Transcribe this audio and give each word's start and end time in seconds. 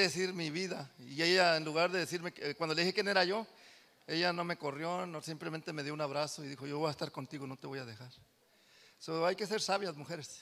decir 0.00 0.32
mi 0.32 0.50
vida. 0.50 0.90
Y 0.98 1.22
ella, 1.22 1.56
en 1.56 1.64
lugar 1.64 1.90
de 1.90 2.00
decirme, 2.00 2.32
cuando 2.56 2.74
le 2.74 2.82
dije 2.82 2.94
quién 2.94 3.08
era 3.08 3.24
yo, 3.24 3.46
ella 4.06 4.32
no 4.32 4.44
me 4.44 4.56
corrió, 4.56 5.06
no, 5.06 5.20
simplemente 5.20 5.72
me 5.72 5.82
dio 5.82 5.94
un 5.94 6.00
abrazo 6.00 6.44
y 6.44 6.48
dijo, 6.48 6.66
yo 6.66 6.78
voy 6.78 6.88
a 6.88 6.90
estar 6.90 7.12
contigo, 7.12 7.46
no 7.46 7.56
te 7.56 7.66
voy 7.66 7.78
a 7.78 7.84
dejar. 7.84 8.10
So, 8.98 9.26
hay 9.26 9.36
que 9.36 9.46
ser 9.46 9.60
sabias, 9.60 9.96
mujeres. 9.96 10.40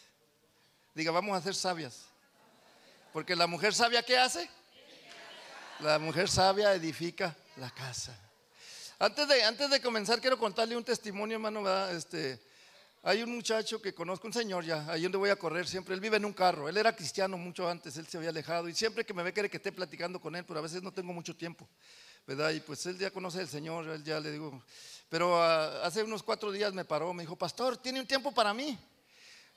Diga, 0.94 1.10
vamos 1.10 1.36
a 1.36 1.42
ser 1.42 1.54
sabias. 1.54 2.06
Porque 3.12 3.34
la 3.34 3.46
mujer 3.46 3.74
sabia, 3.74 4.02
¿qué 4.02 4.18
hace? 4.18 4.48
La 5.80 5.98
mujer 5.98 6.28
sabia 6.28 6.74
edifica 6.74 7.37
la 7.56 7.71
casa. 7.71 8.17
Antes 8.98 9.26
de, 9.28 9.42
antes 9.44 9.71
de 9.71 9.80
comenzar, 9.80 10.21
quiero 10.21 10.38
contarle 10.38 10.76
un 10.76 10.85
testimonio, 10.85 11.37
hermano. 11.37 11.88
Este, 11.88 12.40
hay 13.03 13.22
un 13.22 13.35
muchacho 13.35 13.80
que 13.80 13.94
conozco, 13.94 14.26
un 14.26 14.32
señor 14.32 14.64
ya, 14.64 14.90
ahí 14.90 15.03
donde 15.03 15.17
voy 15.17 15.30
a 15.30 15.37
correr 15.37 15.67
siempre. 15.67 15.94
Él 15.94 16.00
vive 16.00 16.19
en 16.19 16.24
un 16.24 16.34
carro. 16.34 16.69
Él 16.69 16.77
era 16.77 16.95
cristiano 16.95 17.38
mucho 17.38 17.69
antes, 17.69 17.96
él 17.96 18.06
se 18.06 18.19
había 18.19 18.28
alejado. 18.28 18.69
Y 18.69 18.74
siempre 18.74 19.06
que 19.06 19.14
me 19.14 19.23
ve, 19.23 19.32
quiere 19.32 19.48
que 19.48 19.56
esté 19.56 19.73
platicando 19.73 20.20
con 20.20 20.37
él, 20.37 20.45
pero 20.45 20.59
a 20.59 20.62
veces 20.62 20.82
no 20.82 20.92
tengo 20.92 21.12
mucho 21.12 21.34
tiempo. 21.34 21.68
¿verdad? 22.26 22.50
Y 22.50 22.60
pues 22.60 22.84
él 22.86 22.98
ya 22.98 23.10
conoce 23.10 23.40
al 23.40 23.48
Señor, 23.48 23.88
él 23.88 24.04
ya 24.04 24.20
le 24.20 24.30
digo. 24.30 24.62
Pero 25.09 25.42
ah, 25.42 25.84
hace 25.84 26.02
unos 26.02 26.23
cuatro 26.23 26.52
días 26.52 26.73
me 26.73 26.84
paró, 26.84 27.12
me 27.12 27.23
dijo, 27.23 27.36
Pastor, 27.36 27.76
¿tiene 27.76 28.00
un 28.00 28.06
tiempo 28.06 28.32
para 28.32 28.52
mí? 28.54 28.78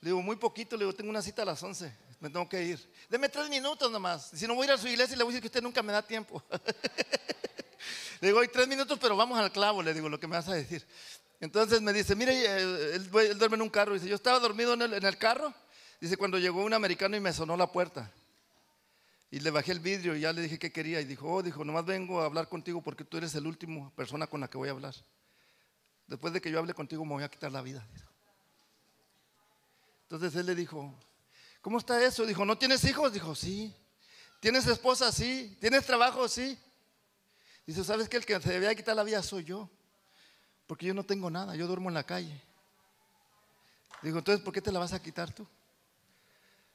Le 0.01 0.09
digo, 0.09 0.21
muy 0.21 0.35
poquito, 0.35 0.75
le 0.75 0.85
digo, 0.85 0.95
tengo 0.95 1.09
una 1.09 1.21
cita 1.21 1.43
a 1.43 1.45
las 1.45 1.61
11, 1.61 1.95
me 2.19 2.29
tengo 2.29 2.47
que 2.49 2.63
ir. 2.63 2.93
Deme 3.09 3.29
tres 3.29 3.49
minutos 3.49 3.91
nomás. 3.91 4.31
Si 4.33 4.47
no 4.47 4.55
voy 4.55 4.63
a 4.63 4.71
ir 4.71 4.71
a 4.73 4.77
su 4.77 4.87
iglesia, 4.87 5.15
le 5.15 5.23
voy 5.23 5.31
a 5.31 5.35
decir 5.35 5.41
que 5.41 5.47
usted 5.47 5.61
nunca 5.61 5.83
me 5.83 5.93
da 5.93 6.01
tiempo. 6.01 6.43
Le 8.21 8.29
digo, 8.29 8.39
hay 8.39 8.47
tres 8.47 8.69
minutos, 8.69 8.97
pero 9.01 9.17
vamos 9.17 9.37
al 9.37 9.51
clavo, 9.51 9.83
le 9.83 9.93
digo 9.93 10.07
lo 10.07 10.17
que 10.17 10.27
me 10.27 10.37
vas 10.37 10.47
a 10.47 10.53
decir. 10.53 10.87
Entonces 11.43 11.81
me 11.81 11.91
dice, 11.91 12.15
mire, 12.15 12.33
eh, 12.33 12.95
él, 12.95 13.09
duerme 13.11 13.55
en 13.55 13.63
un 13.63 13.69
carro. 13.69 13.95
Dice, 13.95 14.07
yo 14.07 14.15
estaba 14.15 14.39
dormido 14.39 14.75
en 14.75 14.81
el, 14.81 15.17
carro. 15.17 15.53
Dice, 15.99 16.15
cuando 16.15 16.39
llegó 16.39 16.63
un 16.63 16.73
americano 16.73 17.17
y 17.17 17.19
me 17.19 17.33
sonó 17.33 17.57
la 17.57 17.67
puerta. 17.67 18.09
Y 19.29 19.41
le 19.41 19.51
bajé 19.51 19.73
el 19.73 19.81
vidrio 19.81 20.15
y 20.15 20.21
ya 20.21 20.31
le 20.31 20.41
dije 20.41 20.57
qué 20.57 20.71
quería. 20.71 21.01
Y 21.01 21.05
dijo, 21.05 21.29
oh, 21.29 21.43
dijo, 21.43 21.65
nomás 21.65 21.85
vengo 21.85 22.21
a 22.21 22.25
hablar 22.27 22.47
contigo 22.47 22.81
porque 22.81 23.03
tú 23.03 23.17
eres 23.17 23.35
el 23.35 23.45
último 23.45 23.91
persona 23.93 24.25
con 24.25 24.39
la 24.39 24.47
que 24.47 24.57
voy 24.57 24.69
a 24.69 24.71
hablar. 24.71 24.95
Después 26.07 26.31
de 26.31 26.39
que 26.39 26.49
yo 26.49 26.59
hable 26.59 26.73
contigo 26.73 27.03
me 27.03 27.11
voy 27.11 27.23
a 27.23 27.29
quitar 27.29 27.51
la 27.51 27.61
vida. 27.61 27.85
Entonces 30.03 30.33
él 30.39 30.45
le 30.45 30.55
dijo, 30.55 30.97
¿cómo 31.59 31.77
está 31.77 32.01
eso? 32.05 32.25
Dijo, 32.25 32.45
¿no 32.45 32.57
tienes 32.57 32.85
hijos? 32.85 33.11
Dijo, 33.11 33.35
sí. 33.35 33.75
¿Tienes 34.39 34.65
esposa? 34.65 35.11
Sí. 35.11 35.57
¿Tienes 35.59 35.85
trabajo? 35.85 36.25
Sí. 36.29 36.57
Dice, 37.67 37.83
¿sabes 37.83 38.07
que 38.07 38.15
el 38.15 38.25
que 38.25 38.39
se 38.39 38.49
debía 38.49 38.73
quitar 38.73 38.95
la 38.95 39.03
vida 39.03 39.21
soy 39.21 39.43
yo? 39.43 39.69
Porque 40.67 40.85
yo 40.85 40.93
no 40.93 41.03
tengo 41.03 41.29
nada, 41.29 41.55
yo 41.55 41.67
duermo 41.67 41.89
en 41.89 41.95
la 41.95 42.03
calle. 42.03 42.41
Digo, 44.01 44.19
entonces, 44.19 44.43
¿por 44.43 44.53
qué 44.53 44.61
te 44.61 44.71
la 44.71 44.79
vas 44.79 44.93
a 44.93 45.01
quitar 45.01 45.33
tú? 45.33 45.47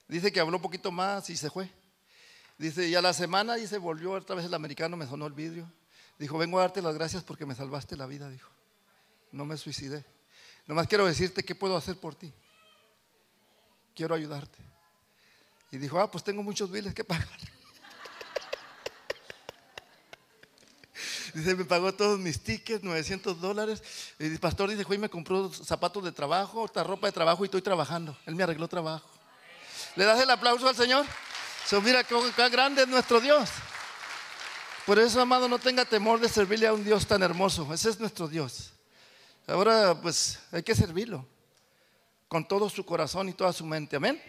Dice 0.08 0.33
que 0.33 0.41
habló 0.41 0.56
un 0.56 0.62
poquito 0.62 0.91
más 0.91 1.28
y 1.30 1.36
se 1.36 1.50
fue. 1.50 1.70
Dice, 2.56 2.89
y 2.89 2.95
a 2.95 3.03
la 3.03 3.12
semana, 3.12 3.55
dice, 3.55 3.78
volvió 3.78 4.12
otra 4.12 4.34
vez 4.34 4.47
el 4.47 4.55
americano, 4.55 4.97
me 4.97 5.06
sonó 5.06 5.27
el 5.27 5.34
vidrio. 5.34 5.70
Dijo, 6.19 6.39
vengo 6.39 6.58
a 6.58 6.62
darte 6.62 6.83
las 6.83 6.95
gracias 6.95 7.22
porque 7.22 7.47
me 7.47 7.55
salvaste 7.55 7.97
la 7.97 8.06
vida, 8.06 8.28
dijo. 8.28 8.50
No 9.30 9.45
me 9.45 9.56
suicidé. 9.56 10.05
Nomás 10.67 10.89
quiero 10.89 11.06
decirte 11.06 11.45
qué 11.45 11.55
puedo 11.55 11.77
hacer 11.77 11.98
por 11.98 12.14
ti. 12.14 12.33
Quiero 13.95 14.14
ayudarte. 14.14 14.58
Y 15.70 15.78
dijo, 15.78 16.00
ah, 16.00 16.11
pues 16.11 16.25
tengo 16.25 16.42
muchos 16.42 16.70
biles 16.70 16.95
que 16.95 17.05
pagar. 17.05 17.28
Dice, 21.39 21.55
me 21.55 21.64
pagó 21.64 21.94
todos 21.94 22.19
mis 22.19 22.41
tickets, 22.42 22.83
900 22.83 23.41
dólares. 23.41 23.81
El 24.19 24.41
pastor 24.41 24.70
dice, 24.70 24.84
hoy 24.89 24.98
me 24.98 25.08
compró 25.08 25.53
zapatos 25.53 26.03
de 26.03 26.11
trabajo, 26.11 26.62
otra 26.62 26.83
ropa 26.83 27.06
de 27.06 27.12
trabajo 27.12 27.45
y 27.45 27.47
estoy 27.47 27.62
trabajando. 27.62 28.17
Él 28.27 28.34
me 28.34 28.42
arregló 28.42 28.67
trabajo. 28.67 29.08
¿Le 29.95 30.05
das 30.05 30.20
el 30.20 30.28
aplauso 30.30 30.69
al 30.69 30.75
Señor? 30.75 31.06
So, 31.64 31.80
mira 31.80 32.03
qué, 32.03 32.17
grande 32.50 32.83
es 32.83 32.89
nuestro 32.89 33.20
Dios. 33.20 33.48
Por 34.84 34.98
eso, 34.98 35.20
amado, 35.20 35.48
no 35.48 35.61
tenga 35.61 35.84
temor 35.84 36.19
de 36.19 36.28
servirle 36.28 36.67
a 36.67 36.72
un 36.72 36.83
Dios 36.83 37.06
tan 37.06 37.22
hermoso. 37.22 37.73
Ese 37.73 37.91
es 37.91 38.00
nuestro 38.00 38.27
Dios. 38.27 38.73
Ahora, 39.47 39.97
pues, 40.00 40.41
hay 40.50 40.64
que 40.64 40.75
servirlo 40.75 41.24
con 42.27 42.48
todo 42.48 42.68
su 42.68 42.85
corazón 42.85 43.29
y 43.29 43.33
toda 43.33 43.52
su 43.52 43.64
mente. 43.64 43.95
Amén. 43.95 44.20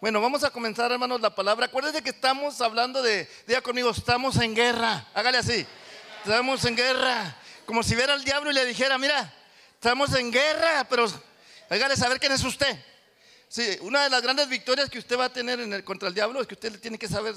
Bueno, 0.00 0.20
vamos 0.20 0.42
a 0.42 0.50
comenzar, 0.50 0.90
hermanos, 0.90 1.20
la 1.20 1.32
palabra. 1.32 1.66
Acuérdense 1.66 2.02
que 2.02 2.10
estamos 2.10 2.60
hablando 2.60 3.02
de, 3.02 3.28
diga 3.46 3.60
conmigo, 3.60 3.90
estamos 3.90 4.36
en 4.38 4.54
guerra. 4.54 5.06
Hágale 5.14 5.38
así. 5.38 5.64
Estamos 6.26 6.64
en 6.64 6.74
guerra. 6.74 7.36
Como 7.66 7.84
si 7.84 7.94
viera 7.94 8.12
al 8.12 8.24
diablo 8.24 8.50
y 8.50 8.54
le 8.54 8.64
dijera, 8.64 8.98
mira, 8.98 9.32
estamos 9.74 10.12
en 10.16 10.32
guerra, 10.32 10.84
pero 10.90 11.06
hágale 11.70 11.96
saber 11.96 12.18
quién 12.18 12.32
es 12.32 12.42
usted. 12.42 12.76
Sí, 13.46 13.78
una 13.82 14.02
de 14.02 14.10
las 14.10 14.22
grandes 14.22 14.48
victorias 14.48 14.90
que 14.90 14.98
usted 14.98 15.16
va 15.16 15.26
a 15.26 15.32
tener 15.32 15.60
en 15.60 15.72
el, 15.72 15.84
contra 15.84 16.08
el 16.08 16.14
diablo 16.14 16.40
es 16.40 16.48
que 16.48 16.54
usted 16.54 16.72
le 16.72 16.78
tiene 16.78 16.98
que 16.98 17.06
saber 17.06 17.36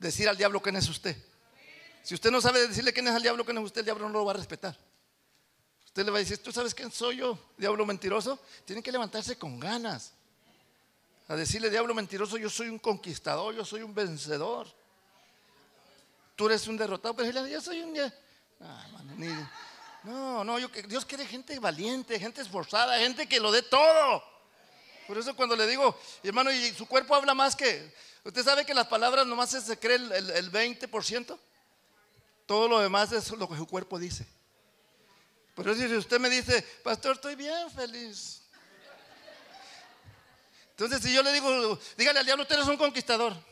decir 0.00 0.28
al 0.28 0.36
diablo 0.36 0.60
quién 0.60 0.74
es 0.74 0.88
usted. 0.88 1.16
Si 2.02 2.16
usted 2.16 2.32
no 2.32 2.40
sabe 2.40 2.66
decirle 2.66 2.92
quién 2.92 3.06
es 3.06 3.14
al 3.14 3.22
diablo, 3.22 3.44
quién 3.44 3.58
es 3.58 3.64
usted, 3.64 3.82
el 3.82 3.84
diablo 3.84 4.08
no 4.08 4.18
lo 4.18 4.24
va 4.24 4.32
a 4.32 4.36
respetar. 4.36 4.76
Usted 5.84 6.04
le 6.04 6.10
va 6.10 6.16
a 6.16 6.20
decir, 6.20 6.38
¿tú 6.38 6.50
sabes 6.50 6.74
quién 6.74 6.90
soy 6.90 7.18
yo, 7.18 7.38
diablo 7.56 7.86
mentiroso? 7.86 8.42
Tiene 8.64 8.82
que 8.82 8.90
levantarse 8.90 9.38
con 9.38 9.60
ganas. 9.60 10.14
A 11.28 11.36
decirle, 11.36 11.70
diablo 11.70 11.94
mentiroso, 11.94 12.38
yo 12.38 12.50
soy 12.50 12.70
un 12.70 12.80
conquistador, 12.80 13.54
yo 13.54 13.64
soy 13.64 13.82
un 13.82 13.94
vencedor 13.94 14.79
tú 16.40 16.46
eres 16.46 16.66
un 16.68 16.76
derrotado, 16.78 17.14
pero 17.14 17.46
yo 17.46 17.60
soy 17.60 17.82
un... 17.82 18.00
Ah, 18.62 18.86
no, 20.04 20.42
no, 20.42 20.56
Dios 20.88 21.04
quiere 21.04 21.26
gente 21.26 21.58
valiente, 21.58 22.18
gente 22.18 22.40
esforzada, 22.40 22.98
gente 22.98 23.28
que 23.28 23.38
lo 23.38 23.52
dé 23.52 23.60
todo. 23.60 24.24
Por 25.06 25.18
eso 25.18 25.36
cuando 25.36 25.54
le 25.54 25.66
digo, 25.66 25.94
hermano, 26.22 26.50
y 26.50 26.72
su 26.72 26.86
cuerpo 26.86 27.14
habla 27.14 27.34
más 27.34 27.54
que... 27.54 27.94
Usted 28.24 28.42
sabe 28.42 28.64
que 28.64 28.72
las 28.72 28.86
palabras 28.86 29.26
nomás 29.26 29.50
se 29.50 29.78
cree 29.78 29.96
el, 29.96 30.30
el 30.30 30.50
20%. 30.50 31.38
Todo 32.46 32.68
lo 32.68 32.80
demás 32.80 33.12
es 33.12 33.30
lo 33.32 33.46
que 33.46 33.56
su 33.56 33.66
cuerpo 33.66 33.98
dice. 33.98 34.26
Por 35.54 35.68
eso 35.68 35.78
si 35.78 35.94
usted 35.94 36.18
me 36.18 36.30
dice, 36.30 36.62
pastor, 36.82 37.16
estoy 37.16 37.34
bien 37.34 37.70
feliz. 37.70 38.40
Entonces 40.70 41.02
si 41.02 41.12
yo 41.12 41.22
le 41.22 41.34
digo, 41.34 41.78
dígale 41.98 42.20
al 42.20 42.24
diablo, 42.24 42.44
usted 42.44 42.58
es 42.58 42.66
un 42.66 42.78
conquistador. 42.78 43.49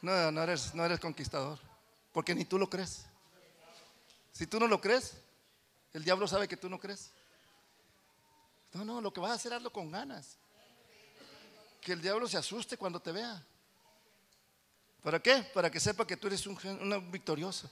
No, 0.00 0.30
no 0.30 0.42
eres, 0.42 0.74
no 0.74 0.84
eres 0.84 1.00
conquistador, 1.00 1.58
porque 2.12 2.34
ni 2.34 2.44
tú 2.44 2.58
lo 2.58 2.70
crees. 2.70 3.06
Si 4.32 4.46
tú 4.46 4.60
no 4.60 4.68
lo 4.68 4.80
crees, 4.80 5.14
el 5.92 6.04
diablo 6.04 6.28
sabe 6.28 6.46
que 6.46 6.56
tú 6.56 6.68
no 6.68 6.78
crees. 6.78 7.10
No, 8.72 8.84
no, 8.84 9.00
lo 9.00 9.12
que 9.12 9.20
vas 9.20 9.32
a 9.32 9.34
hacer 9.34 9.52
hazlo 9.52 9.72
con 9.72 9.90
ganas. 9.90 10.36
Que 11.80 11.92
el 11.92 12.02
diablo 12.02 12.28
se 12.28 12.36
asuste 12.36 12.76
cuando 12.76 13.00
te 13.00 13.12
vea. 13.12 13.44
¿Para 15.02 15.20
qué? 15.20 15.42
Para 15.54 15.70
que 15.70 15.80
sepa 15.80 16.06
que 16.06 16.16
tú 16.16 16.26
eres 16.26 16.46
un, 16.46 17.10
victorioso. 17.10 17.70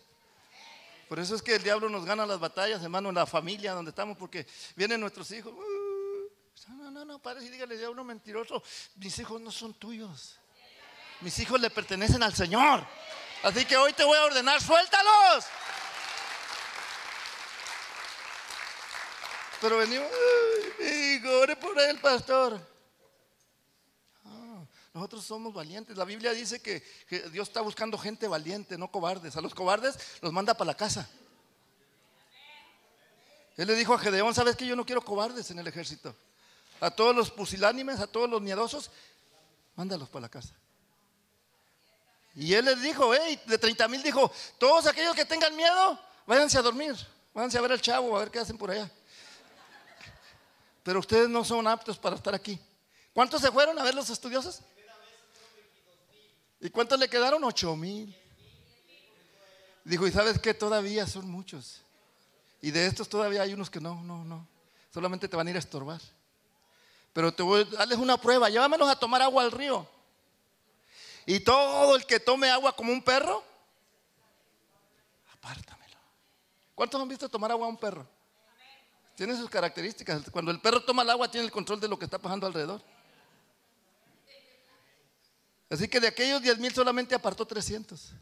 Por 1.08 1.18
eso 1.20 1.36
es 1.36 1.42
que 1.42 1.54
el 1.54 1.62
diablo 1.62 1.88
nos 1.88 2.04
gana 2.04 2.26
las 2.26 2.40
batallas, 2.40 2.82
hermano, 2.82 3.10
en 3.10 3.14
la 3.14 3.26
familia 3.26 3.72
donde 3.72 3.90
estamos, 3.90 4.16
porque 4.16 4.46
vienen 4.74 5.00
nuestros 5.00 5.30
hijos. 5.30 5.52
Uh, 5.52 6.74
no, 6.74 6.90
no, 6.90 7.04
no, 7.04 7.18
padre, 7.20 7.44
y 7.44 7.48
dígale, 7.48 7.76
diablo 7.76 8.02
mentiroso, 8.02 8.62
mis 8.96 9.16
hijos 9.18 9.40
no 9.40 9.52
son 9.52 9.74
tuyos. 9.74 10.40
Mis 11.20 11.38
hijos 11.38 11.60
le 11.60 11.70
pertenecen 11.70 12.22
al 12.22 12.34
Señor. 12.34 12.86
Así 13.42 13.64
que 13.64 13.76
hoy 13.76 13.92
te 13.92 14.04
voy 14.04 14.16
a 14.18 14.24
ordenar, 14.24 14.60
suéltalos. 14.60 15.44
Pero 19.60 19.78
venimos, 19.78 20.08
hijo, 20.80 21.30
ore 21.40 21.56
por 21.56 21.78
él, 21.80 21.98
pastor. 21.98 22.60
Ah, 24.24 24.62
nosotros 24.92 25.24
somos 25.24 25.54
valientes. 25.54 25.96
La 25.96 26.04
Biblia 26.04 26.32
dice 26.32 26.60
que, 26.60 26.82
que, 27.08 27.20
Dios 27.30 27.48
está 27.48 27.62
buscando 27.62 27.96
gente 27.96 28.28
valiente, 28.28 28.76
no 28.76 28.90
cobardes. 28.90 29.36
A 29.36 29.40
los 29.40 29.54
cobardes 29.54 29.98
los 30.20 30.32
manda 30.32 30.54
para 30.54 30.68
la 30.68 30.76
casa. 30.76 31.08
Él 33.56 33.66
le 33.66 33.74
dijo 33.74 33.94
a 33.94 33.98
Gedeón, 33.98 34.34
¿sabes 34.34 34.56
que 34.56 34.66
yo 34.66 34.76
no 34.76 34.84
quiero 34.84 35.02
cobardes 35.02 35.50
en 35.50 35.58
el 35.58 35.66
ejército? 35.66 36.14
A 36.80 36.90
todos 36.90 37.16
los 37.16 37.30
pusilánimes, 37.30 38.00
a 38.00 38.06
todos 38.06 38.28
los 38.28 38.42
miedosos, 38.42 38.90
mándalos 39.76 40.10
para 40.10 40.22
la 40.22 40.28
casa. 40.28 40.54
Y 42.36 42.52
él 42.52 42.66
les 42.66 42.82
dijo, 42.82 43.14
hey, 43.14 43.40
de 43.46 43.56
30 43.56 43.88
mil 43.88 44.02
dijo, 44.02 44.30
todos 44.58 44.86
aquellos 44.86 45.14
que 45.14 45.24
tengan 45.24 45.56
miedo, 45.56 45.98
váyanse 46.26 46.58
a 46.58 46.62
dormir, 46.62 46.94
váyanse 47.32 47.56
a 47.56 47.62
ver 47.62 47.72
al 47.72 47.80
chavo, 47.80 48.14
a 48.14 48.20
ver 48.20 48.30
qué 48.30 48.38
hacen 48.38 48.58
por 48.58 48.70
allá. 48.70 48.90
Pero 50.82 51.00
ustedes 51.00 51.30
no 51.30 51.42
son 51.44 51.66
aptos 51.66 51.98
para 51.98 52.14
estar 52.14 52.34
aquí. 52.34 52.60
¿Cuántos 53.14 53.40
se 53.40 53.50
fueron 53.50 53.78
a 53.78 53.82
ver 53.82 53.94
los 53.94 54.10
estudiosos? 54.10 54.60
¿Y 56.60 56.68
cuántos 56.68 56.98
le 56.98 57.08
quedaron? 57.08 57.42
Ocho 57.42 57.74
mil. 57.74 58.14
Dijo, 59.82 60.06
¿y 60.06 60.12
sabes 60.12 60.38
qué? 60.38 60.52
Todavía 60.52 61.06
son 61.06 61.30
muchos. 61.30 61.80
Y 62.60 62.70
de 62.70 62.86
estos 62.86 63.08
todavía 63.08 63.42
hay 63.42 63.54
unos 63.54 63.70
que 63.70 63.80
no, 63.80 64.02
no, 64.02 64.24
no. 64.24 64.46
Solamente 64.92 65.26
te 65.26 65.36
van 65.36 65.46
a 65.46 65.50
ir 65.50 65.56
a 65.56 65.60
estorbar. 65.60 66.02
Pero 67.14 67.32
te 67.32 67.42
voy 67.42 67.62
a 67.62 67.64
darles 67.64 67.98
una 67.98 68.20
prueba. 68.20 68.50
Llévamelos 68.50 68.88
a 68.90 68.98
tomar 68.98 69.22
agua 69.22 69.42
al 69.42 69.52
río. 69.52 69.88
Y 71.26 71.40
todo 71.40 71.96
el 71.96 72.06
que 72.06 72.20
tome 72.20 72.48
agua 72.48 72.74
como 72.74 72.92
un 72.92 73.02
perro, 73.02 73.42
apártamelo. 75.32 75.98
¿Cuántos 76.74 77.00
han 77.02 77.08
visto 77.08 77.28
tomar 77.28 77.50
agua 77.50 77.66
a 77.66 77.70
un 77.70 77.76
perro? 77.76 78.06
Tiene 79.16 79.36
sus 79.36 79.50
características. 79.50 80.30
Cuando 80.30 80.52
el 80.52 80.60
perro 80.60 80.84
toma 80.84 81.02
el 81.02 81.10
agua, 81.10 81.28
tiene 81.28 81.46
el 81.46 81.52
control 81.52 81.80
de 81.80 81.88
lo 81.88 81.98
que 81.98 82.04
está 82.04 82.18
pasando 82.18 82.46
alrededor. 82.46 82.80
Así 85.68 85.88
que 85.88 85.98
de 85.98 86.06
aquellos 86.06 86.40
10 86.40 86.58
mil 86.58 86.72
solamente 86.72 87.14
apartó 87.14 87.44
300. 87.44 88.12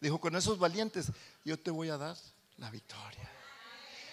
Dijo, 0.00 0.20
con 0.20 0.36
esos 0.36 0.58
valientes 0.58 1.10
yo 1.44 1.58
te 1.58 1.70
voy 1.70 1.88
a 1.88 1.96
dar 1.96 2.16
la 2.58 2.70
victoria. 2.70 3.33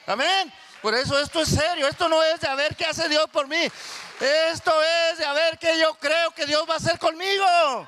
Amén. 0.06 0.52
Por 0.82 0.96
eso 0.96 1.20
esto 1.20 1.42
es 1.42 1.50
serio. 1.50 1.88
Esto 1.88 2.10
no 2.10 2.22
es 2.24 2.40
de 2.40 2.48
a 2.48 2.56
ver 2.56 2.76
qué 2.76 2.86
hace 2.86 3.08
Dios 3.08 3.30
por 3.30 3.48
mí. 3.48 3.72
Esto 4.20 4.84
es 4.84 5.18
de 5.20 5.26
a 5.26 5.34
ver 5.34 5.58
qué 5.60 5.80
yo 5.80 5.94
creo 5.96 6.32
que 6.32 6.46
Dios 6.46 6.68
va 6.70 6.76
a 6.76 6.78
hacer 6.78 6.98
conmigo. 6.98 7.88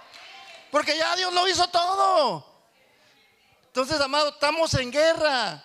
Porque 0.71 0.97
ya 0.97 1.15
Dios 1.15 1.33
lo 1.33 1.47
hizo 1.47 1.67
todo. 1.67 2.53
Entonces, 3.67 3.99
amado, 3.99 4.29
estamos 4.29 4.73
en 4.75 4.91
guerra. 4.91 5.63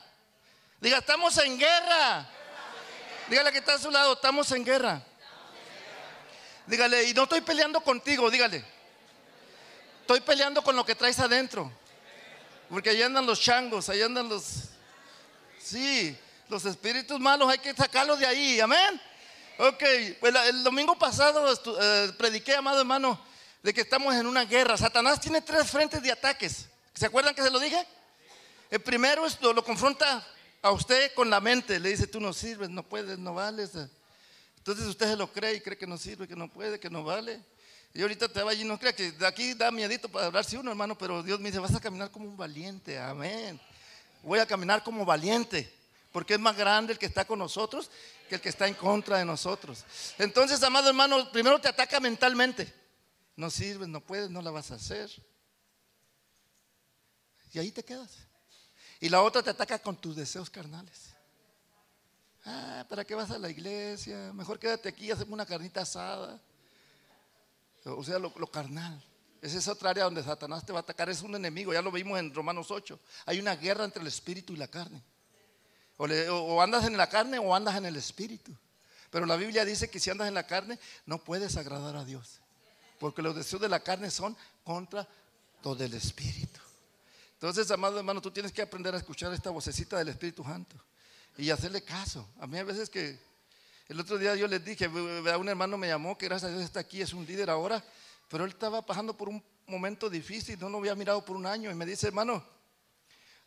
Diga, 0.80 0.98
estamos 0.98 1.36
en 1.38 1.58
guerra. 1.58 2.26
Dígale 3.28 3.52
que 3.52 3.58
está 3.58 3.74
a 3.74 3.78
su 3.78 3.90
lado, 3.90 4.14
estamos 4.14 4.50
en 4.52 4.64
guerra. 4.64 5.02
Dígale, 6.66 7.04
y 7.04 7.14
no 7.14 7.24
estoy 7.24 7.42
peleando 7.42 7.80
contigo, 7.80 8.30
dígale. 8.30 8.64
Estoy 10.00 10.20
peleando 10.20 10.62
con 10.62 10.76
lo 10.76 10.84
que 10.84 10.94
traes 10.94 11.18
adentro. 11.18 11.70
Porque 12.70 12.90
ahí 12.90 13.02
andan 13.02 13.26
los 13.26 13.40
changos, 13.40 13.88
ahí 13.88 14.02
andan 14.02 14.28
los... 14.28 14.44
Sí, 15.58 16.18
los 16.48 16.64
espíritus 16.64 17.20
malos 17.20 17.48
hay 17.48 17.58
que 17.58 17.74
sacarlos 17.74 18.18
de 18.18 18.26
ahí, 18.26 18.60
amén. 18.60 19.00
Ok, 19.58 19.82
pues 20.20 20.34
el 20.46 20.62
domingo 20.62 20.96
pasado 20.98 21.52
eh, 21.80 22.12
prediqué, 22.16 22.54
amado 22.54 22.80
hermano, 22.80 23.20
de 23.62 23.74
que 23.74 23.80
estamos 23.80 24.14
en 24.14 24.26
una 24.26 24.44
guerra. 24.44 24.76
Satanás 24.76 25.20
tiene 25.20 25.42
tres 25.42 25.70
frentes 25.70 26.00
de 26.02 26.12
ataques. 26.12 26.66
¿Se 26.94 27.06
acuerdan 27.06 27.34
que 27.34 27.42
se 27.42 27.50
lo 27.50 27.58
dije? 27.58 27.86
El 28.70 28.80
primero 28.80 29.26
es, 29.26 29.40
lo, 29.40 29.64
confronta 29.64 30.26
a 30.62 30.70
usted 30.70 31.12
con 31.14 31.28
la 31.28 31.40
mente. 31.40 31.80
Le 31.80 31.90
dice, 31.90 32.06
tú 32.06 32.20
no 32.20 32.32
sirves, 32.32 32.70
no 32.70 32.82
puedes, 32.82 33.18
no 33.18 33.34
vales. 33.34 33.72
Entonces 34.58 34.86
usted 34.86 35.10
se 35.10 35.16
lo 35.16 35.32
cree 35.32 35.54
y 35.54 35.60
cree 35.60 35.76
que 35.76 35.86
no 35.86 35.98
sirve, 35.98 36.28
que 36.28 36.36
no 36.36 36.48
puede, 36.48 36.78
que 36.78 36.90
no 36.90 37.02
vale. 37.02 37.42
Y 37.94 38.02
ahorita 38.02 38.28
te 38.28 38.42
va 38.42 38.50
allí, 38.50 38.64
no 38.64 38.78
crea 38.78 38.94
que 38.94 39.12
de 39.12 39.26
aquí 39.26 39.54
da 39.54 39.70
miedito 39.70 40.08
para 40.08 40.26
hablar 40.26 40.44
si 40.44 40.56
uno, 40.56 40.70
hermano, 40.70 40.96
pero 40.96 41.22
Dios 41.22 41.40
me 41.40 41.48
dice, 41.48 41.58
vas 41.58 41.74
a 41.74 41.80
caminar 41.80 42.10
como 42.10 42.26
un 42.26 42.36
valiente, 42.36 42.98
amén. 42.98 43.58
Voy 44.22 44.38
a 44.38 44.46
caminar 44.46 44.84
como 44.84 45.04
valiente, 45.04 45.72
porque 46.18 46.34
es 46.34 46.40
más 46.40 46.56
grande 46.56 46.94
el 46.94 46.98
que 46.98 47.06
está 47.06 47.24
con 47.24 47.38
nosotros 47.38 47.92
que 48.28 48.34
el 48.34 48.40
que 48.40 48.48
está 48.48 48.66
en 48.66 48.74
contra 48.74 49.18
de 49.18 49.24
nosotros. 49.24 49.84
Entonces, 50.18 50.60
amado 50.64 50.88
hermano, 50.88 51.30
primero 51.30 51.60
te 51.60 51.68
ataca 51.68 52.00
mentalmente. 52.00 52.74
No 53.36 53.48
sirves, 53.50 53.86
no 53.86 54.00
puedes, 54.00 54.28
no 54.28 54.42
la 54.42 54.50
vas 54.50 54.72
a 54.72 54.74
hacer. 54.74 55.08
Y 57.52 57.60
ahí 57.60 57.70
te 57.70 57.84
quedas. 57.84 58.10
Y 58.98 59.08
la 59.08 59.22
otra 59.22 59.44
te 59.44 59.50
ataca 59.50 59.78
con 59.78 59.96
tus 59.96 60.16
deseos 60.16 60.50
carnales. 60.50 61.10
Ah, 62.44 62.84
¿para 62.88 63.04
qué 63.04 63.14
vas 63.14 63.30
a 63.30 63.38
la 63.38 63.48
iglesia? 63.48 64.32
Mejor 64.32 64.58
quédate 64.58 64.88
aquí 64.88 65.04
y 65.06 65.10
hacemos 65.12 65.34
una 65.34 65.46
carnita 65.46 65.82
asada. 65.82 66.42
O 67.84 68.02
sea, 68.02 68.18
lo, 68.18 68.32
carnal. 68.50 69.00
Esa 69.40 69.58
es 69.58 69.68
otra 69.68 69.90
área 69.90 70.02
donde 70.02 70.24
Satanás 70.24 70.66
te 70.66 70.72
va 70.72 70.80
a 70.80 70.82
atacar. 70.82 71.08
Es 71.10 71.22
un 71.22 71.36
enemigo. 71.36 71.72
Ya 71.72 71.80
lo 71.80 71.92
vimos 71.92 72.18
en 72.18 72.34
Romanos 72.34 72.72
8. 72.72 72.98
Hay 73.26 73.38
una 73.38 73.54
guerra 73.54 73.84
entre 73.84 74.02
el 74.02 74.08
espíritu 74.08 74.54
y 74.54 74.56
la 74.56 74.66
carne. 74.66 75.00
O, 75.98 76.62
andas 76.62 76.84
en 76.86 76.96
la 76.96 77.08
carne 77.08 77.38
o 77.38 77.54
andas 77.54 77.76
en 77.76 77.86
el 77.86 77.96
espíritu. 77.96 78.56
Pero 79.10 79.26
la 79.26 79.36
Biblia 79.36 79.64
dice 79.64 79.90
que 79.90 80.00
si 80.00 80.10
andas 80.10 80.28
en 80.28 80.34
la 80.34 80.46
carne 80.46 80.78
no 81.06 81.18
puedes 81.18 81.56
agradar 81.56 81.96
a 81.96 82.04
Dios. 82.04 82.40
Porque 82.98 83.22
los 83.22 83.34
deseos 83.34 83.60
de 83.60 83.68
la 83.68 83.80
carne 83.80 84.10
son 84.10 84.36
contra 84.64 85.06
todo 85.62 85.82
el 85.84 85.92
espíritu. 85.94 86.60
Entonces, 87.34 87.70
amado 87.70 87.98
hermano, 87.98 88.20
tú 88.20 88.30
tienes 88.30 88.52
que 88.52 88.62
aprender 88.62 88.94
a 88.94 88.98
escuchar 88.98 89.32
esta 89.32 89.50
vocecita 89.50 89.96
del 89.98 90.08
Espíritu 90.08 90.42
Santo 90.42 90.76
y 91.36 91.50
hacerle 91.50 91.82
caso. 91.82 92.28
A 92.40 92.46
mí 92.46 92.58
a 92.58 92.64
veces 92.64 92.90
que 92.90 93.18
el 93.88 93.98
otro 94.00 94.18
día 94.18 94.34
yo 94.34 94.48
les 94.48 94.64
dije, 94.64 94.88
un 94.88 95.48
hermano 95.48 95.78
me 95.78 95.86
llamó 95.86 96.18
que 96.18 96.26
gracias 96.26 96.50
a 96.50 96.54
Dios 96.54 96.64
está 96.64 96.80
aquí, 96.80 97.00
es 97.00 97.12
un 97.12 97.24
líder 97.24 97.48
ahora, 97.48 97.82
pero 98.28 98.44
él 98.44 98.50
estaba 98.50 98.84
pasando 98.84 99.16
por 99.16 99.28
un 99.28 99.42
momento 99.66 100.10
difícil, 100.10 100.58
no 100.58 100.68
lo 100.68 100.78
había 100.78 100.94
mirado 100.94 101.24
por 101.24 101.36
un 101.36 101.46
año 101.46 101.70
y 101.70 101.74
me 101.74 101.86
dice, 101.86 102.08
hermano, 102.08 102.44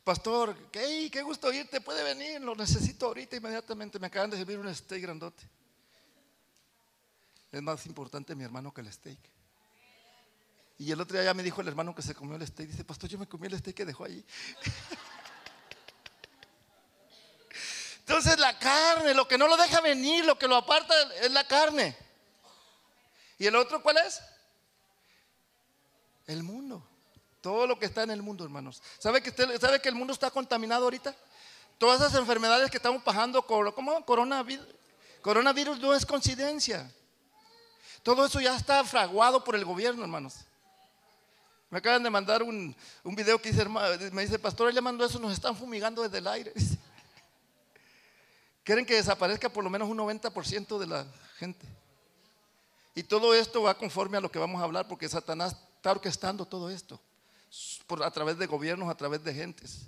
pastor, 0.04 0.56
qué, 0.72 1.22
gusto 1.24 1.52
irte, 1.54 1.82
puede 1.82 2.04
venir, 2.04 2.42
lo 2.42 2.56
necesito 2.56 3.08
ahorita 3.08 3.36
inmediatamente, 3.36 4.00
me 4.00 4.08
acaban 4.08 4.30
de 4.30 4.38
servir 4.38 4.60
un 4.60 4.74
steak 4.74 5.02
grandote. 5.02 5.44
Es 7.52 7.62
más 7.62 7.86
importante 7.86 8.34
mi 8.36 8.44
hermano 8.44 8.74
que 8.74 8.82
el 8.82 8.92
steak. 8.92 9.20
Y 10.78 10.92
el 10.92 11.00
otro 11.00 11.16
día 11.16 11.26
ya 11.26 11.34
me 11.34 11.44
dijo 11.44 11.62
el 11.62 11.68
hermano 11.68 11.94
que 11.94 12.02
se 12.02 12.16
comió 12.16 12.36
el 12.36 12.48
steak. 12.48 12.70
Dice, 12.70 12.84
pastor, 12.84 13.10
yo 13.10 13.20
me 13.20 13.28
comí 13.28 13.48
el 13.48 13.58
steak 13.58 13.76
que 13.76 13.86
dejó 13.86 14.06
allí. 14.06 14.26
Entonces 18.00 18.40
la 18.40 18.58
carne, 18.58 19.14
lo 19.14 19.28
que 19.28 19.38
no 19.38 19.48
lo 19.48 19.56
deja 19.58 19.80
venir, 19.82 20.26
lo 20.26 20.40
que 20.40 20.48
lo 20.48 20.56
aparta 20.56 20.94
es 21.22 21.32
la 21.32 21.48
carne. 21.48 21.96
¿Y 23.38 23.46
el 23.46 23.56
otro 23.56 23.82
cuál 23.82 23.98
es? 23.98 24.22
El 26.28 26.44
mundo. 26.44 26.91
Todo 27.42 27.66
lo 27.66 27.78
que 27.78 27.88
está 27.88 28.04
en 28.04 28.12
el 28.12 28.22
mundo, 28.22 28.44
hermanos. 28.44 28.82
¿Sabe 29.00 29.22
que, 29.22 29.32
usted, 29.32 29.60
¿sabe 29.60 29.82
que 29.82 29.90
el 29.90 29.96
mundo 29.96 30.14
está 30.14 30.30
contaminado 30.30 30.84
ahorita? 30.84 31.16
Todas 31.80 32.00
esas 32.00 32.14
enfermedades 32.16 32.70
que 32.70 32.78
estamos 32.78 33.02
pasando, 33.02 33.42
como 33.42 34.06
coronavirus, 34.06 34.66
coronavirus 35.24 35.80
no 35.80 35.96
es 35.96 36.06
coincidencia. 36.06 36.90
Todo 38.04 38.26
eso 38.26 38.40
ya 38.40 38.56
está 38.56 38.84
fraguado 38.84 39.44
por 39.44 39.56
el 39.56 39.66
gobierno, 39.66 40.04
hermanos. 40.04 40.36
Me 41.72 41.80
acaban 41.80 42.04
de 42.04 42.12
mandar 42.12 42.44
un, 42.44 42.76
video 43.04 43.42
que 43.42 43.52
dice, 43.52 43.68
me 43.68 44.22
dice, 44.22 44.38
pastor, 44.38 44.72
le 44.72 44.82
mandó 44.82 45.04
eso, 45.04 45.18
nos 45.18 45.34
están 45.34 45.56
fumigando 45.56 46.04
desde 46.04 46.20
el 46.20 46.28
aire. 46.28 46.54
Quieren 48.64 48.86
que 48.86 48.96
desaparezca 48.96 49.50
por 49.50 49.64
lo 49.64 49.70
menos 49.72 49.90
un 49.90 49.98
90% 49.98 50.78
de 50.78 50.86
la 50.86 51.08
gente. 51.38 51.66
Y 52.94 53.02
todo 53.02 53.34
esto 53.34 53.64
va 53.64 53.76
conforme 53.76 54.18
a 54.18 54.22
lo 54.22 54.30
que 54.30 54.38
vamos 54.38 54.62
a 54.62 54.66
hablar, 54.66 54.88
porque 54.88 55.10
Satanás 55.10 55.56
está 55.78 55.92
orquestando 55.92 56.46
todo 56.46 56.70
esto 56.70 57.00
por, 57.88 58.04
a 58.04 58.12
través 58.12 58.38
de 58.38 58.48
gobiernos, 58.48 58.90
a 58.90 58.96
través 58.96 59.24
de 59.24 59.34
gentes. 59.34 59.88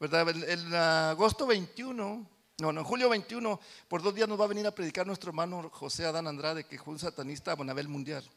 ¿Verdad? 0.00 0.28
En 0.48 0.74
agosto 0.74 1.46
21, 1.46 2.26
no, 2.58 2.72
no, 2.72 2.80
en 2.80 2.86
julio 2.86 3.08
21, 3.08 3.60
por 3.88 4.02
dos 4.02 4.14
días 4.14 4.28
nos 4.28 4.38
va 4.40 4.44
a 4.44 4.48
venir 4.48 4.66
a 4.66 4.74
predicar 4.74 5.06
nuestro 5.06 5.30
hermano 5.30 5.70
José 5.70 6.06
Adán 6.06 6.26
Andrade, 6.26 6.64
que 6.64 6.78
fue 6.78 6.92
un 6.92 6.98
satanista 6.98 7.52
a 7.52 7.56
nivel 7.64 7.88
mundial. 7.88 8.28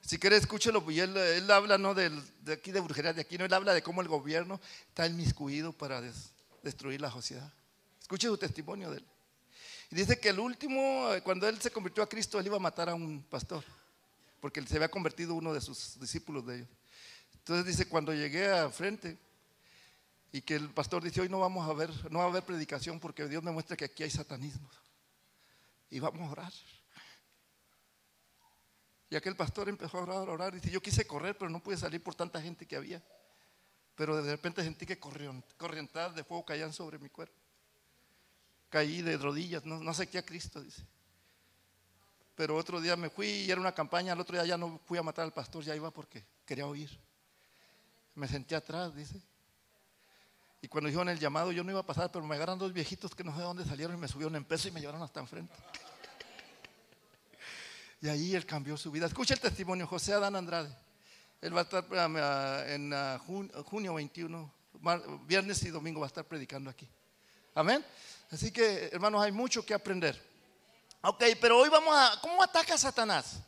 Si 0.00 0.18
quiere, 0.18 0.36
escúchelo, 0.36 0.82
y 0.90 1.00
él, 1.00 1.50
habla 1.50 1.76
no 1.76 1.94
de 1.94 2.10
aquí 2.50 2.72
de 2.72 2.80
brujería, 2.80 3.12
de 3.12 3.20
aquí, 3.20 3.36
no, 3.36 3.44
él 3.44 3.52
habla 3.52 3.74
de 3.74 3.82
cómo 3.82 4.00
el 4.00 4.08
gobierno 4.08 4.60
está 4.88 5.06
inmiscuido 5.06 5.72
para 5.72 6.02
destruir 6.62 7.00
la 7.00 7.10
sociedad. 7.10 7.52
Escuche 8.00 8.26
su 8.26 8.38
testimonio 8.38 8.90
de 8.90 8.98
él. 8.98 9.06
Y 9.90 9.96
dice 9.96 10.18
que 10.18 10.30
el 10.30 10.38
último, 10.38 11.12
eh, 11.12 11.22
cuando 11.22 11.48
él 11.48 11.60
se 11.60 11.70
convirtió 11.70 12.02
a 12.02 12.08
Cristo, 12.08 12.38
él 12.38 12.46
iba 12.46 12.56
a 12.56 12.60
matar 12.60 12.88
a 12.88 12.94
un 12.94 13.22
pastor, 13.22 13.64
porque 14.40 14.60
él 14.60 14.68
se 14.68 14.76
había 14.76 14.90
convertido 14.90 15.34
uno 15.34 15.52
de 15.52 15.60
sus 15.60 15.98
discípulos 16.00 16.46
de 16.46 16.56
ellos. 16.56 16.68
Entonces 17.50 17.76
dice, 17.76 17.90
cuando 17.90 18.14
llegué 18.14 18.48
a 18.48 18.70
frente, 18.70 19.18
y 20.30 20.40
que 20.40 20.54
el 20.54 20.70
pastor 20.70 21.02
dice, 21.02 21.20
hoy 21.20 21.28
no 21.28 21.40
vamos 21.40 21.68
a 21.68 21.72
ver, 21.72 21.90
no 22.08 22.20
va 22.20 22.26
a 22.26 22.28
haber 22.28 22.44
predicación 22.44 23.00
porque 23.00 23.26
Dios 23.26 23.42
me 23.42 23.50
muestra 23.50 23.76
que 23.76 23.86
aquí 23.86 24.04
hay 24.04 24.10
satanismo. 24.10 24.70
Y 25.90 25.98
vamos 25.98 26.28
a 26.28 26.30
orar. 26.30 26.52
Y 29.08 29.16
aquel 29.16 29.34
pastor 29.34 29.68
empezó 29.68 29.98
a 29.98 30.02
orar, 30.02 30.28
a 30.28 30.32
orar. 30.32 30.54
Dice, 30.54 30.70
yo 30.70 30.80
quise 30.80 31.04
correr, 31.08 31.36
pero 31.36 31.50
no 31.50 31.60
pude 31.60 31.76
salir 31.76 32.00
por 32.00 32.14
tanta 32.14 32.40
gente 32.40 32.66
que 32.66 32.76
había. 32.76 33.02
Pero 33.96 34.22
de 34.22 34.30
repente 34.30 34.62
sentí 34.62 34.86
que 34.86 35.00
corrientadas 35.00 36.14
de 36.14 36.22
fuego 36.22 36.44
caían 36.44 36.72
sobre 36.72 37.00
mi 37.00 37.08
cuerpo. 37.08 37.34
Caí 38.68 39.02
de 39.02 39.18
rodillas, 39.18 39.64
no, 39.66 39.80
no 39.80 39.92
sé 39.92 40.08
qué 40.08 40.18
a 40.18 40.24
Cristo, 40.24 40.62
dice. 40.62 40.86
Pero 42.36 42.54
otro 42.54 42.80
día 42.80 42.94
me 42.94 43.10
fui 43.10 43.26
y 43.26 43.50
era 43.50 43.60
una 43.60 43.74
campaña, 43.74 44.12
al 44.12 44.20
otro 44.20 44.36
día 44.36 44.46
ya 44.46 44.56
no 44.56 44.78
fui 44.86 44.98
a 44.98 45.02
matar 45.02 45.24
al 45.24 45.32
pastor, 45.32 45.64
ya 45.64 45.74
iba 45.74 45.90
porque 45.90 46.24
quería 46.46 46.68
oír. 46.68 47.09
Me 48.14 48.28
senté 48.28 48.54
atrás, 48.54 48.94
dice. 48.94 49.20
Y 50.62 50.68
cuando 50.68 50.88
dijeron 50.88 51.08
el 51.08 51.18
llamado, 51.18 51.52
yo 51.52 51.64
no 51.64 51.70
iba 51.70 51.80
a 51.80 51.86
pasar, 51.86 52.10
pero 52.12 52.24
me 52.26 52.34
agarran 52.34 52.58
dos 52.58 52.72
viejitos 52.72 53.14
que 53.14 53.24
no 53.24 53.32
sé 53.32 53.38
de 53.38 53.44
dónde 53.44 53.64
salieron 53.64 53.96
y 53.96 53.98
me 53.98 54.08
subieron 54.08 54.36
en 54.36 54.44
peso 54.44 54.68
y 54.68 54.70
me 54.70 54.80
llevaron 54.80 55.02
hasta 55.02 55.20
enfrente. 55.20 55.54
Y 58.02 58.08
ahí 58.08 58.34
él 58.34 58.46
cambió 58.46 58.76
su 58.76 58.90
vida. 58.90 59.06
Escucha 59.06 59.34
el 59.34 59.40
testimonio, 59.40 59.86
José 59.86 60.12
Adán 60.12 60.36
Andrade. 60.36 60.74
Él 61.40 61.54
va 61.56 61.60
a 61.60 61.64
estar 61.64 61.84
um, 61.84 62.14
uh, 62.14 62.70
en 62.70 62.92
uh, 62.92 63.62
junio 63.64 63.94
21, 63.94 64.52
viernes 65.26 65.62
y 65.62 65.70
domingo 65.70 66.00
va 66.00 66.06
a 66.06 66.08
estar 66.08 66.24
predicando 66.24 66.68
aquí. 66.70 66.88
Amén. 67.54 67.84
Así 68.30 68.52
que, 68.52 68.90
hermanos, 68.92 69.22
hay 69.22 69.32
mucho 69.32 69.64
que 69.64 69.74
aprender. 69.74 70.20
Ok, 71.02 71.24
pero 71.40 71.58
hoy 71.58 71.70
vamos 71.70 71.94
a, 71.96 72.20
¿cómo 72.20 72.42
ataca 72.42 72.76
Satanás? 72.76 73.40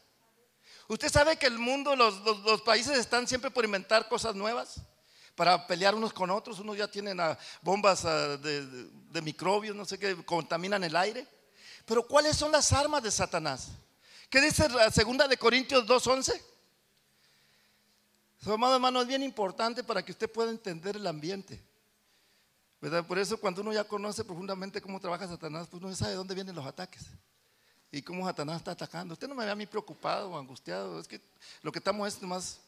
Usted 0.93 1.11
sabe 1.11 1.39
que 1.39 1.47
el 1.47 1.59
mundo, 1.59 1.97
los, 1.97 2.61
países 2.61 2.99
están 2.99 3.27
siempre 3.27 3.51
por 3.51 3.65
inventar 3.65 4.11
cosas 4.11 4.35
nuevas 4.35 4.79
para 5.35 5.67
pelear 5.67 5.95
unos 5.95 6.13
con 6.13 6.29
otros. 6.29 6.59
Unos 6.59 6.77
ya 6.77 6.87
tienen 6.87 7.19
bombas 7.63 8.03
de, 8.03 8.67
de 8.67 9.23
microbios, 9.23 9.75
no 9.75 9.87
sé 9.87 9.99
qué, 9.99 10.15
contaminan 10.27 10.85
el 10.85 10.95
aire. 10.95 11.27
Pero 11.87 12.07
¿cuáles 12.07 12.37
son 12.37 12.53
las 12.53 12.75
armas 12.75 13.03
de 13.03 13.11
Satanás? 13.11 13.69
¿Qué 14.29 14.43
dice 14.43 14.69
la 14.69 14.91
segunda 14.91 15.27
de 15.27 15.39
Corintios 15.39 15.87
2.11? 15.87 16.39
Su 18.45 18.53
amado 18.53 18.75
hermano, 18.75 19.01
es 19.01 19.07
bien 19.09 19.23
importante 19.23 19.83
para 19.83 20.05
que 20.05 20.13
usted 20.13 20.31
pueda 20.31 20.51
entender 20.51 20.97
el 20.97 21.07
ambiente. 21.07 21.59
¿verdad? 22.83 23.07
Por 23.07 23.19
eso 23.19 23.39
cuando 23.39 23.63
uno 23.63 23.73
ya 23.73 23.85
conoce 23.85 24.25
profundamente 24.25 24.83
cómo 24.83 25.01
trabaja 25.01 25.27
Satanás, 25.27 25.69
pues 25.71 25.83
uno 25.83 25.95
sabe 25.97 26.11
de 26.11 26.17
dónde 26.19 26.35
vienen 26.35 26.55
los 26.55 26.67
ataques. 26.67 27.07
Y 27.93 28.01
cómo 28.01 28.27
Satanás 28.27 28.57
está 28.57 28.71
atacando. 28.71 29.13
Usted 29.13 29.29
no 29.29 29.35
me 29.35 29.45
ve 29.45 29.51
a 29.51 29.55
mí 29.55 29.67
preocupado 29.67 30.31
o 30.31 30.39
angustiado. 30.39 30.99
Es 30.99 31.07
que 31.07 31.21
lo 31.61 31.71
que 31.71 31.79
estamos 31.79 32.09
es 32.09 32.23
más, 32.23 32.59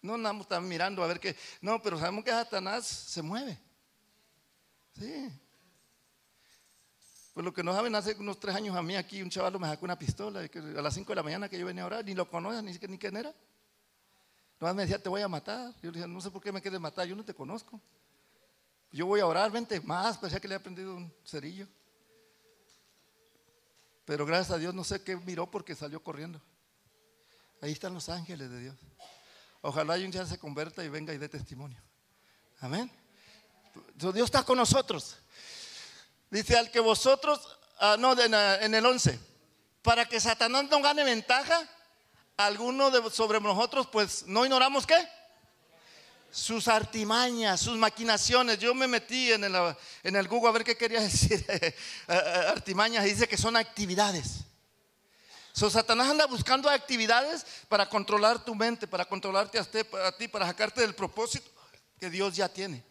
no 0.00 0.14
andamos 0.14 0.46
mirando 0.62 1.02
a 1.02 1.08
ver 1.08 1.18
qué. 1.18 1.36
No, 1.60 1.82
pero 1.82 1.98
sabemos 1.98 2.24
que 2.24 2.30
Satanás 2.30 2.86
se 2.86 3.20
mueve. 3.20 3.58
Sí. 4.96 5.28
Pues 7.34 7.44
lo 7.44 7.52
que 7.52 7.64
no 7.64 7.74
saben, 7.74 7.92
hace 7.96 8.14
unos 8.14 8.38
tres 8.38 8.54
años 8.54 8.76
a 8.76 8.82
mí 8.82 8.94
aquí 8.94 9.20
un 9.20 9.30
chaval 9.30 9.58
me 9.58 9.66
sacó 9.66 9.84
una 9.84 9.98
pistola 9.98 10.40
a 10.40 10.82
las 10.82 10.94
5 10.94 11.08
de 11.10 11.16
la 11.16 11.22
mañana 11.24 11.48
que 11.48 11.58
yo 11.58 11.66
venía 11.66 11.82
a 11.82 11.86
orar, 11.86 12.04
ni 12.04 12.14
lo 12.14 12.30
conocía, 12.30 12.62
ni, 12.62 12.72
ni 12.72 12.98
quién 12.98 13.16
era. 13.16 13.34
Nomás 14.60 14.76
me 14.76 14.82
decía, 14.82 15.02
te 15.02 15.08
voy 15.08 15.22
a 15.22 15.28
matar. 15.28 15.72
Yo 15.82 15.90
le 15.90 15.98
dije, 15.98 16.08
no 16.08 16.20
sé 16.20 16.30
por 16.30 16.40
qué 16.40 16.52
me 16.52 16.62
quieres 16.62 16.80
matar, 16.80 17.06
yo 17.06 17.16
no 17.16 17.24
te 17.24 17.34
conozco. 17.34 17.80
Yo 18.92 19.06
voy 19.06 19.18
a 19.20 19.26
orar, 19.26 19.50
vente 19.50 19.80
más, 19.80 20.18
parecía 20.18 20.38
que 20.38 20.46
le 20.46 20.54
había 20.54 20.62
prendido 20.62 20.96
un 20.96 21.12
cerillo. 21.24 21.66
Pero 24.08 24.24
gracias 24.24 24.52
a 24.52 24.58
Dios 24.58 24.72
no 24.72 24.84
sé 24.84 25.02
qué 25.02 25.16
miró 25.16 25.50
porque 25.50 25.74
salió 25.74 26.02
corriendo. 26.02 26.40
Ahí 27.60 27.72
están 27.72 27.92
los 27.92 28.08
ángeles 28.08 28.48
de 28.48 28.58
Dios. 28.58 28.74
Ojalá 29.60 29.96
un 29.96 30.10
día 30.10 30.24
se 30.24 30.38
converta 30.38 30.82
y 30.82 30.88
venga 30.88 31.12
y 31.12 31.18
dé 31.18 31.28
testimonio. 31.28 31.78
Amén. 32.60 32.90
Dios 33.96 34.16
está 34.24 34.44
con 34.44 34.56
nosotros. 34.56 35.18
Dice 36.30 36.56
al 36.56 36.70
que 36.70 36.80
vosotros, 36.80 37.58
ah, 37.80 37.96
no, 37.98 38.18
en 38.18 38.74
el 38.74 38.86
11, 38.86 39.20
para 39.82 40.06
que 40.06 40.18
Satanás 40.18 40.64
no 40.70 40.80
gane 40.80 41.04
ventaja, 41.04 41.68
alguno 42.38 42.90
de, 42.90 43.10
sobre 43.10 43.38
nosotros, 43.42 43.88
pues 43.88 44.26
no 44.26 44.42
ignoramos 44.42 44.86
qué? 44.86 45.06
Sus 46.30 46.68
artimañas, 46.68 47.60
sus 47.60 47.76
maquinaciones. 47.76 48.58
Yo 48.58 48.74
me 48.74 48.86
metí 48.86 49.32
en 49.32 49.44
el, 49.44 50.28
Google 50.28 50.48
a 50.48 50.52
ver 50.52 50.64
qué 50.64 50.76
quería 50.76 51.00
decir 51.02 51.44
artimañas 52.06 53.06
y 53.06 53.10
dice 53.10 53.28
que 53.28 53.36
son 53.36 53.56
actividades. 53.56 54.44
So, 55.52 55.68
Satanás 55.68 56.08
anda 56.08 56.26
buscando 56.26 56.70
actividades 56.70 57.44
para 57.68 57.88
controlar 57.88 58.44
tu 58.44 58.54
mente, 58.54 58.86
para 58.86 59.04
controlarte 59.04 59.58
a, 59.58 59.64
ti, 60.12 60.28
para 60.28 60.46
sacarte 60.46 60.80
del 60.80 60.94
propósito 60.94 61.50
que 61.98 62.08
Dios 62.08 62.36
ya 62.36 62.48
tiene. 62.48 62.84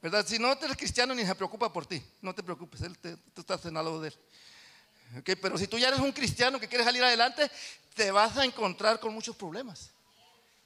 ¿Verdad? 0.00 0.26
Si 0.26 0.38
no 0.38 0.50
eres 0.52 0.76
cristiano 0.76 1.14
ni 1.14 1.26
se 1.26 1.34
preocupa 1.34 1.72
por 1.72 1.84
ti, 1.84 2.02
no 2.22 2.34
te 2.34 2.42
preocupes, 2.42 2.80
él 2.80 2.96
tú 2.98 3.40
estás 3.42 3.64
en 3.66 3.76
algo 3.76 4.00
de 4.00 4.08
él. 4.08 4.18
Okay, 5.20 5.36
pero 5.36 5.58
si 5.58 5.66
tú 5.66 5.78
ya 5.78 5.88
eres 5.88 6.00
un 6.00 6.12
cristiano 6.12 6.58
que 6.58 6.66
quiere 6.66 6.84
salir 6.84 7.04
adelante, 7.04 7.50
te 7.94 8.10
vas 8.10 8.36
a 8.38 8.44
encontrar 8.44 8.98
con 8.98 9.12
muchos 9.12 9.36
problemas. 9.36 9.90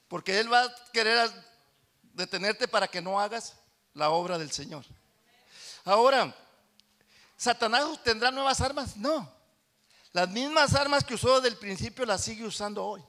Porque 0.09 0.39
Él 0.39 0.53
va 0.53 0.65
a 0.65 0.75
querer 0.93 1.31
detenerte 2.15 2.69
para 2.69 2.89
que 2.89 3.03
no 3.03 3.21
hagas 3.21 3.55
la 3.95 4.11
obra 4.11 4.39
del 4.39 4.51
Señor. 4.51 4.85
Ahora, 5.85 6.35
¿Satanás 7.37 8.03
tendrá 8.03 8.31
nuevas 8.31 8.61
armas? 8.61 8.97
No. 8.97 9.31
Las 10.13 10.29
mismas 10.31 10.75
armas 10.75 11.05
que 11.05 11.15
usó 11.15 11.37
desde 11.37 11.55
el 11.55 11.61
principio 11.61 12.07
las 12.07 12.25
sigue 12.25 12.45
usando 12.45 12.85
hoy. 12.85 13.05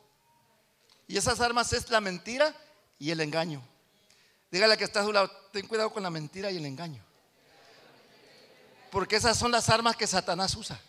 Y 1.08 1.18
esas 1.18 1.40
armas 1.40 1.72
es 1.72 1.90
la 1.90 2.02
mentira 2.02 2.54
y 3.00 3.12
el 3.12 3.22
engaño. 3.22 3.62
Dígale 4.52 4.78
que 4.78 4.84
está 4.84 5.02
a 5.02 5.06
su 5.06 5.14
lado, 5.14 5.32
ten 5.52 5.68
cuidado 5.68 5.92
con 5.92 6.04
la 6.04 6.10
mentira 6.10 6.52
y 6.52 6.58
el 6.58 6.66
engaño. 6.66 7.02
Porque 8.92 9.16
esas 9.16 9.38
son 9.38 9.52
las 9.52 9.70
armas 9.70 9.96
que 9.96 10.08
Satanás 10.08 10.56
usa. 10.56 10.80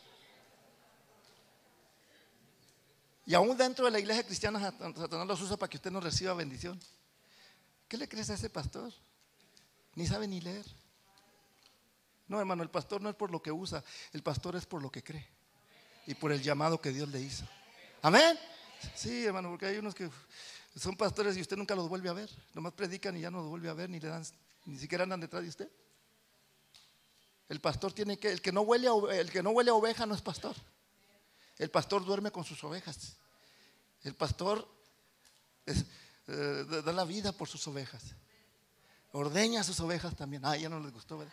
Y 3.29 3.35
aún 3.35 3.59
dentro 3.59 3.85
de 3.85 3.91
la 3.91 3.99
iglesia 3.99 4.25
cristiana, 4.25 4.59
Satanás 4.59 5.27
los 5.27 5.43
usa 5.43 5.59
para 5.59 5.69
que 5.69 5.77
usted 5.77 5.91
no 5.91 6.01
reciba 6.01 6.33
bendición. 6.33 6.81
¿Qué 7.87 7.99
le 7.99 8.09
crees 8.09 8.31
a 8.31 8.35
ese 8.35 8.49
pastor? 8.49 8.91
Ni 9.97 10.07
sabe 10.07 10.27
ni 10.27 10.41
leer. 10.41 10.65
No, 12.27 12.41
hermano, 12.41 12.63
el 12.63 12.71
pastor 12.71 13.03
no 13.03 13.11
es 13.11 13.15
por 13.15 13.31
lo 13.31 13.43
que 13.43 13.53
usa, 13.53 13.85
el 14.15 14.23
pastor 14.23 14.57
es 14.57 14.65
por 14.65 14.81
lo 14.81 14.91
que 14.91 15.05
cree 15.05 15.29
y 16.07 16.15
por 16.15 16.33
el 16.33 16.43
llamado 16.43 16.81
que 16.81 16.91
Dios 16.91 17.07
le 17.11 17.21
hizo. 17.21 17.45
Amén. 18.01 18.39
Sí, 18.95 19.27
hermano, 19.27 19.51
porque 19.51 19.67
hay 19.67 19.77
unos 19.77 19.95
que 19.95 20.09
son 20.75 20.97
pastores 20.97 21.37
y 21.37 21.43
usted 21.43 21.59
nunca 21.59 21.75
los 21.75 21.87
vuelve 21.87 22.09
a 22.09 22.15
ver. 22.15 22.31
Nomás 22.55 22.73
predican 22.73 23.15
y 23.15 23.21
ya 23.21 23.31
no 23.31 23.41
los 23.41 23.49
vuelve 23.49 23.69
a 23.69 23.75
ver, 23.75 23.91
ni 23.91 24.01
le 24.01 24.09
dan, 24.09 24.25
ni 24.65 24.79
siquiera 24.79 25.05
andan 25.05 25.21
detrás 25.21 25.43
de 25.43 25.51
usted. 25.51 25.71
El 27.51 27.61
pastor 27.61 27.93
tiene 27.93 28.19
que, 28.19 28.33
el 28.33 28.41
que 28.41 28.53
no 28.53 28.63
huele 28.63 28.89
a, 28.89 29.21
el 29.21 29.31
que 29.31 29.43
no 29.43 29.51
huele 29.51 29.71
a 29.71 29.75
oveja 29.75 30.07
no 30.07 30.15
es 30.15 30.23
pastor. 30.23 30.57
El 31.59 31.71
pastor 31.71 32.05
duerme 32.05 32.31
con 32.31 32.45
sus 32.45 32.63
ovejas. 32.63 33.17
El 34.05 34.15
pastor 34.15 34.67
eh, 35.67 36.65
da 36.85 36.93
la 36.93 37.05
vida 37.05 37.33
por 37.33 37.49
sus 37.49 37.67
ovejas. 37.67 38.03
Ordeña 39.13 39.65
sus 39.65 39.81
ovejas 39.81 40.15
también. 40.15 40.45
Ah, 40.45 40.57
ya 40.57 40.69
no 40.69 40.79
les 40.79 40.93
gustó. 40.93 41.19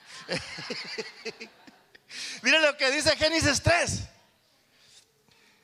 Miren 2.41 2.61
lo 2.61 2.75
que 2.77 2.89
dice 2.91 3.15
Génesis 3.15 3.61
3. 3.61 4.01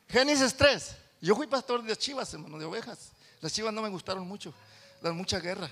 Génesis 0.09 0.53
3. 0.55 0.95
Yo 1.21 1.35
fui 1.35 1.47
pastor 1.47 1.81
de 1.83 1.95
chivas, 1.95 2.33
hermano, 2.33 2.59
de 2.59 2.65
ovejas. 2.65 3.13
Las 3.39 3.53
chivas 3.53 3.73
no 3.73 3.81
me 3.81 3.89
gustaron 3.89 4.27
mucho. 4.27 4.53
Dan 5.01 5.15
mucha 5.15 5.39
guerra. 5.39 5.69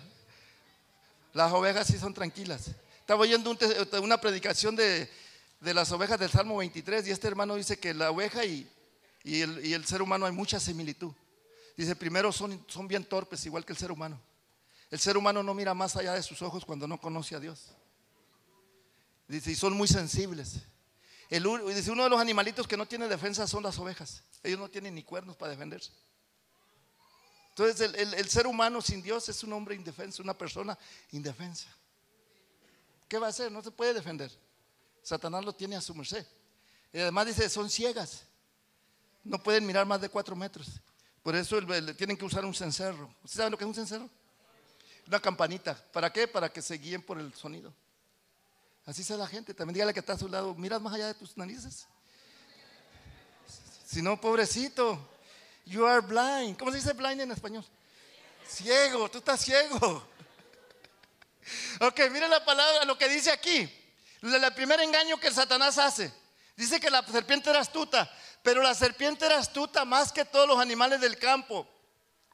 Las 1.34 1.52
ovejas 1.52 1.86
sí 1.88 2.00
son 2.00 2.14
tranquilas. 2.14 2.72
Estaba 3.02 3.22
oyendo 3.22 3.56
una 4.02 4.20
predicación 4.20 4.76
de, 4.76 5.12
de 5.60 5.74
las 5.74 5.92
ovejas 5.92 6.20
del 6.20 6.32
Salmo 6.32 6.58
23 6.58 7.08
y 7.08 7.12
este 7.12 7.28
hermano 7.28 7.56
dice 7.56 7.78
que 7.78 7.94
la 7.94 8.12
oveja 8.12 8.46
y, 8.46 8.70
y 9.24 9.42
el, 9.42 9.86
ser 9.86 10.02
humano 10.02 10.26
hay 10.26 10.32
mucha 10.32 10.60
similitud. 10.60 11.14
Dice, 11.76 11.96
primero 11.96 12.32
son, 12.32 12.66
bien 12.88 13.04
torpes, 13.04 13.46
igual 13.46 13.66
que 13.66 13.74
el 13.74 13.78
ser 13.78 13.92
humano. 13.92 14.20
El 14.90 15.00
ser 15.00 15.18
humano 15.18 15.44
no 15.44 15.54
mira 15.54 15.74
más 15.74 15.96
allá 15.96 16.14
de 16.14 16.24
sus 16.24 16.42
ojos 16.42 16.66
cuando 16.66 16.88
no 16.88 17.00
conoce 17.00 17.36
a 17.36 17.40
Dios. 17.40 17.68
Dice, 19.28 19.52
y 19.52 19.56
son 19.56 19.74
muy 19.74 19.88
sensibles. 19.88 20.62
El, 21.30 21.44
dice, 21.68 21.92
uno 21.92 22.04
de 22.04 22.10
los 22.10 22.20
animalitos 22.20 22.68
que 22.68 22.76
no 22.76 22.88
tiene 22.88 23.08
defensa 23.08 23.46
son 23.46 23.64
las 23.64 23.78
ovejas. 23.78 24.24
Ellos 24.42 24.60
no 24.60 24.70
tienen 24.70 24.96
ni 24.96 25.04
cuernos 25.04 25.36
para 25.36 25.52
defenderse. 25.52 25.92
Entonces 27.50 27.94
el, 27.94 28.14
el, 28.14 28.30
ser 28.30 28.48
humano 28.48 28.82
sin 28.82 29.02
Dios 29.02 29.28
es 29.28 29.44
un 29.44 29.52
hombre 29.52 29.76
indefenso, 29.76 30.24
una 30.24 30.38
persona 30.38 30.78
indefensa. 31.12 31.68
¿Qué 33.08 33.20
va 33.20 33.28
a 33.28 33.30
hacer? 33.32 33.52
No 33.52 33.62
se 33.62 33.70
puede 33.70 33.94
defender. 33.94 34.32
Satanás 35.04 35.44
lo 35.44 35.54
tiene 35.54 35.76
a 35.76 35.82
su 35.82 35.94
merced. 35.94 36.26
Y 36.94 37.00
además 37.00 37.28
dice, 37.28 37.50
son 37.50 37.70
ciegas 37.70 38.24
no 39.24 39.42
pueden 39.42 39.66
mirar 39.66 39.86
más 39.86 40.02
de 40.02 40.10
cuatro 40.10 40.36
metros. 40.36 40.82
Por 41.24 41.36
eso 41.36 41.60
tienen 41.98 42.18
que 42.18 42.26
usar 42.26 42.46
un 42.46 42.54
cencerro. 42.54 43.14
¿Usted 43.24 43.38
sabe 43.38 43.50
lo 43.52 43.58
que 43.58 43.64
es 43.64 43.68
un 43.68 43.76
cencerro? 43.76 44.10
Una 45.08 45.20
campanita. 45.20 45.76
¿Para 45.92 46.12
qué? 46.12 46.28
Para 46.28 46.50
que 46.50 46.62
se 46.62 46.76
guíen 46.76 47.02
por 47.02 47.20
el 47.20 47.34
sonido. 47.34 47.74
Así 48.86 49.04
sea 49.04 49.18
la 49.18 49.28
gente. 49.28 49.54
También 49.54 49.74
dígale 49.76 49.94
que 49.94 50.00
está 50.00 50.14
a 50.14 50.18
su 50.18 50.28
lado. 50.28 50.56
Miras 50.56 50.82
más 50.82 50.94
allá 50.94 51.08
de 51.08 51.14
tus 51.14 51.36
narices. 51.38 51.88
Si 53.86 54.02
no, 54.02 54.20
pobrecito. 54.20 55.10
You 55.66 55.86
are 55.86 56.02
blind. 56.02 56.58
¿Cómo 56.58 56.72
se 56.72 56.78
dice 56.78 56.94
blind 56.94 57.22
en 57.22 57.32
español? 57.32 57.66
Ciego. 58.48 59.10
Tú 59.10 59.20
estás 59.20 59.42
ciego. 59.42 60.08
Ok, 61.80 62.00
mire 62.12 62.28
la 62.28 62.46
palabra, 62.46 62.86
lo 62.86 62.96
que 62.96 63.10
dice 63.10 63.32
aquí. 63.32 63.68
El 64.22 64.54
primer 64.54 64.82
engaño 64.82 65.20
que 65.20 65.32
Satanás 65.32 65.80
hace. 65.80 66.14
Dice 66.56 66.80
que 66.80 66.92
la 66.92 67.02
serpiente 67.08 67.50
era 67.50 67.60
astuta. 67.60 68.12
Pero 68.50 68.64
la 68.64 68.74
serpiente 68.74 69.28
era 69.28 69.38
astuta 69.38 69.86
más 69.86 70.12
que 70.12 70.26
todos 70.26 70.48
los 70.48 70.58
animales 70.58 71.00
del 71.00 71.20
campo 71.20 71.68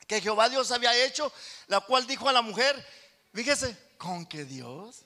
que 0.07 0.21
Jehová 0.21 0.47
Dios 0.47 0.71
había 0.71 0.95
hecho, 1.03 1.29
la 1.67 1.81
cual 1.81 2.07
dijo 2.07 2.29
a 2.29 2.31
la 2.31 2.41
mujer, 2.41 2.87
fíjese, 3.33 3.77
¿con 3.97 4.25
que 4.25 4.45
Dios? 4.45 5.03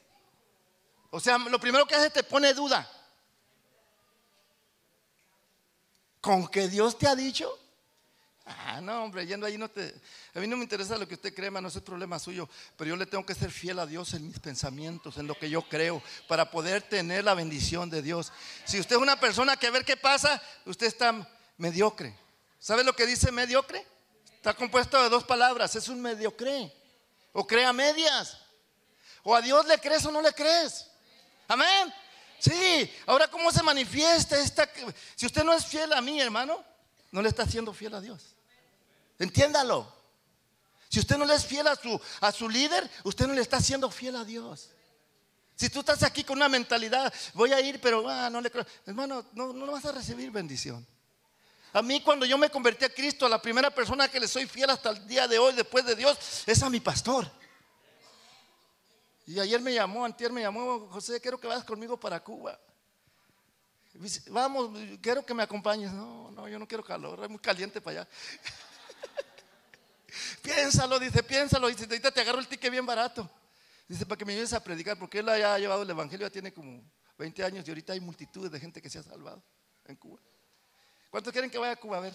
O 1.10 1.20
sea, 1.20 1.40
lo 1.40 1.60
primero 1.60 1.88
que 1.88 1.96
hace 1.96 2.12
te 2.12 2.22
pone 2.22 2.54
duda. 2.54 2.88
¿Con 6.22 6.48
que 6.48 6.68
Dios 6.68 6.96
te 6.96 7.08
ha 7.08 7.16
dicho? 7.16 7.58
Ah, 8.52 8.82
no, 8.82 9.04
hombre, 9.04 9.28
yendo 9.28 9.46
ahí 9.46 9.60
no 9.60 9.70
te. 9.70 9.94
A 10.34 10.40
mí 10.40 10.48
no 10.48 10.58
me 10.58 10.64
interesa 10.64 10.98
lo 10.98 11.08
que 11.08 11.14
usted 11.14 11.36
cree, 11.36 11.52
no 11.52 11.68
es 11.68 11.76
el 11.76 11.84
problema 11.84 12.18
suyo. 12.18 12.50
Pero 12.76 12.90
yo 12.90 12.96
le 12.96 13.06
tengo 13.06 13.24
que 13.24 13.36
ser 13.36 13.52
fiel 13.52 13.78
a 13.78 13.86
Dios 13.86 14.14
en 14.16 14.26
mis 14.26 14.40
pensamientos, 14.40 15.18
en 15.18 15.28
lo 15.28 15.38
que 15.38 15.52
yo 15.52 15.62
creo, 15.62 16.02
para 16.28 16.50
poder 16.50 16.82
tener 16.82 17.24
la 17.24 17.36
bendición 17.36 17.92
de 17.92 18.02
Dios. 18.02 18.32
Si 18.66 18.80
usted 18.80 18.96
es 18.96 19.02
una 19.02 19.20
persona 19.20 19.56
que 19.56 19.68
a 19.68 19.72
ver 19.72 19.86
qué 19.86 19.98
pasa, 19.98 20.42
usted 20.66 20.88
está 20.88 21.30
mediocre. 21.58 22.18
¿Sabe 22.58 22.84
lo 22.84 22.96
que 22.96 23.06
dice 23.06 23.32
mediocre? 23.32 23.86
Está 24.34 24.56
compuesto 24.56 25.02
de 25.04 25.10
dos 25.10 25.26
palabras: 25.26 25.76
es 25.76 25.88
un 25.88 26.02
mediocre. 26.02 26.74
O 27.34 27.46
crea 27.46 27.72
medias. 27.72 28.40
O 29.22 29.36
a 29.36 29.42
Dios 29.42 29.68
le 29.68 29.78
crees 29.78 30.04
o 30.06 30.12
no 30.12 30.24
le 30.24 30.34
crees. 30.34 30.88
Amén. 31.48 31.94
Sí, 32.40 32.92
ahora 33.06 33.28
cómo 33.28 33.52
se 33.52 33.62
manifiesta 33.62 34.40
esta... 34.40 34.68
Si 35.16 35.26
usted 35.26 35.44
no 35.44 35.54
es 35.54 35.66
fiel 35.66 35.92
a 35.94 36.02
mí, 36.02 36.20
hermano, 36.20 36.64
no 37.12 37.22
le 37.22 37.30
está 37.30 37.46
siendo 37.46 37.74
fiel 37.74 37.94
a 37.94 38.02
Dios. 38.02 38.36
Entiéndalo. 39.20 40.00
Si 40.90 41.00
usted 41.00 41.18
no 41.18 41.26
le 41.26 41.36
es 41.36 41.46
fiel 41.46 41.68
a 41.68 41.76
su, 41.76 42.02
a 42.22 42.32
su 42.32 42.50
líder, 42.50 42.90
usted 43.04 43.28
no 43.28 43.34
le 43.34 43.42
está 43.42 43.62
siendo 43.62 43.92
fiel 43.92 44.16
a 44.16 44.24
Dios. 44.24 44.72
Si 45.56 45.70
tú 45.70 45.82
estás 45.82 46.02
aquí 46.04 46.24
con 46.24 46.38
una 46.38 46.50
mentalidad, 46.50 47.14
voy 47.34 47.54
a 47.54 47.62
ir, 47.62 47.80
pero 47.80 48.08
ah, 48.10 48.30
no 48.30 48.42
le 48.42 48.50
creo. 48.50 48.66
Hermano, 48.88 49.26
no, 49.34 49.54
no 49.54 49.72
vas 49.72 49.86
a 49.86 49.92
recibir 49.92 50.32
bendición. 50.32 50.88
A 51.74 51.82
mí 51.84 52.02
cuando 52.02 52.26
yo 52.26 52.38
me 52.38 52.50
convertí 52.50 52.86
a 52.86 52.94
Cristo, 52.94 53.30
la 53.30 53.42
primera 53.42 53.70
persona 53.70 54.08
que 54.08 54.20
le 54.20 54.28
soy 54.28 54.48
fiel 54.48 54.70
hasta 54.72 54.90
el 54.90 55.08
día 55.08 55.28
de 55.28 55.38
hoy, 55.38 55.54
después 55.54 55.86
de 55.86 55.96
Dios, 55.96 56.18
es 56.48 56.64
a 56.64 56.70
mi 56.70 56.80
pastor. 56.80 57.30
Y 59.28 59.40
ayer 59.40 59.62
me 59.62 59.74
llamó, 59.74 60.06
antier 60.06 60.32
me 60.32 60.42
llamó, 60.42 60.88
José, 60.90 61.22
quiero 61.22 61.40
que 61.40 61.46
vayas 61.46 61.64
conmigo 61.64 62.00
para 62.00 62.20
Cuba. 62.24 62.60
Vamos, 64.30 64.72
quiero 65.02 65.24
que 65.24 65.34
me 65.34 65.44
acompañes. 65.44 65.92
No, 65.92 66.32
no, 66.32 66.48
yo 66.48 66.58
no 66.58 66.68
quiero 66.68 66.84
calor, 66.84 67.24
es 67.24 67.30
muy 67.30 67.40
caliente 67.40 67.80
para 67.82 68.02
allá. 68.02 68.10
Piénsalo, 70.42 71.00
dice, 71.00 71.24
piénsalo. 71.24 71.68
Dice, 71.68 71.86
ahorita 71.86 72.12
te 72.12 72.22
agarro 72.22 72.40
el 72.40 72.48
ticket 72.48 72.72
bien 72.72 72.86
barato. 72.86 73.30
Dice, 73.88 74.06
para 74.06 74.18
que 74.18 74.26
me 74.26 74.34
ayudes 74.34 74.54
a 74.54 74.64
predicar, 74.64 74.98
porque 74.98 75.20
él 75.20 75.30
ha 75.30 75.58
llevado 75.58 75.84
el 75.84 75.90
evangelio, 75.90 76.28
ya 76.28 76.32
tiene 76.32 76.54
como 76.54 76.84
20 77.18 77.44
años 77.44 77.68
y 77.68 77.72
ahorita 77.72 77.94
hay 77.94 78.00
multitudes 78.00 78.52
de 78.52 78.60
gente 78.60 78.82
que 78.82 78.90
se 78.90 79.00
ha 79.00 79.04
salvado 79.04 79.44
en 79.86 79.96
Cuba. 79.96 80.20
¿Cuántos 81.10 81.34
quieren 81.34 81.50
que 81.50 81.58
vaya 81.58 81.74
a 81.74 81.76
Cuba 81.76 81.98
a 81.98 82.02
ver? 82.02 82.14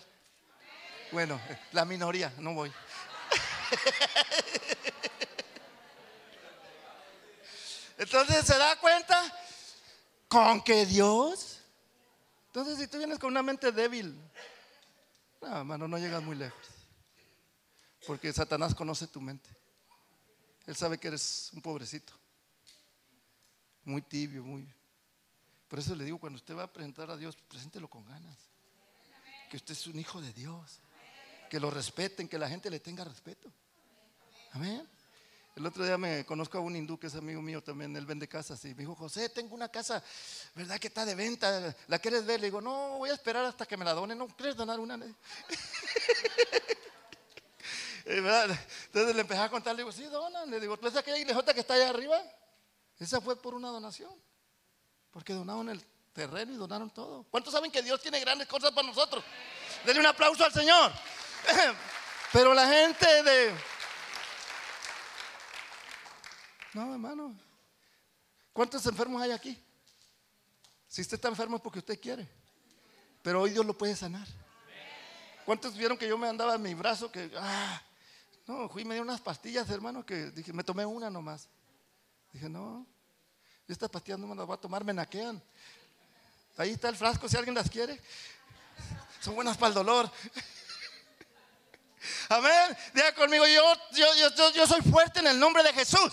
Bueno, 1.11 1.41
la 1.73 1.85
minoría, 1.85 2.33
no 2.39 2.55
voy. 2.55 2.73
Entonces, 7.99 8.47
¿se 8.47 8.57
da 8.57 8.79
cuenta? 8.81 9.21
Con 10.29 10.63
que 10.63 10.87
Dios. 10.87 11.59
Entonces, 12.47 12.79
si 12.79 12.87
tú 12.87 12.99
vienes 12.99 13.19
con 13.19 13.31
una 13.31 13.43
mente 13.43 13.73
débil, 13.73 14.17
no, 15.41 15.59
hermano, 15.59 15.89
no 15.89 15.99
llegas 15.99 16.23
muy 16.23 16.37
lejos. 16.37 16.74
Porque 18.07 18.33
Satanás 18.33 18.75
conoce 18.75 19.07
tu 19.07 19.21
mente. 19.21 19.51
Él 20.67 20.77
sabe 20.77 20.99
que 20.99 21.09
eres 21.09 21.51
un 21.53 21.61
pobrecito. 21.61 22.13
Muy 23.85 24.03
tibio, 24.03 24.43
muy. 24.43 24.67
Por 25.69 25.79
eso 25.79 25.95
le 25.95 26.05
digo, 26.05 26.19
cuando 26.19 26.37
usted 26.37 26.57
va 26.57 26.65
a 26.65 26.73
presentar 26.73 27.11
a 27.11 27.17
Dios, 27.17 27.37
preséntelo 27.49 27.89
con 27.89 28.05
ganas. 28.07 28.37
Que 29.51 29.57
usted 29.57 29.73
es 29.73 29.87
un 29.87 29.99
hijo 29.99 30.21
de 30.21 30.33
Dios. 30.33 30.81
Que 31.51 31.61
lo 31.61 31.71
respeten, 31.71 32.29
que 32.29 32.39
la 32.39 32.49
gente 32.49 32.71
le 32.71 32.81
tenga 32.81 33.05
respeto. 33.05 33.53
Amén. 34.53 34.89
El 35.57 35.67
otro 35.67 35.85
día 35.85 35.97
me 35.97 36.25
conozco 36.25 36.59
a 36.59 36.61
un 36.61 36.75
hindú 36.75 36.99
que 36.99 37.07
es 37.07 37.15
amigo 37.15 37.41
mío 37.41 37.63
también, 37.63 37.95
él 37.95 38.07
vende 38.07 38.27
casas 38.27 38.65
y 38.65 38.69
me 38.69 38.81
dijo, 38.81 38.97
José, 38.97 39.29
tengo 39.29 39.55
una 39.55 39.69
casa, 39.69 40.03
¿verdad 40.57 40.81
que 40.81 40.89
está 40.89 41.05
de 41.05 41.15
venta? 41.15 41.77
¿La 41.87 42.01
quieres 42.01 42.27
ver? 42.27 42.41
Le 42.41 42.49
digo, 42.49 42.61
no, 42.61 42.99
voy 42.99 43.11
a 43.11 43.15
esperar 43.15 43.45
hasta 43.45 43.65
que 43.65 43.77
me 43.77 43.85
la 43.85 43.93
donen, 43.93 44.19
¿no 44.19 44.27
quieres 44.27 44.57
donar 44.57 44.81
una? 44.81 44.99
Entonces 48.07 49.15
le 49.15 49.21
empecé 49.23 49.41
a 49.41 49.49
contar, 49.49 49.75
le 49.75 49.83
digo, 49.83 49.93
sí, 49.93 50.05
donan. 50.05 50.51
Le 50.51 50.61
digo, 50.61 50.77
¿tú 50.77 50.85
ves 50.85 50.97
aquella 50.97 51.19
iglesota 51.19 51.55
que 51.55 51.61
está 51.61 51.75
allá 51.75 51.89
arriba? 51.89 52.21
Esa 52.99 53.21
fue 53.21 53.41
por 53.41 53.55
una 53.55 53.69
donación. 53.69 54.13
Porque 55.11 55.33
donaron 55.33 55.69
el 55.71 55.83
terreno 56.13 56.53
y 56.53 56.57
donaron 56.57 56.91
todo. 56.91 57.25
¿Cuántos 57.31 57.53
saben 57.53 57.71
que 57.71 57.83
Dios 57.83 58.01
tiene 58.01 58.21
grandes 58.21 58.47
cosas 58.47 58.73
para 58.73 58.87
nosotros? 58.87 59.25
Denle 59.87 60.01
un 60.01 60.07
aplauso 60.07 60.45
al 60.45 60.53
Señor. 60.53 60.93
Pero 62.33 62.53
la 62.53 62.69
gente 62.69 63.23
de... 63.23 63.55
No, 66.75 66.93
hermano. 66.93 67.35
¿Cuántos 68.53 68.85
enfermos 68.87 69.23
hay 69.23 69.31
aquí? 69.31 69.63
Si 70.89 71.01
usted 71.01 71.15
está 71.15 71.29
enfermo 71.29 71.57
es 71.57 71.63
porque 71.63 71.79
usted 71.79 71.99
quiere. 72.01 72.29
Pero 73.23 73.41
hoy 73.41 73.51
Dios 73.51 73.65
lo 73.65 73.77
puede 73.77 73.97
sanar. 73.97 74.27
¿Cuántos 75.45 75.77
vieron 75.77 75.97
que 75.97 76.09
yo 76.09 76.19
me 76.19 76.29
andaba 76.29 76.55
en 76.55 76.63
mi 76.63 76.75
brazo 76.75 77.11
que... 77.11 77.31
Ah, 77.37 77.83
no, 78.47 78.69
fui 78.69 78.83
y 78.83 78.85
me 78.85 78.95
dio 78.95 79.03
unas 79.03 79.21
pastillas, 79.21 79.69
hermano, 79.71 80.05
que 80.05 80.31
dije, 80.31 80.53
me 80.53 80.65
tomé 80.65 80.85
una 80.85 81.09
nomás. 81.09 81.49
Dije, 82.33 82.49
no, 82.49 82.87
estas 83.67 83.89
pastillas 83.89 84.19
no 84.19 84.27
me 84.27 84.35
las 84.35 84.47
voy 84.47 84.55
a 84.55 84.61
tomar, 84.61 84.85
me 84.85 84.93
naquean. 84.93 85.43
Ahí 86.57 86.71
está 86.71 86.89
el 86.89 86.97
frasco, 86.97 87.29
si 87.29 87.37
alguien 87.37 87.55
las 87.55 87.71
quiere. 87.71 88.01
Son 89.21 89.35
buenas 89.35 89.57
para 89.57 89.69
el 89.69 89.75
dolor. 89.75 90.09
Amén. 92.29 92.77
Diga 92.93 93.15
conmigo, 93.15 93.47
yo, 93.47 93.63
yo, 93.93 94.53
yo, 94.53 94.67
soy 94.67 94.83
fuerte 94.83 95.21
en 95.21 95.29
el 95.29 95.41
nombre 95.41 95.63
de 95.63 95.73
Jesús. 95.73 96.13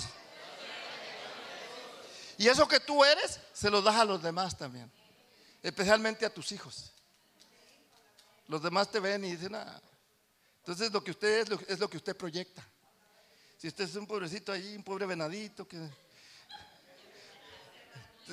Y 2.38 2.47
eso 2.47 2.67
que 2.67 2.79
tú 2.79 3.03
eres, 3.03 3.39
se 3.53 3.69
lo 3.69 3.81
das 3.81 3.97
a 3.97 4.05
los 4.05 4.23
demás 4.23 4.57
también. 4.57 4.91
Especialmente 5.61 6.25
a 6.25 6.33
tus 6.33 6.51
hijos. 6.53 6.93
Los 8.47 8.63
demás 8.63 8.89
te 8.89 9.00
ven 9.00 9.25
y 9.25 9.31
dicen, 9.31 9.55
ah, 9.55 9.81
entonces 10.62 10.94
lo 10.94 11.03
que 11.03 11.12
usted 11.12 11.51
es, 11.51 11.70
es 11.70 11.80
lo 11.80 11.89
que 11.89 11.98
usted 11.98 12.15
proyecta. 12.15 12.63
Si 13.58 13.68
usted 13.68 13.84
es 13.84 13.96
un 13.96 14.08
pobrecito 14.08 14.51
allí, 14.51 14.75
un 14.75 14.84
pobre 14.84 15.06
venadito, 15.06 15.68
que... 15.68 15.77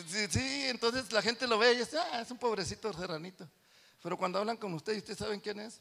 Sí, 0.06 0.68
entonces 0.68 1.10
la 1.10 1.20
gente 1.20 1.46
lo 1.46 1.58
ve 1.58 1.72
y 1.72 1.78
dice, 1.78 1.98
ah, 1.98 2.20
es 2.20 2.30
un 2.30 2.38
pobrecito 2.38 2.92
serranito. 2.92 3.48
Pero 4.02 4.16
cuando 4.16 4.38
hablan 4.38 4.56
con 4.56 4.72
usted 4.74 4.94
y 4.94 4.98
ustedes 4.98 5.18
saben 5.18 5.40
quién 5.40 5.58
es, 5.58 5.80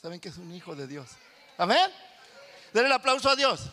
saben 0.00 0.20
que 0.20 0.28
es 0.28 0.36
un 0.36 0.52
hijo 0.52 0.74
de 0.74 0.86
Dios. 0.86 1.10
Amén. 1.56 1.90
Denle 2.72 2.88
el 2.88 2.92
aplauso 2.92 3.30
a 3.30 3.36
Dios. 3.36 3.70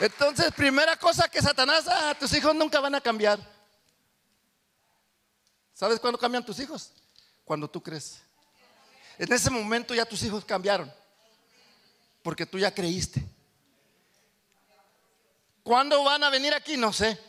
Entonces, 0.00 0.50
primera 0.52 0.96
cosa 0.96 1.28
que 1.28 1.42
Satanás, 1.42 1.84
ah, 1.86 2.16
tus 2.18 2.32
hijos 2.32 2.54
nunca 2.54 2.80
van 2.80 2.94
a 2.94 3.00
cambiar. 3.00 3.38
¿Sabes 5.74 6.00
cuándo 6.00 6.18
cambian 6.18 6.44
tus 6.44 6.58
hijos? 6.58 6.92
Cuando 7.44 7.68
tú 7.68 7.82
crees. 7.82 8.22
En 9.20 9.30
ese 9.30 9.50
momento 9.50 9.94
ya 9.94 10.06
tus 10.06 10.22
hijos 10.22 10.46
cambiaron. 10.46 10.90
Porque 12.22 12.46
tú 12.46 12.58
ya 12.58 12.72
creíste. 12.72 13.22
¿Cuándo 15.62 16.02
van 16.02 16.24
a 16.24 16.30
venir 16.30 16.54
aquí? 16.54 16.78
No 16.78 16.90
sé. 16.90 17.20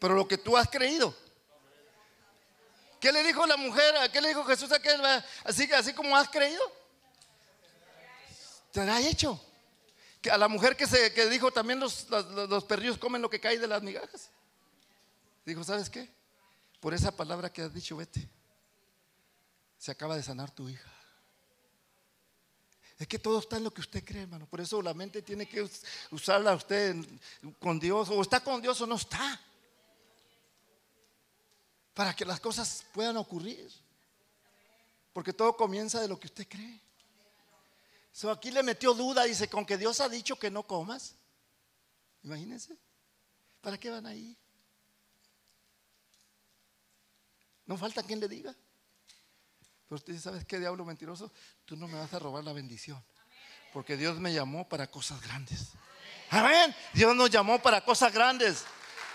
Pero 0.00 0.16
lo 0.16 0.26
que 0.26 0.36
tú 0.36 0.56
has 0.56 0.68
creído. 0.68 1.14
¿Qué 2.98 3.12
le 3.12 3.22
dijo 3.22 3.46
la 3.46 3.56
mujer? 3.56 3.94
¿Qué 4.10 4.20
le 4.20 4.28
dijo 4.28 4.44
Jesús 4.44 4.72
a 4.72 4.76
aquel? 4.76 5.00
Así, 5.44 5.72
así 5.72 5.92
como 5.94 6.16
has 6.16 6.28
creído. 6.28 6.60
Te 8.72 8.80
ha 8.80 9.00
hecho. 9.00 9.40
Que 10.20 10.32
a 10.32 10.36
la 10.36 10.48
mujer 10.48 10.76
que, 10.76 10.88
se, 10.88 11.14
que 11.14 11.26
dijo 11.26 11.52
también 11.52 11.78
los, 11.78 12.10
los, 12.10 12.48
los 12.48 12.64
perrillos 12.64 12.98
comen 12.98 13.22
lo 13.22 13.30
que 13.30 13.38
cae 13.38 13.60
de 13.60 13.68
las 13.68 13.80
migajas. 13.80 14.28
Dijo, 15.46 15.62
¿sabes 15.62 15.88
qué? 15.88 16.08
Por 16.80 16.94
esa 16.94 17.12
palabra 17.12 17.52
que 17.52 17.62
has 17.62 17.72
dicho, 17.72 17.96
vete 17.96 18.28
se 19.84 19.90
acaba 19.90 20.16
de 20.16 20.22
sanar 20.22 20.50
tu 20.50 20.66
hija. 20.66 20.90
Es 22.98 23.06
que 23.06 23.18
todo 23.18 23.38
está 23.38 23.58
en 23.58 23.64
lo 23.64 23.74
que 23.74 23.82
usted 23.82 24.02
cree, 24.02 24.22
hermano. 24.22 24.46
Por 24.46 24.62
eso 24.62 24.80
la 24.80 24.94
mente 24.94 25.20
tiene 25.20 25.46
que 25.46 25.68
usarla 26.10 26.54
usted 26.54 26.96
con 27.58 27.78
Dios. 27.78 28.08
O 28.08 28.22
está 28.22 28.42
con 28.42 28.62
Dios 28.62 28.80
o 28.80 28.86
no 28.86 28.94
está. 28.94 29.38
Para 31.92 32.16
que 32.16 32.24
las 32.24 32.40
cosas 32.40 32.86
puedan 32.94 33.18
ocurrir. 33.18 33.70
Porque 35.12 35.34
todo 35.34 35.54
comienza 35.54 36.00
de 36.00 36.08
lo 36.08 36.18
que 36.18 36.28
usted 36.28 36.48
cree. 36.48 36.80
So, 38.10 38.30
aquí 38.30 38.50
le 38.50 38.62
metió 38.62 38.94
duda. 38.94 39.24
Dice, 39.24 39.50
con 39.50 39.66
que 39.66 39.76
Dios 39.76 40.00
ha 40.00 40.08
dicho 40.08 40.38
que 40.38 40.50
no 40.50 40.66
comas. 40.66 41.14
Imagínense. 42.22 42.74
¿Para 43.60 43.76
qué 43.76 43.90
van 43.90 44.06
ahí? 44.06 44.34
No 47.66 47.76
falta 47.76 48.02
quien 48.02 48.20
le 48.20 48.28
diga. 48.28 48.56
Usted 49.96 50.12
dice, 50.12 50.24
¿sabes 50.24 50.44
qué 50.44 50.58
diablo 50.58 50.84
mentiroso? 50.84 51.32
Tú 51.64 51.76
no 51.76 51.88
me 51.88 51.98
vas 51.98 52.12
a 52.12 52.18
robar 52.18 52.44
la 52.44 52.52
bendición. 52.52 53.02
Porque 53.72 53.96
Dios 53.96 54.18
me 54.18 54.32
llamó 54.32 54.68
para 54.68 54.90
cosas 54.90 55.20
grandes. 55.20 55.72
Amén. 56.30 56.74
Dios 56.92 57.14
nos 57.14 57.30
llamó 57.30 57.60
para 57.60 57.84
cosas 57.84 58.12
grandes. 58.12 58.64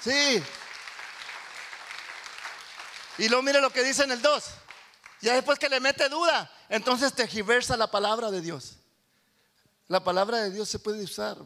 Sí. 0.01 0.41
Y 3.17 3.27
luego 3.27 3.43
mire 3.43 3.61
lo 3.61 3.69
que 3.69 3.83
dice 3.83 4.03
en 4.03 4.11
el 4.11 4.21
2. 4.21 4.43
Ya 5.21 5.33
después 5.33 5.59
que 5.59 5.67
le 5.67 5.79
mete 5.79 6.07
duda, 6.07 6.49
entonces 6.69 7.13
te 7.13 7.27
giversa 7.27 7.75
la 7.75 7.91
palabra 7.91 8.31
de 8.31 8.41
Dios. 8.41 8.77
La 9.87 10.03
palabra 10.03 10.37
de 10.37 10.51
Dios 10.51 10.69
se 10.69 10.79
puede 10.79 11.03
usar 11.03 11.37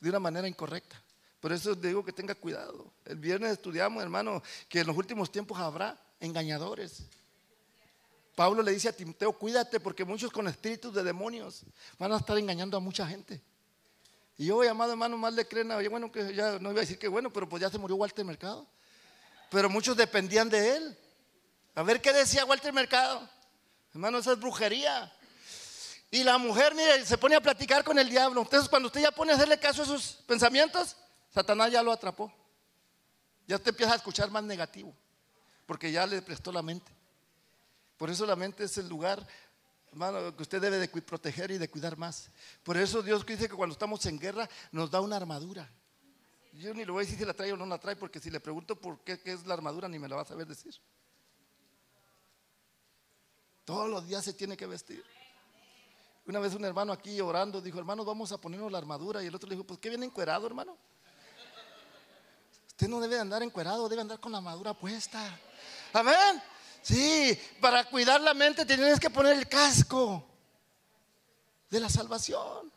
de 0.00 0.08
una 0.08 0.18
manera 0.18 0.48
incorrecta. 0.48 1.02
Por 1.40 1.52
eso 1.52 1.74
digo 1.74 2.04
que 2.04 2.12
tenga 2.12 2.34
cuidado. 2.34 2.92
El 3.04 3.16
viernes 3.16 3.52
estudiamos, 3.52 4.02
hermano, 4.02 4.42
que 4.68 4.80
en 4.80 4.86
los 4.86 4.96
últimos 4.96 5.30
tiempos 5.32 5.58
habrá 5.58 5.98
engañadores. 6.20 7.02
Pablo 8.40 8.62
le 8.62 8.72
dice 8.72 8.88
a 8.88 8.92
Timoteo, 8.94 9.34
cuídate 9.34 9.80
porque 9.80 10.02
muchos 10.02 10.32
con 10.32 10.48
espíritus 10.48 10.94
de 10.94 11.02
demonios 11.02 11.62
van 11.98 12.10
a 12.10 12.16
estar 12.16 12.38
engañando 12.38 12.74
a 12.74 12.80
mucha 12.80 13.06
gente. 13.06 13.38
Y 14.38 14.46
yo, 14.46 14.62
amado 14.62 14.92
hermano, 14.92 15.18
más 15.18 15.34
le 15.34 15.46
creen, 15.46 15.68
bueno, 15.90 16.10
que 16.10 16.34
ya 16.34 16.58
no 16.58 16.70
iba 16.70 16.78
a 16.78 16.80
decir 16.80 16.98
que 16.98 17.06
bueno, 17.06 17.30
pero 17.30 17.46
pues 17.46 17.60
ya 17.60 17.68
se 17.68 17.76
murió 17.76 17.96
Walter 17.96 18.24
Mercado. 18.24 18.66
Pero 19.50 19.68
muchos 19.68 19.94
dependían 19.94 20.48
de 20.48 20.74
él. 20.74 20.98
A 21.74 21.82
ver 21.82 22.00
qué 22.00 22.14
decía 22.14 22.46
Walter 22.46 22.72
Mercado. 22.72 23.28
Hermano, 23.92 24.16
esa 24.16 24.32
es 24.32 24.40
brujería. 24.40 25.12
Y 26.10 26.24
la 26.24 26.38
mujer, 26.38 26.74
mire, 26.74 27.04
se 27.04 27.18
pone 27.18 27.36
a 27.36 27.42
platicar 27.42 27.84
con 27.84 27.98
el 27.98 28.08
diablo. 28.08 28.40
Entonces, 28.40 28.70
cuando 28.70 28.86
usted 28.86 29.02
ya 29.02 29.10
pone 29.10 29.32
a 29.32 29.34
hacerle 29.34 29.60
caso 29.60 29.82
a 29.82 29.84
sus 29.84 30.12
pensamientos, 30.26 30.96
Satanás 31.28 31.70
ya 31.70 31.82
lo 31.82 31.92
atrapó. 31.92 32.32
Ya 33.46 33.56
usted 33.56 33.68
empieza 33.68 33.92
a 33.92 33.96
escuchar 33.96 34.30
más 34.30 34.44
negativo, 34.44 34.94
porque 35.66 35.92
ya 35.92 36.06
le 36.06 36.22
prestó 36.22 36.50
la 36.50 36.62
mente. 36.62 36.99
Por 38.00 38.08
eso 38.08 38.24
la 38.24 38.34
mente 38.34 38.64
es 38.64 38.78
el 38.78 38.88
lugar, 38.88 39.26
hermano, 39.90 40.34
que 40.34 40.42
usted 40.42 40.58
debe 40.58 40.78
de 40.78 40.88
proteger 41.02 41.50
y 41.50 41.58
de 41.58 41.68
cuidar 41.68 41.98
más. 41.98 42.30
Por 42.62 42.78
eso 42.78 43.02
Dios 43.02 43.26
dice 43.26 43.46
que 43.46 43.54
cuando 43.54 43.74
estamos 43.74 44.06
en 44.06 44.18
guerra 44.18 44.48
nos 44.72 44.90
da 44.90 45.02
una 45.02 45.16
armadura. 45.16 45.70
Yo 46.54 46.72
ni 46.72 46.86
le 46.86 46.92
voy 46.92 47.02
a 47.02 47.04
decir 47.04 47.18
si 47.18 47.26
la 47.26 47.34
trae 47.34 47.52
o 47.52 47.58
no 47.58 47.66
la 47.66 47.76
trae, 47.76 47.96
porque 47.96 48.18
si 48.18 48.30
le 48.30 48.40
pregunto 48.40 48.74
por 48.74 49.00
qué, 49.00 49.20
es 49.22 49.46
la 49.46 49.52
armadura, 49.52 49.86
ni 49.86 49.98
me 49.98 50.08
la 50.08 50.16
va 50.16 50.22
a 50.22 50.24
saber 50.24 50.46
decir. 50.46 50.74
Todos 53.66 53.90
los 53.90 54.08
días 54.08 54.24
se 54.24 54.32
tiene 54.32 54.56
que 54.56 54.64
vestir. 54.64 55.04
Una 56.24 56.40
vez 56.40 56.54
un 56.54 56.64
hermano 56.64 56.94
aquí 56.94 57.20
orando 57.20 57.60
dijo, 57.60 57.78
hermano, 57.78 58.02
vamos 58.02 58.32
a 58.32 58.40
ponernos 58.40 58.72
la 58.72 58.78
armadura. 58.78 59.22
Y 59.22 59.26
el 59.26 59.34
otro 59.34 59.46
le 59.46 59.56
dijo, 59.56 59.66
pues 59.66 59.78
¿qué 59.78 59.90
viene 59.90 60.06
encuerado, 60.06 60.46
hermano? 60.46 60.74
Usted 62.66 62.88
no 62.88 62.98
debe 62.98 63.18
andar 63.18 63.42
encuerado, 63.42 63.90
debe 63.90 64.00
andar 64.00 64.20
con 64.20 64.32
la 64.32 64.40
madura 64.40 64.72
puesta. 64.72 65.38
Amén. 65.92 66.42
Sí, 66.82 67.38
para 67.60 67.84
cuidar 67.84 68.20
la 68.20 68.34
mente 68.34 68.64
tienes 68.64 68.98
que 68.98 69.10
poner 69.10 69.36
el 69.36 69.48
casco 69.48 70.26
de 71.68 71.80
la 71.80 71.88
salvación. 71.88 72.72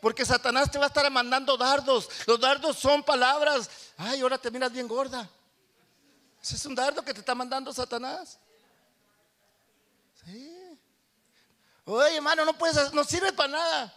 Porque 0.00 0.24
Satanás 0.24 0.70
te 0.70 0.78
va 0.78 0.84
a 0.84 0.88
estar 0.88 1.10
mandando 1.10 1.56
dardos. 1.56 2.08
Los 2.26 2.38
dardos 2.40 2.78
son 2.78 3.02
palabras. 3.02 3.68
Ay, 3.96 4.20
ahora 4.20 4.38
te 4.38 4.50
miras 4.50 4.72
bien 4.72 4.86
gorda. 4.86 5.28
Ese 6.40 6.54
es 6.54 6.66
un 6.66 6.74
dardo 6.74 7.02
que 7.02 7.12
te 7.12 7.20
está 7.20 7.34
mandando 7.34 7.72
Satanás. 7.72 8.38
Sí. 10.24 10.78
Oye, 11.84 12.16
hermano, 12.16 12.44
no 12.44 12.56
puedes, 12.56 12.92
no 12.92 13.02
sirve 13.02 13.32
para 13.32 13.48
nada. 13.48 13.94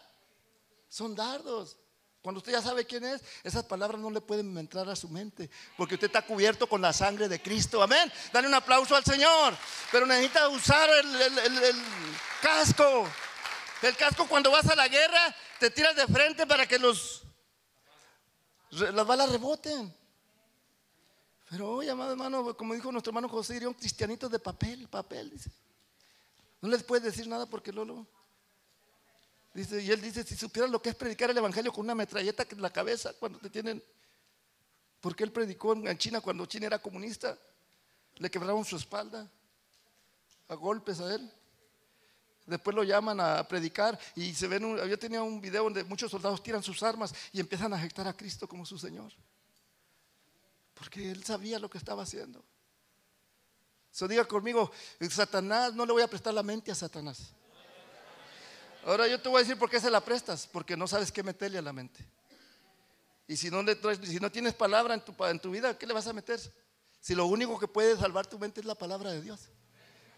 Son 0.90 1.16
dardos. 1.16 1.78
Cuando 2.22 2.38
usted 2.38 2.52
ya 2.52 2.62
sabe 2.62 2.86
quién 2.86 3.04
es, 3.04 3.24
esas 3.44 3.66
palabras 3.66 4.00
no 4.00 4.12
le 4.12 4.22
pueden 4.22 4.56
entrar 4.58 4.88
a 4.88 4.96
su 4.96 5.10
mente, 5.10 5.50
porque 5.76 5.96
usted 5.96 6.08
está 6.08 6.24
cubierto 6.24 6.68
con 6.68 6.80
la 6.82 6.94
sangre 6.94 7.28
de 7.28 7.42
Cristo. 7.42 7.82
Amén. 7.82 8.12
Dale 8.32 8.48
un 8.48 8.54
aplauso 8.54 8.96
al 8.96 9.04
Señor. 9.04 9.56
Pero 9.92 10.06
necesita 10.06 10.48
usar 10.50 10.88
el, 10.90 11.76
casco. 12.42 13.08
El 13.82 13.96
casco 13.96 14.28
cuando 14.28 14.52
vas 14.52 14.68
a 14.68 14.76
la 14.76 14.88
guerra, 14.88 15.36
te 15.60 15.72
tiras 15.72 15.96
de 15.96 16.06
frente 16.06 16.46
para 16.46 16.68
que 16.68 16.78
los 16.78 17.24
las 18.70 19.06
balas 19.06 19.32
reboten. 19.32 19.94
Pero 21.50 21.72
oye, 21.72 21.90
amado 21.90 22.12
hermano, 22.12 22.56
como 22.56 22.74
dijo 22.76 22.92
nuestro 22.92 23.10
hermano 23.10 23.28
José, 23.28 23.66
un 23.68 23.74
cristianito 23.74 24.30
de 24.30 24.40
papel, 24.40 24.88
papel, 24.88 25.32
dice. 25.32 25.52
No 26.62 26.70
les 26.70 26.84
puedes 26.84 27.04
decir 27.04 27.28
nada 27.28 27.48
porque 27.48 27.74
Lolo. 27.74 28.06
Dice, 29.54 29.82
y 29.82 29.92
él 29.92 30.02
dice, 30.02 30.24
si 30.24 30.36
supieran 30.36 30.72
lo 30.72 30.82
que 30.82 30.90
es 30.90 30.96
predicar 30.96 31.30
el 31.30 31.38
Evangelio 31.38 31.74
con 31.74 31.84
una 31.84 31.96
metralleta 31.96 32.46
en 32.50 32.62
la 32.62 32.72
cabeza 32.72 33.14
cuando 33.14 33.40
te 33.40 33.50
tienen... 33.50 33.84
Porque 35.02 35.24
él 35.24 35.32
predicó 35.32 35.74
en 35.74 35.98
China 35.98 36.22
cuando 36.22 36.46
China 36.46 36.68
era 36.68 36.80
comunista. 36.80 37.38
Le 38.18 38.30
quebraron 38.30 38.64
su 38.64 38.78
espalda 38.78 39.30
a 40.48 40.56
golpes 40.56 41.00
a 41.00 41.16
él. 41.16 41.32
Después 42.46 42.76
lo 42.76 42.84
llaman 42.84 43.20
a 43.20 43.48
predicar 43.48 44.00
y 44.16 44.34
se 44.34 44.48
ven, 44.48 44.66
un, 44.66 45.00
tenía 45.00 45.24
un 45.24 45.42
video 45.42 45.64
donde 45.64 45.84
muchos 45.84 46.12
soldados 46.12 46.44
tiran 46.44 46.62
sus 46.62 46.84
armas 46.84 47.14
y 47.32 47.40
empiezan 47.40 47.74
a 47.74 47.78
aceptar 47.78 48.08
a 48.08 48.14
Cristo 48.14 48.48
como 48.48 48.66
su 48.66 48.78
Señor. 48.78 49.12
Porque 50.74 51.12
él 51.12 51.24
sabía 51.24 51.60
lo 51.60 51.70
que 51.70 51.78
estaba 51.78 52.04
haciendo. 52.04 52.44
So 53.92 54.08
diga 54.08 54.26
conmigo, 54.26 54.72
Satanás, 55.10 55.74
no 55.74 55.86
le 55.86 55.94
voy 55.94 56.02
a 56.02 56.08
prestar 56.08 56.34
la 56.34 56.44
mente 56.44 56.72
a 56.72 56.76
Satanás. 56.76 57.34
Ahora 58.86 59.08
yo 59.08 59.20
te 59.22 59.30
voy 59.30 59.38
a 59.38 59.44
decir 59.44 59.58
por 59.58 59.70
qué 59.70 59.80
se 59.80 59.92
la 59.92 60.02
prestas, 60.02 60.48
porque 60.52 60.76
no 60.76 60.88
sabes 60.88 61.12
qué 61.12 61.22
meterle 61.24 61.58
a 61.58 61.62
la 61.62 61.74
mente. 61.74 62.04
Y 63.28 63.38
si 63.38 63.50
no, 63.50 63.62
le 63.64 63.78
si 64.06 64.20
no 64.20 64.32
tienes 64.32 64.54
palabra 64.54 64.94
en 64.94 65.02
tu, 65.02 65.14
en 65.26 65.40
tu 65.40 65.52
vida, 65.52 65.78
¿qué 65.78 65.86
le 65.86 65.94
vas 65.94 66.08
a 66.08 66.14
meter? 66.14 66.40
Si 67.00 67.16
lo 67.16 67.26
único 67.28 67.60
que 67.60 67.68
puede 67.68 67.98
salvar 67.98 68.28
tu 68.28 68.38
mente 68.38 68.60
es 68.60 68.66
la 68.66 68.76
palabra 68.76 69.12
de 69.12 69.22
Dios. 69.22 69.50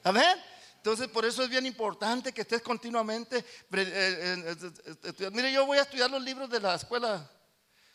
Amén. 0.04 0.38
Entonces, 0.78 1.08
por 1.08 1.24
eso 1.24 1.44
es 1.44 1.50
bien 1.50 1.66
importante 1.66 2.34
que 2.34 2.42
estés 2.42 2.62
continuamente. 2.62 3.38
Eh, 3.38 3.46
eh, 3.72 4.56
eh, 5.04 5.30
Mire, 5.32 5.52
yo 5.54 5.66
voy 5.66 5.78
a 5.78 5.84
estudiar 5.84 6.10
los 6.10 6.22
libros 6.22 6.50
de 6.50 6.60
la 6.60 6.76
escuela 6.76 7.30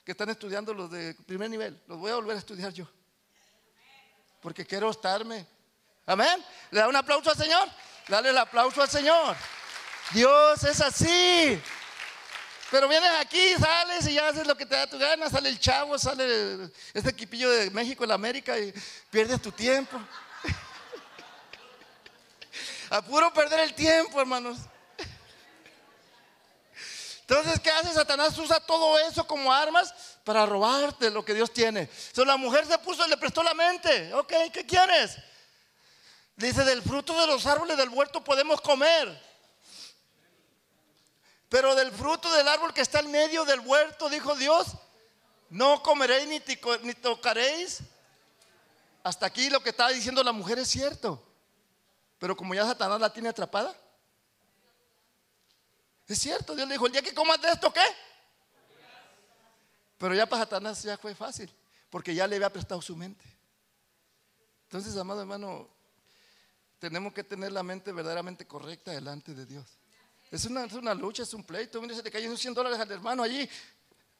que 0.04 0.12
están 0.12 0.30
estudiando 0.30 0.72
los 0.72 0.90
de 0.90 1.14
primer 1.26 1.50
nivel. 1.50 1.82
Los 1.86 1.98
voy 1.98 2.10
a 2.10 2.14
volver 2.14 2.36
a 2.36 2.38
estudiar 2.38 2.72
yo. 2.72 2.88
Porque 4.40 4.64
quiero 4.64 4.90
estarme. 4.90 5.46
Amén. 6.06 6.42
¿Le 6.70 6.80
da 6.80 6.88
un 6.88 6.96
aplauso 6.96 7.30
al 7.30 7.36
Señor? 7.36 7.68
Dale 8.08 8.30
el 8.30 8.38
aplauso 8.38 8.80
al 8.80 8.88
Señor. 8.88 9.36
Dios 10.12 10.64
es 10.64 10.80
así. 10.80 11.60
Pero 12.70 12.88
vienes 12.88 13.10
aquí, 13.20 13.54
sales 13.58 14.06
y 14.06 14.14
ya 14.14 14.28
haces 14.28 14.46
lo 14.46 14.56
que 14.56 14.66
te 14.66 14.74
da 14.74 14.86
tu 14.86 14.98
gana. 14.98 15.30
Sale 15.30 15.48
el 15.48 15.58
chavo, 15.58 15.98
sale 15.98 16.70
este 16.92 17.10
equipillo 17.10 17.50
de 17.50 17.70
México, 17.70 18.04
en 18.04 18.12
América 18.12 18.58
y 18.58 18.72
pierdes 19.10 19.40
tu 19.40 19.52
tiempo. 19.52 19.98
A 22.90 23.02
puro 23.02 23.32
perder 23.32 23.60
el 23.60 23.74
tiempo, 23.74 24.20
hermanos. 24.20 24.58
Entonces, 27.20 27.60
¿qué 27.60 27.70
hace 27.70 27.92
Satanás? 27.92 28.36
Usa 28.38 28.58
todo 28.60 28.98
eso 29.00 29.26
como 29.26 29.52
armas 29.52 29.92
para 30.24 30.46
robarte 30.46 31.10
lo 31.10 31.22
que 31.22 31.34
Dios 31.34 31.52
tiene. 31.52 31.90
La 32.16 32.38
mujer 32.38 32.66
se 32.66 32.78
puso 32.78 33.06
y 33.06 33.10
le 33.10 33.18
prestó 33.18 33.42
la 33.42 33.52
mente. 33.52 34.14
Ok, 34.14 34.32
¿qué 34.52 34.64
quieres? 34.66 35.18
Dice, 36.36 36.64
del 36.64 36.82
fruto 36.82 37.18
de 37.20 37.26
los 37.26 37.44
árboles 37.44 37.76
del 37.76 37.90
huerto 37.90 38.24
podemos 38.24 38.62
comer. 38.62 39.28
Pero 41.48 41.74
del 41.74 41.90
fruto 41.92 42.30
del 42.32 42.46
árbol 42.46 42.74
que 42.74 42.82
está 42.82 43.00
en 43.00 43.10
medio 43.10 43.44
del 43.44 43.60
huerto, 43.60 44.08
dijo 44.08 44.34
Dios, 44.36 44.66
no 45.50 45.82
comeréis 45.82 46.28
ni, 46.28 46.40
ni 46.82 46.94
tocaréis. 46.94 47.80
Hasta 49.02 49.26
aquí 49.26 49.48
lo 49.48 49.62
que 49.62 49.70
estaba 49.70 49.90
diciendo 49.90 50.22
la 50.22 50.32
mujer 50.32 50.58
es 50.58 50.68
cierto. 50.68 51.22
Pero 52.18 52.36
como 52.36 52.54
ya 52.54 52.66
Satanás 52.66 53.00
la 53.00 53.12
tiene 53.12 53.30
atrapada. 53.30 53.74
Es 56.06 56.18
cierto, 56.18 56.54
Dios 56.54 56.66
le 56.66 56.74
dijo, 56.74 56.86
el 56.86 56.92
día 56.92 57.02
que 57.02 57.14
comas 57.14 57.40
de 57.40 57.48
esto, 57.48 57.72
¿qué? 57.72 57.84
Pero 59.98 60.14
ya 60.14 60.26
para 60.26 60.42
Satanás 60.42 60.82
ya 60.82 60.96
fue 60.96 61.14
fácil, 61.14 61.52
porque 61.90 62.14
ya 62.14 62.26
le 62.26 62.36
había 62.36 62.50
prestado 62.50 62.80
su 62.80 62.96
mente. 62.96 63.24
Entonces, 64.64 64.96
amado 64.96 65.20
hermano, 65.20 65.68
tenemos 66.78 67.12
que 67.12 67.24
tener 67.24 67.52
la 67.52 67.62
mente 67.62 67.92
verdaderamente 67.92 68.46
correcta 68.46 68.92
delante 68.92 69.34
de 69.34 69.44
Dios. 69.44 69.77
Es 70.30 70.44
una, 70.44 70.94
lucha, 70.94 71.22
es 71.22 71.32
un 71.32 71.42
pleito. 71.42 71.80
Mira, 71.80 71.94
se 71.94 72.02
te 72.02 72.10
caen 72.10 72.36
100 72.36 72.54
dólares 72.54 72.78
al 72.78 72.90
hermano 72.90 73.22
allí. 73.22 73.48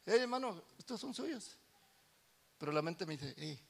Hey, 0.07 0.21
hermano, 0.21 0.63
estos 0.79 1.01
son 1.01 1.13
suyos. 1.13 1.57
Pero 2.57 2.73
la 2.73 2.81
mente 2.81 3.05
me 3.05 3.17
dice, 3.17 3.61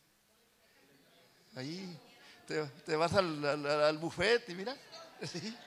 ahí 1.57 1.99
te, 2.47 2.97
vas 2.97 3.13
al, 3.15 3.45
al, 3.45 3.99
buffet 3.99 4.49
y 4.49 4.55
mira. 4.55 4.77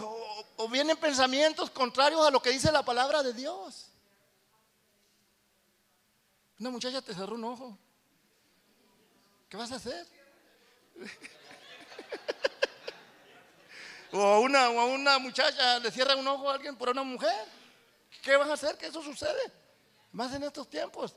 O, 0.00 0.44
o 0.58 0.68
vienen 0.68 0.96
pensamientos 0.96 1.70
contrarios 1.70 2.24
a 2.24 2.30
lo 2.30 2.40
que 2.40 2.50
dice 2.50 2.70
la 2.70 2.84
palabra 2.84 3.22
de 3.22 3.32
Dios. 3.32 3.86
Una 6.60 6.70
muchacha 6.70 7.02
te 7.02 7.14
cerró 7.14 7.34
un 7.34 7.44
ojo. 7.44 7.76
¿Qué 9.48 9.56
vas 9.56 9.72
a 9.72 9.76
hacer? 9.76 10.06
o, 14.12 14.40
una, 14.40 14.70
o 14.70 14.80
a 14.80 14.84
una 14.86 15.18
muchacha 15.18 15.78
le 15.80 15.90
cierra 15.90 16.16
un 16.16 16.26
ojo 16.26 16.50
a 16.50 16.54
alguien 16.54 16.76
por 16.76 16.88
una 16.90 17.02
mujer. 17.02 17.46
¿Qué 18.22 18.36
vas 18.36 18.48
a 18.48 18.54
hacer? 18.54 18.76
Que 18.76 18.86
eso 18.86 19.02
sucede. 19.02 19.52
Más 20.12 20.34
en 20.34 20.42
estos 20.42 20.68
tiempos. 20.68 21.14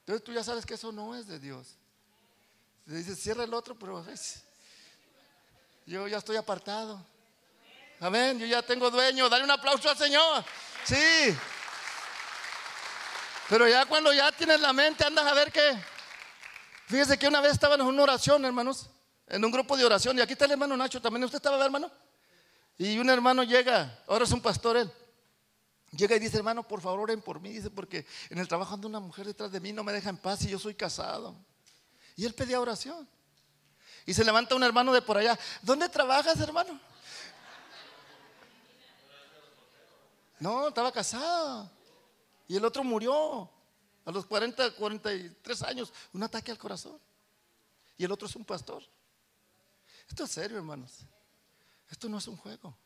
Entonces 0.00 0.24
tú 0.24 0.32
ya 0.32 0.42
sabes 0.42 0.66
que 0.66 0.74
eso 0.74 0.90
no 0.92 1.14
es 1.14 1.26
de 1.26 1.38
Dios. 1.38 1.76
Dice, 2.84 3.14
cierra 3.14 3.44
el 3.44 3.54
otro, 3.54 3.78
pero 3.78 4.04
yo 5.86 6.08
ya 6.08 6.18
estoy 6.18 6.36
apartado. 6.36 7.04
Amén, 8.00 8.38
yo 8.38 8.46
ya 8.46 8.62
tengo 8.62 8.90
dueño. 8.90 9.28
Dale 9.28 9.44
un 9.44 9.50
aplauso 9.50 9.88
al 9.88 9.96
Señor. 9.96 10.44
Sí. 10.84 11.36
Pero 13.48 13.68
ya 13.68 13.84
cuando 13.86 14.12
ya 14.12 14.32
tienes 14.32 14.60
la 14.60 14.72
mente, 14.72 15.04
andas 15.04 15.26
a 15.26 15.34
ver 15.34 15.52
qué. 15.52 15.76
Fíjese 16.86 17.18
que 17.18 17.28
una 17.28 17.40
vez 17.40 17.52
estaban 17.52 17.80
en 17.80 17.86
una 17.86 18.02
oración, 18.02 18.44
hermanos, 18.44 18.88
en 19.30 19.44
un 19.44 19.50
grupo 19.52 19.76
de 19.76 19.84
oración, 19.84 20.18
y 20.18 20.20
aquí 20.20 20.32
está 20.32 20.44
el 20.44 20.50
hermano 20.52 20.76
Nacho, 20.76 21.00
también 21.00 21.22
usted 21.24 21.36
estaba, 21.36 21.64
hermano. 21.64 21.90
Y 22.76 22.98
un 22.98 23.08
hermano 23.08 23.44
llega, 23.44 24.02
ahora 24.08 24.24
es 24.24 24.32
un 24.32 24.40
pastor 24.40 24.76
él. 24.76 24.92
Llega 25.92 26.16
y 26.16 26.18
dice, 26.18 26.36
hermano, 26.36 26.66
por 26.66 26.80
favor 26.80 27.00
oren 27.00 27.20
por 27.20 27.40
mí. 27.40 27.50
Dice, 27.50 27.70
porque 27.70 28.06
en 28.28 28.38
el 28.38 28.48
trabajo 28.48 28.74
anda 28.74 28.88
una 28.88 29.00
mujer 29.00 29.26
detrás 29.26 29.52
de 29.52 29.60
mí, 29.60 29.72
no 29.72 29.84
me 29.84 29.92
deja 29.92 30.10
en 30.10 30.16
paz 30.16 30.44
y 30.44 30.48
yo 30.48 30.58
soy 30.58 30.74
casado. 30.74 31.36
Y 32.16 32.24
él 32.26 32.34
pedía 32.34 32.60
oración. 32.60 33.08
Y 34.06 34.14
se 34.14 34.24
levanta 34.24 34.54
un 34.54 34.62
hermano 34.62 34.92
de 34.92 35.02
por 35.02 35.16
allá. 35.16 35.38
¿Dónde 35.62 35.88
trabajas, 35.88 36.38
hermano? 36.40 36.80
No, 40.40 40.68
estaba 40.68 40.90
casado. 40.90 41.70
Y 42.48 42.56
el 42.56 42.64
otro 42.64 42.82
murió. 42.82 43.48
A 44.06 44.10
los 44.10 44.24
40, 44.26 44.74
43 44.74 45.62
años, 45.62 45.92
un 46.12 46.22
ataque 46.22 46.50
al 46.50 46.58
corazón. 46.58 46.98
Y 47.96 48.04
el 48.04 48.10
otro 48.10 48.26
es 48.26 48.34
un 48.34 48.44
pastor. 48.44 48.82
Esto 50.10 50.24
es 50.24 50.30
serio, 50.32 50.56
hermanos. 50.56 51.06
Esto 51.88 52.08
no 52.08 52.18
es 52.18 52.26
un 52.26 52.36
juego. 52.36 52.76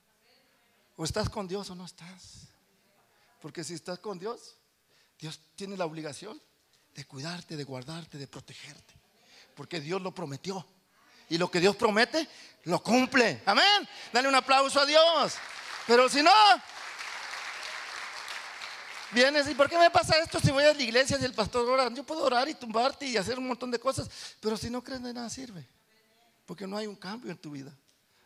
O 0.95 1.05
estás 1.05 1.31
con 1.31 1.49
Dios 1.49 1.71
o 1.71 1.75
no 1.75 1.87
estás. 1.87 2.49
Porque 3.41 3.65
si 3.65 3.73
estás 3.73 3.99
con 3.99 4.19
Dios, 4.19 4.57
Dios 5.19 5.41
tiene 5.57 5.75
la 5.79 5.87
obligación 5.87 6.41
de 6.95 7.05
cuidarte, 7.07 7.57
de 7.57 7.65
guardarte, 7.65 8.19
de 8.19 8.27
protegerte. 8.27 8.95
Porque 9.57 9.81
Dios 9.81 10.03
lo 10.03 10.15
prometió. 10.15 10.67
Y 11.31 11.39
lo 11.39 11.51
que 11.51 11.61
Dios 11.61 11.75
promete, 11.77 12.29
lo 12.65 12.83
cumple. 12.83 13.43
Amén. 13.47 13.89
Dale 14.13 14.29
un 14.29 14.35
aplauso 14.35 14.81
a 14.81 14.87
Dios. 14.87 15.35
Pero 15.87 16.09
si 16.11 16.23
no, 16.23 16.31
Vienes, 19.13 19.49
¿y 19.49 19.55
por 19.55 19.71
qué 19.71 19.79
me 19.79 19.91
pasa 19.91 20.19
esto 20.19 20.41
si 20.41 20.51
voy 20.51 20.65
a 20.65 20.75
la 20.75 20.83
iglesia 20.83 21.17
y 21.21 21.25
el 21.25 21.33
pastor 21.33 21.71
ora? 21.71 21.89
Yo 21.95 22.03
puedo 22.03 22.25
orar 22.25 22.49
y 22.49 22.55
tumbarte 22.55 23.07
y 23.07 23.17
hacer 23.17 23.39
un 23.39 23.47
montón 23.47 23.71
de 23.71 23.79
cosas, 23.79 24.11
pero 24.41 24.57
si 24.57 24.69
no 24.69 24.83
crees 24.83 25.03
de 25.03 25.15
nada 25.15 25.31
sirve. 25.31 25.65
Porque 26.47 26.67
no 26.67 26.77
hay 26.77 26.87
un 26.87 26.97
cambio 26.97 27.31
en 27.31 27.39
tu 27.39 27.51
vida. 27.51 27.73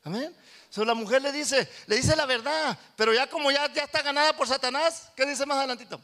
Amén. 0.04 0.35
So, 0.70 0.85
la 0.85 0.94
mujer 0.94 1.22
le 1.22 1.33
dice, 1.33 1.68
le 1.87 1.96
dice 1.96 2.16
la 2.16 2.26
verdad, 2.26 2.78
pero 2.96 3.12
ya 3.12 3.28
como 3.28 3.50
ya, 3.50 3.72
ya 3.72 3.85
está 3.85 4.02
ganada 4.02 4.37
por 4.37 4.46
Satanás, 4.46 5.11
¿qué 5.16 5.26
dice 5.26 5.44
más 5.44 5.59
adelantito? 5.59 6.00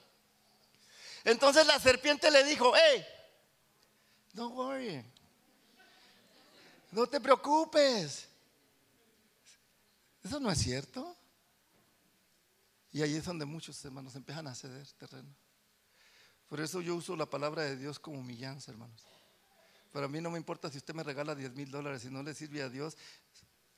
Entonces 1.25 1.67
la 1.67 1.79
serpiente 1.79 2.31
le 2.31 2.45
dijo, 2.45 2.73
hey, 2.77 3.05
don't 4.33 4.55
worry, 4.55 5.03
no 6.93 7.07
te 7.07 7.21
preocupes. 7.21 8.29
Eso 10.23 10.39
no 10.39 10.51
es 10.51 10.59
cierto. 10.59 11.17
Y 12.93 13.03
ahí 13.03 13.17
es 13.17 13.25
donde 13.25 13.45
muchos 13.45 13.85
hermanos 13.85 14.15
empiezan 14.15 14.47
a 14.47 14.55
ceder 14.55 14.87
terreno. 14.93 15.35
Por 16.49 16.61
eso 16.61 16.81
yo 16.81 16.95
uso 16.95 17.17
la 17.17 17.27
palabra 17.27 17.63
de 17.63 17.77
Dios 17.77 17.99
como 17.99 18.23
millanza, 18.23 18.71
hermanos. 18.71 19.03
Para 19.95 20.09
mí 20.09 20.21
no 20.21 20.29
me 20.29 20.39
importa 20.39 20.69
si 20.69 20.79
usted 20.79 20.93
me 20.93 21.05
regala 21.05 21.37
10 21.37 21.55
mil 21.55 21.71
dólares, 21.71 22.03
si 22.03 22.11
no 22.11 22.21
le 22.21 22.35
sirve 22.35 22.61
a 22.63 22.69
Dios, 22.69 22.97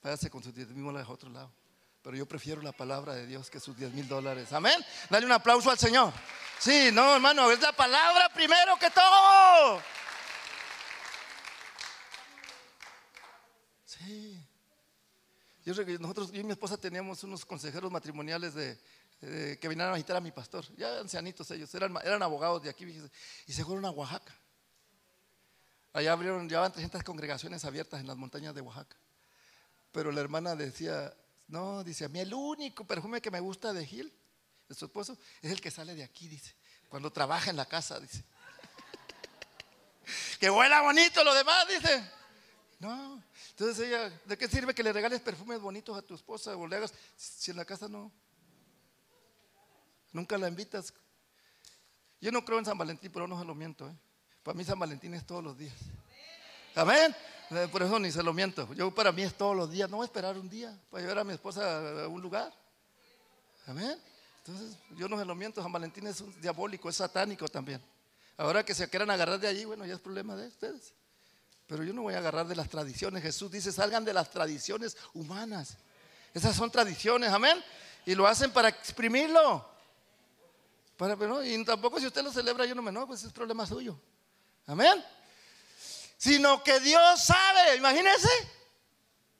váyase 0.02 0.30
con 0.30 0.42
sus 0.42 0.54
10 0.54 0.68
mil 0.68 0.84
dólares 0.84 1.06
a 1.06 1.12
otro 1.12 1.28
lado. 1.28 1.52
Pero 2.00 2.16
yo 2.16 2.24
prefiero 2.24 2.62
la 2.62 2.72
palabra 2.72 3.12
de 3.12 3.26
Dios 3.26 3.50
que 3.50 3.60
sus 3.60 3.76
10 3.76 3.92
mil 3.92 4.08
dólares. 4.08 4.50
Amén. 4.54 4.82
Dale 5.10 5.26
un 5.26 5.32
aplauso 5.32 5.70
al 5.70 5.78
Señor. 5.78 6.14
Sí, 6.58 6.88
no, 6.90 7.16
hermano, 7.16 7.50
es 7.50 7.60
la 7.60 7.72
palabra 7.72 8.30
primero 8.32 8.78
que 8.78 8.88
todo. 8.88 9.82
Sí. 13.84 14.42
Yo, 15.66 15.74
nosotros, 15.98 16.32
yo 16.32 16.40
y 16.40 16.44
mi 16.44 16.52
esposa 16.52 16.78
teníamos 16.78 17.22
unos 17.24 17.44
consejeros 17.44 17.92
matrimoniales 17.92 18.54
de, 18.54 18.78
que 19.60 19.68
vinieron 19.68 19.92
a 19.92 19.96
visitar 19.96 20.16
a 20.16 20.20
mi 20.22 20.32
pastor. 20.32 20.64
Ya 20.78 20.98
ancianitos 20.98 21.50
ellos, 21.50 21.74
eran, 21.74 21.94
eran 22.02 22.22
abogados 22.22 22.62
de 22.62 22.70
aquí 22.70 22.86
y 23.46 23.52
se 23.52 23.64
fueron 23.66 23.84
a 23.84 23.90
Oaxaca. 23.90 24.34
Allá 25.96 26.12
abrieron, 26.12 26.46
llevaban 26.46 26.72
300 26.72 27.02
congregaciones 27.02 27.64
abiertas 27.64 28.00
en 28.00 28.06
las 28.06 28.18
montañas 28.18 28.54
de 28.54 28.60
Oaxaca. 28.60 28.98
Pero 29.92 30.12
la 30.12 30.20
hermana 30.20 30.54
decía, 30.54 31.16
no, 31.48 31.82
dice, 31.82 32.04
a 32.04 32.08
mí 32.10 32.20
el 32.20 32.34
único 32.34 32.86
perfume 32.86 33.22
que 33.22 33.30
me 33.30 33.40
gusta 33.40 33.72
de 33.72 33.86
Gil, 33.86 34.12
de 34.68 34.74
su 34.74 34.84
esposo, 34.84 35.16
es 35.40 35.50
el 35.50 35.58
que 35.58 35.70
sale 35.70 35.94
de 35.94 36.04
aquí, 36.04 36.28
dice, 36.28 36.54
cuando 36.90 37.10
trabaja 37.10 37.48
en 37.48 37.56
la 37.56 37.64
casa, 37.64 37.98
dice. 37.98 38.22
que 40.38 40.50
huela 40.50 40.82
bonito 40.82 41.24
lo 41.24 41.32
demás, 41.32 41.66
dice. 41.66 42.10
No, 42.78 43.24
entonces 43.52 43.86
ella, 43.86 44.10
¿de 44.26 44.36
qué 44.36 44.48
sirve 44.48 44.74
que 44.74 44.82
le 44.82 44.92
regales 44.92 45.22
perfumes 45.22 45.60
bonitos 45.60 45.96
a 45.96 46.02
tu 46.02 46.14
esposa 46.14 46.54
o 46.58 46.66
le 46.66 46.76
hagas 46.76 46.92
si 47.16 47.52
en 47.52 47.56
la 47.56 47.64
casa 47.64 47.88
no? 47.88 48.12
Nunca 50.12 50.36
la 50.36 50.46
invitas. 50.46 50.92
Yo 52.20 52.30
no 52.32 52.44
creo 52.44 52.58
en 52.58 52.66
San 52.66 52.76
Valentín, 52.76 53.10
pero 53.10 53.26
no 53.26 53.40
se 53.40 53.46
lo 53.46 53.54
miento. 53.54 53.88
¿eh? 53.88 53.96
Para 54.46 54.56
mí 54.56 54.64
San 54.64 54.78
Valentín 54.78 55.12
es 55.12 55.26
todos 55.26 55.42
los 55.42 55.58
días. 55.58 55.74
Amén. 56.76 57.12
Eh, 57.50 57.66
por 57.72 57.82
eso 57.82 57.98
ni 57.98 58.12
se 58.12 58.22
lo 58.22 58.32
miento. 58.32 58.72
Yo 58.74 58.94
para 58.94 59.10
mí 59.10 59.22
es 59.22 59.34
todos 59.34 59.56
los 59.56 59.68
días. 59.68 59.90
No 59.90 59.96
voy 59.96 60.04
a 60.04 60.06
esperar 60.06 60.38
un 60.38 60.48
día 60.48 60.72
para 60.88 61.02
llevar 61.02 61.18
a 61.18 61.24
mi 61.24 61.32
esposa 61.32 62.04
a 62.04 62.06
un 62.06 62.22
lugar. 62.22 62.54
Amén. 63.66 63.98
Entonces 64.38 64.78
yo 64.96 65.08
no 65.08 65.18
se 65.18 65.24
lo 65.24 65.34
miento. 65.34 65.60
San 65.60 65.72
Valentín 65.72 66.06
es 66.06 66.20
un 66.20 66.40
diabólico, 66.40 66.88
es 66.88 66.94
satánico 66.94 67.48
también. 67.48 67.82
Ahora 68.36 68.64
que 68.64 68.72
se 68.72 68.88
quieran 68.88 69.10
agarrar 69.10 69.40
de 69.40 69.48
allí, 69.48 69.64
bueno, 69.64 69.84
ya 69.84 69.94
es 69.94 70.00
problema 70.00 70.36
de 70.36 70.46
ustedes. 70.46 70.94
Pero 71.66 71.82
yo 71.82 71.92
no 71.92 72.02
voy 72.02 72.14
a 72.14 72.18
agarrar 72.18 72.46
de 72.46 72.54
las 72.54 72.68
tradiciones. 72.68 73.24
Jesús 73.24 73.50
dice, 73.50 73.72
salgan 73.72 74.04
de 74.04 74.14
las 74.14 74.30
tradiciones 74.30 74.96
humanas. 75.12 75.76
Esas 76.32 76.54
son 76.54 76.70
tradiciones, 76.70 77.32
amén. 77.32 77.60
Y 78.04 78.14
lo 78.14 78.28
hacen 78.28 78.52
para 78.52 78.68
exprimirlo. 78.68 79.68
Para, 80.96 81.16
y 81.44 81.64
tampoco 81.64 81.98
si 81.98 82.06
usted 82.06 82.22
lo 82.22 82.30
celebra, 82.30 82.64
yo 82.64 82.76
no 82.76 82.82
me 82.82 82.90
enojo, 82.90 83.08
pues 83.08 83.24
es 83.24 83.32
problema 83.32 83.66
suyo. 83.66 83.98
Amén. 84.66 85.04
Sino 86.18 86.62
que 86.62 86.80
Dios 86.80 87.22
sabe, 87.22 87.76
imagínense 87.76 88.28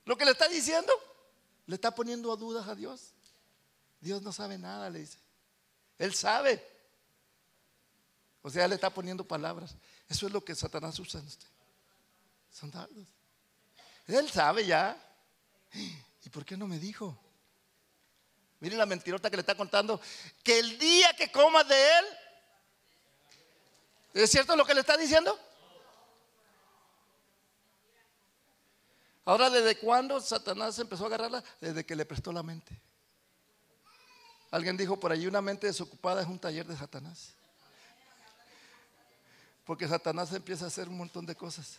lo 0.05 0.17
que 0.17 0.25
le 0.25 0.33
está 0.33 0.49
diciendo. 0.49 0.93
Le 1.67 1.75
está 1.75 1.95
poniendo 1.95 2.33
a 2.33 2.37
dudas 2.37 2.69
a 2.69 2.75
Dios. 2.75 3.13
Dios 4.01 4.23
no 4.23 4.33
sabe 4.33 4.57
nada, 4.57 4.89
le 4.89 5.01
dice. 5.01 5.19
Él 5.99 6.15
sabe. 6.15 6.65
O 8.43 8.51
sea, 8.51 8.69
le 8.69 8.77
está 8.77 8.91
poniendo 8.91 9.25
palabras. 9.25 9.75
Eso 10.09 10.27
es 10.27 10.33
lo 10.33 10.45
que 10.45 10.55
Satanás 10.55 10.99
usa 11.01 11.21
en 11.21 11.27
usted. 11.27 11.49
Son. 12.53 12.73
Él 14.07 14.31
sabe 14.31 14.65
ya. 14.65 14.97
¿Y 16.25 16.31
por 16.31 16.45
qué 16.45 16.57
no 16.57 16.69
me 16.69 16.79
dijo? 16.79 17.19
Miren 18.61 18.79
la 18.79 18.87
mentirota 18.87 19.29
que 19.29 19.37
le 19.37 19.41
está 19.41 19.57
contando. 19.57 20.01
Que 20.45 20.61
el 20.61 20.79
día 20.79 21.13
que 21.17 21.33
comas 21.33 21.67
de 21.67 21.99
él. 21.99 22.05
¿Es 24.17 24.31
cierto 24.31 24.57
lo 24.57 24.65
que 24.65 24.73
le 24.73 24.81
está 24.81 24.97
diciendo? 24.97 25.39
Ahora, 29.27 29.51
¿desde 29.51 29.77
cuándo 29.79 30.19
Satanás 30.21 30.79
empezó 30.79 31.05
a 31.05 31.09
agarrarla? 31.09 31.45
Desde 31.61 31.85
que 31.85 31.95
le 31.95 32.07
prestó 32.07 32.33
la 32.33 32.43
mente. 32.43 32.81
Alguien 34.51 34.75
dijo 34.75 34.99
por 34.99 35.13
allí, 35.13 35.27
una 35.27 35.43
mente 35.43 35.67
desocupada 35.67 36.23
es 36.23 36.29
un 36.29 36.39
taller 36.39 36.67
de 36.67 36.75
Satanás. 36.75 37.35
Porque 39.67 39.87
Satanás 39.87 40.33
empieza 40.33 40.65
a 40.65 40.69
hacer 40.69 40.89
un 40.89 40.97
montón 40.97 41.27
de 41.27 41.35
cosas. 41.35 41.79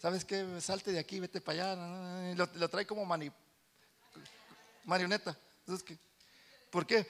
¿Sabes 0.00 0.24
qué? 0.24 0.60
Salte 0.60 0.92
de 0.92 1.00
aquí, 1.00 1.18
vete 1.18 1.40
para 1.40 1.72
allá. 1.72 2.30
Y 2.30 2.36
lo, 2.36 2.68
trae 2.70 2.86
como 2.86 3.04
marioneta. 4.84 5.36
¿Por 6.70 6.86
qué? 6.86 7.04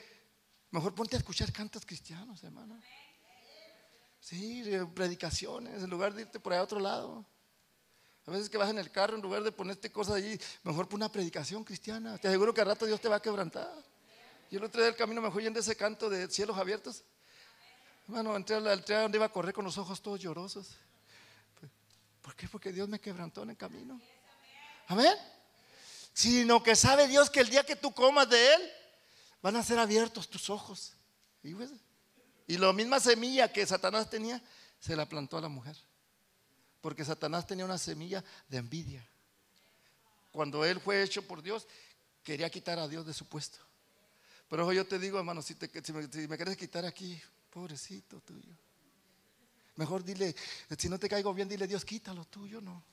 Mejor 0.71 0.95
ponte 0.95 1.17
a 1.17 1.19
escuchar 1.19 1.51
cantos 1.53 1.85
cristianos, 1.85 2.43
hermano. 2.43 2.81
Sí, 4.25 4.63
predicaciones, 4.95 5.83
en 5.83 5.89
lugar 5.91 6.11
de 6.15 6.23
irte 6.23 6.39
por 6.39 6.51
allá 6.51 6.61
a 6.61 6.63
otro 6.63 6.79
lado. 6.79 7.23
A 8.25 8.31
veces 8.31 8.49
que 8.49 8.57
vas 8.57 8.71
en 8.71 8.79
el 8.79 8.89
carro, 8.89 9.15
en 9.15 9.21
lugar 9.21 9.43
de 9.43 9.51
ponerte 9.51 9.91
cosas 9.91 10.15
allí, 10.15 10.35
mejor 10.63 10.89
pon 10.89 10.97
una 10.97 11.11
predicación 11.11 11.63
cristiana. 11.63 12.17
Te 12.17 12.27
aseguro 12.27 12.51
que 12.51 12.61
al 12.61 12.65
rato 12.65 12.87
Dios 12.87 12.99
te 12.99 13.07
va 13.07 13.17
a 13.17 13.21
quebrantar. 13.21 13.71
Yo 14.49 14.57
el 14.57 14.63
otro 14.63 14.81
día 14.81 14.87
del 14.87 14.95
camino 14.95 15.21
me 15.21 15.29
fui 15.29 15.43
yendo 15.43 15.59
ese 15.59 15.75
canto 15.75 16.09
de 16.09 16.27
cielos 16.27 16.57
abiertos. 16.57 17.03
Bueno, 18.07 18.35
entré 18.35 18.55
al 18.55 18.83
tren 18.83 19.03
donde 19.03 19.19
iba 19.19 19.27
a 19.27 19.31
correr 19.31 19.53
con 19.53 19.63
los 19.63 19.77
ojos 19.77 20.01
todos 20.01 20.19
llorosos. 20.19 20.71
¿Por 22.23 22.35
qué? 22.35 22.47
Porque 22.47 22.71
Dios 22.71 22.89
me 22.89 22.99
quebrantó 22.99 23.43
en 23.43 23.51
el 23.51 23.57
camino. 23.57 24.01
Amén. 24.87 25.13
Sino 26.13 26.63
que 26.63 26.75
sabe 26.75 27.07
Dios 27.07 27.29
que 27.29 27.41
el 27.41 27.49
día 27.51 27.63
que 27.63 27.75
tú 27.75 27.93
comas 27.93 28.27
de 28.27 28.55
Él, 28.55 28.71
van 29.43 29.55
a 29.55 29.61
ser 29.61 29.77
abiertos 29.77 30.27
tus 30.27 30.49
ojos. 30.49 30.93
Y 31.43 31.53
la 32.47 32.71
misma 32.73 32.99
semilla 32.99 33.51
que 33.51 33.65
Satanás 33.65 34.09
tenía, 34.09 34.41
se 34.79 34.95
la 34.95 35.07
plantó 35.07 35.37
a 35.37 35.41
la 35.41 35.49
mujer. 35.49 35.75
Porque 36.81 37.03
Satanás 37.03 37.47
tenía 37.47 37.65
una 37.65 37.77
semilla 37.77 38.23
de 38.47 38.57
envidia. 38.57 39.07
Cuando 40.31 40.63
él 40.63 40.79
fue 40.79 41.01
hecho 41.01 41.25
por 41.25 41.41
Dios, 41.41 41.67
quería 42.23 42.49
quitar 42.49 42.77
a 42.77 42.87
Dios 42.87 43.05
de 43.05 43.13
su 43.13 43.27
puesto. 43.27 43.57
Pero 44.49 44.71
yo 44.71 44.85
te 44.85 44.99
digo, 44.99 45.17
hermano, 45.17 45.41
si, 45.41 45.55
me, 45.93 46.37
quieres 46.37 46.57
quitar 46.57 46.85
aquí, 46.85 47.19
pobrecito 47.49 48.21
tuyo. 48.21 48.53
Mejor 49.75 50.03
dile, 50.03 50.35
si 50.77 50.87
no 50.87 50.99
te 50.99 51.09
caigo 51.09 51.33
bien, 51.33 51.49
dile 51.49 51.67
Dios, 51.67 51.83
quítalo 51.83 52.25
tuyo, 52.25 52.61
no. 52.61 52.83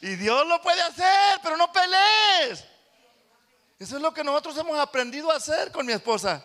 Y 0.00 0.16
Dios 0.16 0.46
lo 0.48 0.60
puede 0.60 0.80
hacer, 0.80 1.38
pero 1.42 1.56
no 1.56 1.70
pelees. 1.70 2.64
Eso 3.82 3.96
es 3.96 4.02
lo 4.02 4.14
que 4.14 4.22
nosotros 4.22 4.56
hemos 4.58 4.78
aprendido 4.78 5.28
a 5.32 5.34
hacer 5.34 5.72
con 5.72 5.84
mi 5.84 5.92
esposa. 5.92 6.40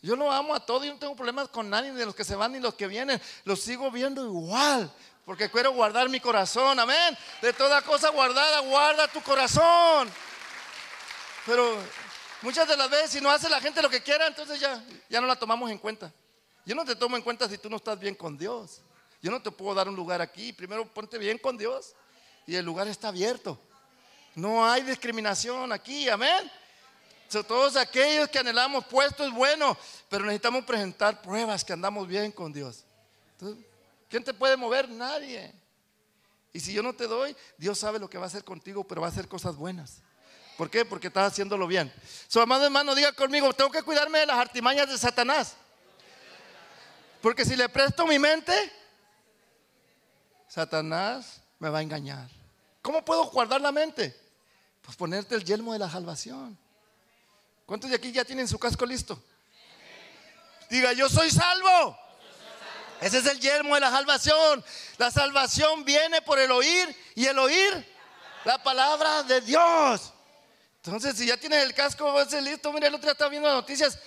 Yo 0.00 0.16
lo 0.16 0.32
amo 0.32 0.54
a 0.54 0.64
todos 0.64 0.86
y 0.86 0.88
no 0.88 0.96
tengo 0.96 1.14
problemas 1.14 1.48
con 1.48 1.68
nadie, 1.68 1.92
ni 1.92 1.98
de 1.98 2.06
los 2.06 2.14
que 2.14 2.24
se 2.24 2.34
van 2.34 2.52
ni 2.52 2.58
los 2.58 2.72
que 2.72 2.86
vienen. 2.86 3.20
Los 3.44 3.60
sigo 3.60 3.90
viendo 3.90 4.24
igual, 4.24 4.90
porque 5.26 5.50
quiero 5.50 5.72
guardar 5.72 6.08
mi 6.08 6.20
corazón, 6.20 6.80
amén. 6.80 7.18
De 7.42 7.52
toda 7.52 7.82
cosa 7.82 8.08
guardada, 8.08 8.60
guarda 8.60 9.06
tu 9.08 9.20
corazón. 9.20 10.10
Pero 11.44 11.76
muchas 12.40 12.66
de 12.66 12.78
las 12.78 12.88
veces, 12.88 13.10
si 13.10 13.20
no 13.20 13.28
hace 13.28 13.50
la 13.50 13.60
gente 13.60 13.82
lo 13.82 13.90
que 13.90 14.02
quiera, 14.02 14.26
entonces 14.26 14.58
ya, 14.58 14.82
ya 15.10 15.20
no 15.20 15.26
la 15.26 15.36
tomamos 15.36 15.70
en 15.70 15.76
cuenta. 15.76 16.10
Yo 16.64 16.74
no 16.74 16.86
te 16.86 16.96
tomo 16.96 17.18
en 17.18 17.22
cuenta 17.22 17.46
si 17.46 17.58
tú 17.58 17.68
no 17.68 17.76
estás 17.76 18.00
bien 18.00 18.14
con 18.14 18.38
Dios. 18.38 18.80
Yo 19.20 19.30
no 19.30 19.42
te 19.42 19.50
puedo 19.50 19.74
dar 19.74 19.86
un 19.86 19.96
lugar 19.96 20.22
aquí. 20.22 20.54
Primero 20.54 20.86
ponte 20.94 21.18
bien 21.18 21.36
con 21.36 21.58
Dios 21.58 21.94
y 22.46 22.56
el 22.56 22.64
lugar 22.64 22.88
está 22.88 23.08
abierto. 23.08 23.60
No 24.38 24.64
hay 24.64 24.82
discriminación 24.82 25.72
aquí, 25.72 26.08
amén 26.08 26.50
todos 27.28 27.76
aquellos 27.76 28.28
que 28.28 28.38
anhelamos 28.38 28.86
puestos 28.86 29.32
buenos, 29.32 29.76
pero 30.08 30.24
necesitamos 30.24 30.64
presentar 30.64 31.20
pruebas 31.20 31.64
que 31.64 31.74
andamos 31.74 32.08
bien 32.08 32.32
con 32.32 32.52
Dios. 32.52 32.84
¿Quién 34.08 34.24
te 34.24 34.32
puede 34.32 34.56
mover? 34.56 34.88
Nadie. 34.88 35.52
Y 36.52 36.60
si 36.60 36.72
yo 36.72 36.82
no 36.82 36.94
te 36.94 37.06
doy, 37.06 37.36
Dios 37.58 37.78
sabe 37.78 37.98
lo 37.98 38.08
que 38.08 38.16
va 38.16 38.24
a 38.24 38.28
hacer 38.28 38.44
contigo, 38.44 38.82
pero 38.82 39.02
va 39.02 39.08
a 39.08 39.10
hacer 39.10 39.28
cosas 39.28 39.56
buenas. 39.56 40.00
¿Por 40.56 40.70
qué? 40.70 40.84
Porque 40.84 41.08
estás 41.08 41.32
haciéndolo 41.32 41.66
bien. 41.66 41.92
Su 42.26 42.40
amado 42.40 42.64
hermano, 42.64 42.94
diga 42.94 43.12
conmigo, 43.12 43.52
tengo 43.52 43.70
que 43.70 43.82
cuidarme 43.82 44.20
de 44.20 44.26
las 44.26 44.38
artimañas 44.38 44.88
de 44.88 44.96
Satanás. 44.96 45.54
Porque 47.20 47.44
si 47.44 47.54
le 47.54 47.68
presto 47.68 48.06
mi 48.06 48.18
mente, 48.18 48.52
Satanás 50.48 51.42
me 51.58 51.68
va 51.68 51.78
a 51.78 51.82
engañar. 51.82 52.28
¿Cómo 52.80 53.04
puedo 53.04 53.26
guardar 53.26 53.60
la 53.60 53.70
mente? 53.70 54.27
Pues 54.88 54.96
ponerte 54.96 55.34
el 55.34 55.44
yelmo 55.44 55.74
de 55.74 55.80
la 55.80 55.90
salvación. 55.90 56.58
¿Cuántos 57.66 57.90
de 57.90 57.96
aquí 57.96 58.10
ya 58.10 58.24
tienen 58.24 58.48
su 58.48 58.58
casco 58.58 58.86
listo? 58.86 59.22
Diga, 60.70 60.94
yo 60.94 61.10
soy 61.10 61.30
salvo. 61.30 61.94
Ese 62.98 63.18
es 63.18 63.26
el 63.26 63.38
yelmo 63.38 63.74
de 63.74 63.82
la 63.82 63.90
salvación. 63.90 64.64
La 64.96 65.10
salvación 65.10 65.84
viene 65.84 66.22
por 66.22 66.38
el 66.38 66.50
oír 66.50 66.96
y 67.14 67.26
el 67.26 67.38
oír 67.38 67.86
la 68.46 68.62
palabra 68.62 69.22
de 69.24 69.42
Dios. 69.42 70.14
Entonces, 70.76 71.18
si 71.18 71.26
ya 71.26 71.36
tienes 71.36 71.64
el 71.64 71.74
casco, 71.74 72.18
ese 72.18 72.40
listo. 72.40 72.72
Mira, 72.72 72.86
el 72.86 72.94
otro 72.94 73.08
día 73.08 73.12
estaba 73.12 73.28
viendo 73.28 73.46
las 73.46 73.58
noticias. 73.58 73.98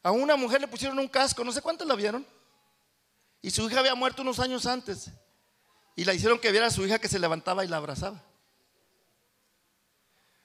A 0.00 0.12
una 0.12 0.36
mujer 0.36 0.60
le 0.60 0.68
pusieron 0.68 0.96
un 1.00 1.08
casco, 1.08 1.42
no 1.42 1.50
sé 1.50 1.60
cuántos 1.60 1.88
la 1.88 1.96
vieron. 1.96 2.24
Y 3.42 3.50
su 3.50 3.68
hija 3.68 3.80
había 3.80 3.96
muerto 3.96 4.22
unos 4.22 4.38
años 4.38 4.64
antes. 4.64 5.10
Y 5.96 6.04
la 6.04 6.14
hicieron 6.14 6.38
que 6.38 6.52
viera 6.52 6.68
a 6.68 6.70
su 6.70 6.86
hija 6.86 7.00
que 7.00 7.08
se 7.08 7.18
levantaba 7.18 7.64
y 7.64 7.66
la 7.66 7.78
abrazaba. 7.78 8.29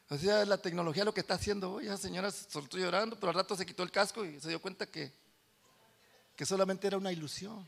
O 0.09 0.17
sea, 0.17 0.45
la 0.45 0.57
tecnología 0.57 1.03
lo 1.03 1.13
que 1.13 1.21
está 1.21 1.33
haciendo 1.33 1.73
hoy, 1.73 1.85
esa 1.85 1.97
señora 1.97 2.31
soltó 2.31 2.77
llorando, 2.77 3.15
pero 3.15 3.29
al 3.29 3.35
rato 3.35 3.55
se 3.55 3.65
quitó 3.65 3.81
el 3.83 3.91
casco 3.91 4.23
y 4.23 4.39
se 4.39 4.49
dio 4.49 4.61
cuenta 4.61 4.85
que, 4.85 5.11
que 6.35 6.45
solamente 6.45 6.85
era 6.85 6.97
una 6.97 7.11
ilusión. 7.11 7.67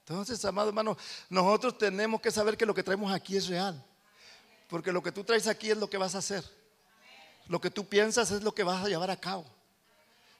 Entonces, 0.00 0.42
amado 0.44 0.68
hermano, 0.68 0.96
nosotros 1.28 1.76
tenemos 1.76 2.20
que 2.20 2.30
saber 2.30 2.56
que 2.56 2.64
lo 2.64 2.74
que 2.74 2.82
traemos 2.82 3.12
aquí 3.12 3.36
es 3.36 3.48
real. 3.48 3.84
Porque 4.68 4.92
lo 4.92 5.02
que 5.02 5.12
tú 5.12 5.22
traes 5.22 5.46
aquí 5.46 5.70
es 5.70 5.76
lo 5.76 5.90
que 5.90 5.98
vas 5.98 6.14
a 6.14 6.18
hacer. 6.18 6.44
Lo 7.48 7.60
que 7.60 7.70
tú 7.70 7.86
piensas 7.86 8.30
es 8.30 8.42
lo 8.42 8.54
que 8.54 8.64
vas 8.64 8.84
a 8.84 8.88
llevar 8.88 9.10
a 9.10 9.20
cabo. 9.20 9.44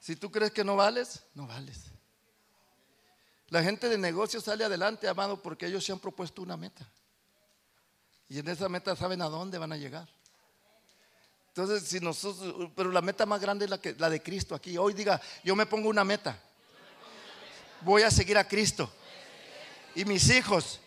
Si 0.01 0.17
tú 0.17 0.31
crees 0.31 0.53
que 0.53 0.65
no 0.65 0.77
vales, 0.77 1.23
no 1.35 1.47
vales. 1.47 1.85
La 3.49 3.63
gente 3.63 3.89
de 3.89 3.99
negocio 3.99 4.41
sale 4.41 4.65
adelante, 4.65 5.09
amado, 5.09 5.43
porque 5.43 5.67
ellos 5.67 5.85
se 5.85 5.93
han 5.93 5.99
propuesto 5.99 6.43
una 6.43 6.57
meta. 6.57 6.89
Y 8.29 8.39
en 8.39 8.49
esa 8.49 8.69
meta 8.69 8.97
saben 8.97 9.23
a 9.23 9.29
dónde 9.29 9.59
van 9.59 9.73
a 9.73 9.77
llegar. 9.77 10.09
Entonces, 11.57 11.89
si 11.89 12.01
nosotros, 12.01 12.71
pero 12.77 12.91
la 12.91 13.01
meta 13.01 13.25
más 13.25 13.41
grande 13.41 13.65
es 13.65 13.71
la, 13.71 13.81
que, 13.81 13.95
la 13.95 14.11
de 14.11 14.23
Cristo 14.23 14.55
aquí. 14.55 14.77
Hoy 14.77 14.93
diga, 14.93 15.19
yo 15.43 15.57
me 15.57 15.65
pongo 15.65 15.89
una 15.89 16.05
meta. 16.05 16.39
Voy 17.81 18.03
a 18.03 18.11
seguir 18.11 18.37
a 18.37 18.47
Cristo. 18.47 18.93
Y 19.95 20.05
mis 20.05 20.29
hijos 20.29 20.81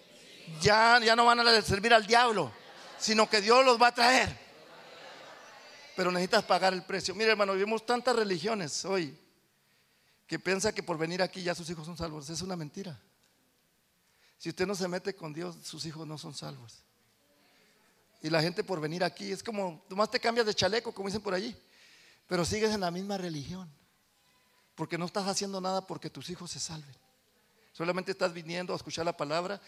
ya, 0.61 0.99
ya 1.03 1.15
no 1.15 1.25
van 1.25 1.39
a 1.39 1.61
servir 1.63 1.91
al 1.91 2.05
diablo, 2.05 2.51
sino 2.99 3.27
que 3.27 3.41
Dios 3.41 3.65
los 3.65 3.81
va 3.81 3.87
a 3.87 3.95
traer. 3.95 4.37
Pero 5.95 6.11
necesitas 6.11 6.43
pagar 6.43 6.71
el 6.71 6.83
precio. 6.83 7.15
Mire, 7.15 7.31
hermano, 7.31 7.53
vivimos 7.53 7.83
tantas 7.83 8.15
religiones 8.15 8.85
hoy 8.85 9.17
que 10.27 10.37
piensa 10.37 10.71
que 10.71 10.83
por 10.83 10.99
venir 10.99 11.23
aquí 11.23 11.41
ya 11.41 11.55
sus 11.55 11.67
hijos 11.71 11.87
son 11.87 11.97
salvos. 11.97 12.29
Es 12.29 12.43
una 12.43 12.55
mentira. 12.55 12.95
Si 14.37 14.49
usted 14.49 14.67
no 14.67 14.75
se 14.75 14.87
mete 14.87 15.15
con 15.15 15.33
Dios, 15.33 15.55
sus 15.63 15.83
hijos 15.87 16.05
no 16.05 16.19
son 16.19 16.35
salvos. 16.35 16.83
Y 18.21 18.29
la 18.29 18.41
gente 18.41 18.63
por 18.63 18.81
venir 18.81 19.03
aquí 19.03 19.31
es 19.31 19.41
como, 19.41 19.83
nomás 19.89 20.11
te 20.11 20.19
cambias 20.19 20.45
de 20.45 20.53
chaleco, 20.53 20.93
como 20.93 21.07
dicen 21.07 21.21
por 21.21 21.33
allí, 21.33 21.55
pero 22.27 22.43
sigues 22.43 22.71
en 22.73 22.81
la 22.81 22.91
misma 22.91 23.17
religión. 23.17 23.69
Porque 24.75 24.97
no 24.97 25.05
estás 25.05 25.27
haciendo 25.27 25.59
nada 25.59 25.85
porque 25.85 26.09
tus 26.09 26.29
hijos 26.29 26.51
se 26.51 26.59
salven. 26.59 26.95
Solamente 27.73 28.11
estás 28.11 28.33
viniendo 28.33 28.73
a 28.73 28.75
escuchar 28.75 29.05
la 29.05 29.15
palabra 29.15 29.61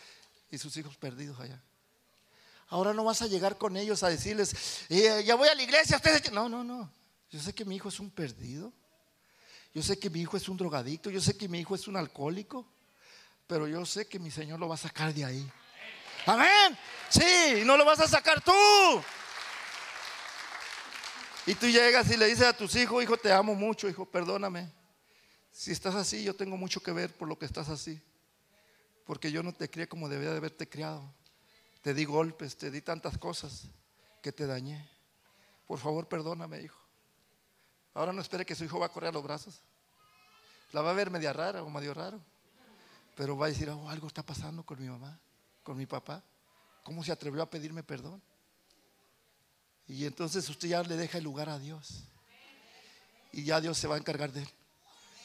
y 0.49 0.57
sus 0.57 0.75
hijos 0.77 0.97
perdidos 0.97 1.39
allá. 1.39 1.61
Ahora 2.67 2.93
no 2.93 3.03
vas 3.03 3.21
a 3.21 3.27
llegar 3.27 3.57
con 3.57 3.75
ellos 3.75 4.03
a 4.03 4.09
decirles, 4.09 4.85
eh, 4.89 5.23
ya 5.25 5.35
voy 5.35 5.49
a 5.49 5.55
la 5.55 5.61
iglesia, 5.61 5.97
ustedes. 5.97 6.31
No, 6.31 6.47
no, 6.47 6.63
no. 6.63 6.89
Yo 7.29 7.39
sé 7.39 7.53
que 7.53 7.65
mi 7.65 7.75
hijo 7.75 7.89
es 7.89 7.99
un 7.99 8.09
perdido. 8.09 8.71
Yo 9.73 9.83
sé 9.83 9.99
que 9.99 10.09
mi 10.09 10.21
hijo 10.21 10.37
es 10.37 10.47
un 10.47 10.57
drogadicto. 10.57 11.09
Yo 11.09 11.19
sé 11.19 11.35
que 11.35 11.47
mi 11.47 11.59
hijo 11.59 11.75
es 11.75 11.87
un 11.87 11.97
alcohólico. 11.97 12.65
Pero 13.47 13.67
yo 13.67 13.85
sé 13.85 14.07
que 14.07 14.19
mi 14.19 14.31
Señor 14.31 14.59
lo 14.59 14.69
va 14.69 14.75
a 14.75 14.77
sacar 14.77 15.13
de 15.13 15.25
ahí. 15.25 15.51
Amén. 16.25 16.77
Sí, 17.09 17.63
no 17.65 17.77
lo 17.77 17.85
vas 17.85 17.99
a 17.99 18.07
sacar 18.07 18.41
tú. 18.41 18.53
Y 21.45 21.55
tú 21.55 21.67
llegas 21.67 22.09
y 22.11 22.17
le 22.17 22.27
dices 22.27 22.45
a 22.45 22.53
tus 22.55 22.75
hijos, 22.75 23.03
hijo, 23.03 23.17
te 23.17 23.31
amo 23.31 23.55
mucho, 23.55 23.89
hijo, 23.89 24.05
perdóname. 24.05 24.71
Si 25.51 25.71
estás 25.71 25.95
así, 25.95 26.23
yo 26.23 26.35
tengo 26.35 26.55
mucho 26.55 26.81
que 26.81 26.91
ver 26.91 27.15
por 27.15 27.27
lo 27.27 27.37
que 27.37 27.45
estás 27.45 27.69
así. 27.69 28.01
Porque 29.05 29.31
yo 29.31 29.41
no 29.41 29.51
te 29.51 29.69
crié 29.69 29.87
como 29.87 30.07
debía 30.07 30.31
de 30.31 30.37
haberte 30.37 30.69
criado. 30.69 31.13
Te 31.81 31.93
di 31.93 32.05
golpes, 32.05 32.55
te 32.55 32.69
di 32.69 32.81
tantas 32.81 33.17
cosas 33.17 33.63
que 34.21 34.31
te 34.31 34.45
dañé. 34.45 34.87
Por 35.65 35.79
favor, 35.79 36.07
perdóname, 36.07 36.61
hijo. 36.61 36.79
Ahora 37.93 38.13
no 38.13 38.21
espere 38.21 38.45
que 38.45 38.55
su 38.55 38.63
hijo 38.63 38.79
va 38.79 38.85
a 38.85 38.89
correr 38.89 39.09
a 39.09 39.13
los 39.13 39.23
brazos. 39.23 39.61
La 40.71 40.81
va 40.81 40.91
a 40.91 40.93
ver 40.93 41.09
media 41.09 41.33
rara 41.33 41.63
o 41.63 41.69
medio 41.69 41.93
raro. 41.93 42.21
Pero 43.15 43.35
va 43.35 43.47
a 43.47 43.49
decir, 43.49 43.69
oh, 43.69 43.89
algo 43.89 44.07
está 44.07 44.23
pasando 44.23 44.63
con 44.63 44.79
mi 44.79 44.87
mamá 44.87 45.19
con 45.63 45.77
mi 45.77 45.85
papá? 45.85 46.23
¿Cómo 46.83 47.03
se 47.03 47.11
atrevió 47.11 47.41
a 47.41 47.49
pedirme 47.49 47.83
perdón? 47.83 48.21
Y 49.87 50.05
entonces 50.05 50.47
usted 50.49 50.69
ya 50.69 50.83
le 50.83 50.95
deja 50.95 51.17
el 51.17 51.23
lugar 51.23 51.49
a 51.49 51.59
Dios. 51.59 52.03
Y 53.33 53.43
ya 53.43 53.61
Dios 53.61 53.77
se 53.77 53.87
va 53.87 53.95
a 53.95 53.97
encargar 53.97 54.31
de 54.31 54.41
él. 54.41 54.49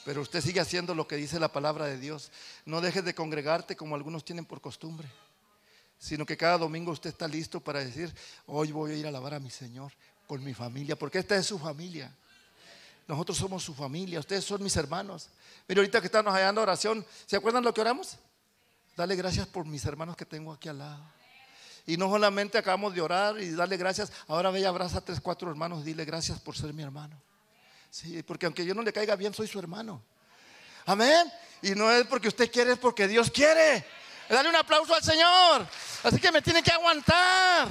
Pero 0.05 0.23
usted 0.23 0.41
sigue 0.41 0.61
haciendo 0.61 0.95
lo 0.95 1.09
que 1.09 1.17
dice 1.17 1.41
la 1.41 1.53
palabra 1.53 1.87
de 1.87 1.99
Dios. 1.99 2.31
No 2.65 2.81
dejes 2.81 3.05
de 3.05 3.15
congregarte 3.15 3.77
como 3.77 3.95
algunos 3.95 4.25
tienen 4.25 4.45
por 4.45 4.61
costumbre. 4.61 5.09
Sino 5.99 6.27
que 6.27 6.37
cada 6.37 6.59
domingo 6.59 6.93
usted 6.93 7.11
está 7.11 7.27
listo 7.27 7.61
para 7.61 7.85
decir, 7.85 8.15
hoy 8.47 8.71
voy 8.71 8.93
a 8.93 8.95
ir 8.95 9.07
a 9.07 9.09
alabar 9.09 9.35
a 9.35 9.41
mi 9.41 9.51
Señor 9.51 9.93
con 10.27 10.45
mi 10.45 10.55
familia. 10.55 10.97
Porque 10.97 11.19
esta 11.19 11.37
es 11.37 11.47
su 11.47 11.59
familia. 11.59 12.15
Nosotros 13.09 13.37
somos 13.39 13.63
su 13.65 13.75
familia. 13.75 14.21
Ustedes 14.21 14.45
son 14.45 14.63
mis 14.63 14.77
hermanos. 14.77 15.29
Mire, 15.69 15.81
ahorita 15.81 16.01
que 16.01 16.07
estamos 16.07 16.33
hallando 16.33 16.63
oración, 16.63 17.05
¿se 17.25 17.37
acuerdan 17.37 17.65
lo 17.65 17.73
que 17.75 17.81
oramos? 17.81 18.19
Dale 18.97 19.15
gracias 19.15 19.47
por 19.47 19.67
mis 19.67 19.85
hermanos 19.85 20.17
que 20.17 20.25
tengo 20.25 20.53
aquí 20.53 20.69
al 20.69 20.79
lado. 20.79 21.05
Y 21.87 21.97
no 21.97 22.11
solamente 22.11 22.57
acabamos 22.57 22.95
de 22.95 23.01
orar 23.01 23.39
y 23.39 23.51
darle 23.51 23.77
gracias, 23.77 24.11
ahora 24.27 24.51
ve 24.51 24.61
y 24.61 24.65
abraza 24.65 24.99
a 24.99 25.01
tres, 25.03 25.21
cuatro 25.21 25.51
hermanos 25.51 25.85
dile 25.85 26.05
gracias 26.05 26.41
por 26.41 26.57
ser 26.57 26.73
mi 26.73 26.83
hermano. 26.83 27.21
Sí, 27.91 28.23
porque 28.23 28.47
aunque 28.47 28.65
yo 28.65 28.75
no 28.75 28.83
le 28.83 28.93
caiga 28.93 29.15
bien, 29.15 29.35
soy 29.35 29.47
su 29.47 29.59
hermano. 29.59 30.03
Amén. 30.87 31.31
Y 31.63 31.71
no 31.75 31.91
es 31.91 32.07
porque 32.07 32.29
usted 32.29 32.51
quiere, 32.51 32.73
es 32.73 32.79
porque 32.79 33.07
Dios 33.07 33.31
quiere. 33.31 33.85
Dale 34.29 34.49
un 34.49 34.57
aplauso 34.57 34.95
al 34.95 35.03
Señor. 35.03 35.67
Así 36.03 36.19
que 36.19 36.33
me 36.33 36.43
tiene 36.43 36.63
que 36.63 36.73
aguantar. 36.73 37.69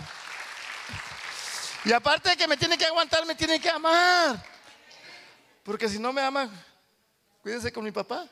Y 1.83 1.91
aparte 1.91 2.29
de 2.29 2.37
que 2.37 2.47
me 2.47 2.55
tiene 2.55 2.77
que 2.77 2.85
aguantar, 2.85 3.25
me 3.25 3.35
tiene 3.35 3.59
que 3.59 3.69
amar. 3.69 4.43
Porque 5.63 5.89
si 5.89 5.99
no 5.99 6.13
me 6.13 6.21
ama, 6.21 6.49
cuídense 7.41 7.71
con 7.71 7.83
mi 7.83 7.91
papá. 7.91 8.27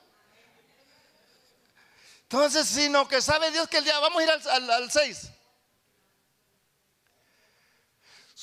Entonces, 2.33 2.67
sino 2.67 3.07
que 3.07 3.21
sabe 3.21 3.51
Dios 3.51 3.67
que 3.67 3.77
el 3.77 3.83
día, 3.83 3.99
vamos 3.99 4.19
a 4.19 4.23
ir 4.23 4.29
al 4.31 4.89
6. 4.89 5.31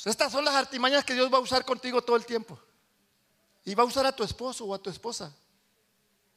Estas 0.05 0.31
son 0.31 0.45
las 0.45 0.55
artimañas 0.55 1.05
que 1.05 1.13
Dios 1.13 1.29
va 1.31 1.39
a 1.39 1.41
usar 1.41 1.65
contigo 1.65 2.01
todo 2.01 2.15
el 2.15 2.25
tiempo. 2.25 2.57
Y 3.65 3.75
va 3.75 3.83
a 3.83 3.87
usar 3.87 4.07
a 4.07 4.13
tu 4.15 4.23
esposo 4.23 4.65
o 4.65 4.75
a 4.77 4.79
tu 4.79 4.91
esposa. 4.91 5.35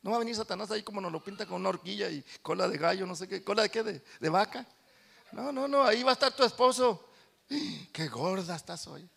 No 0.01 0.09
va 0.09 0.15
a 0.15 0.19
venir 0.19 0.35
Satanás 0.35 0.71
ahí 0.71 0.81
como 0.81 0.99
nos 0.99 1.11
lo 1.11 1.23
pinta 1.23 1.45
con 1.45 1.57
una 1.57 1.69
horquilla 1.69 2.09
y 2.09 2.25
cola 2.41 2.67
de 2.67 2.79
gallo, 2.79 3.05
no 3.05 3.15
sé 3.15 3.27
qué. 3.27 3.43
¿Cola 3.43 3.61
de 3.61 3.69
qué? 3.69 3.83
¿De, 3.83 4.29
vaca? 4.29 4.65
No, 5.31 5.51
no, 5.51 5.67
no. 5.67 5.83
Ahí 5.83 6.01
va 6.01 6.09
a 6.09 6.13
estar 6.13 6.35
tu 6.35 6.43
esposo. 6.43 7.07
Qué 7.93 8.07
gorda 8.07 8.55
estás 8.55 8.87
hoy. 8.87 9.07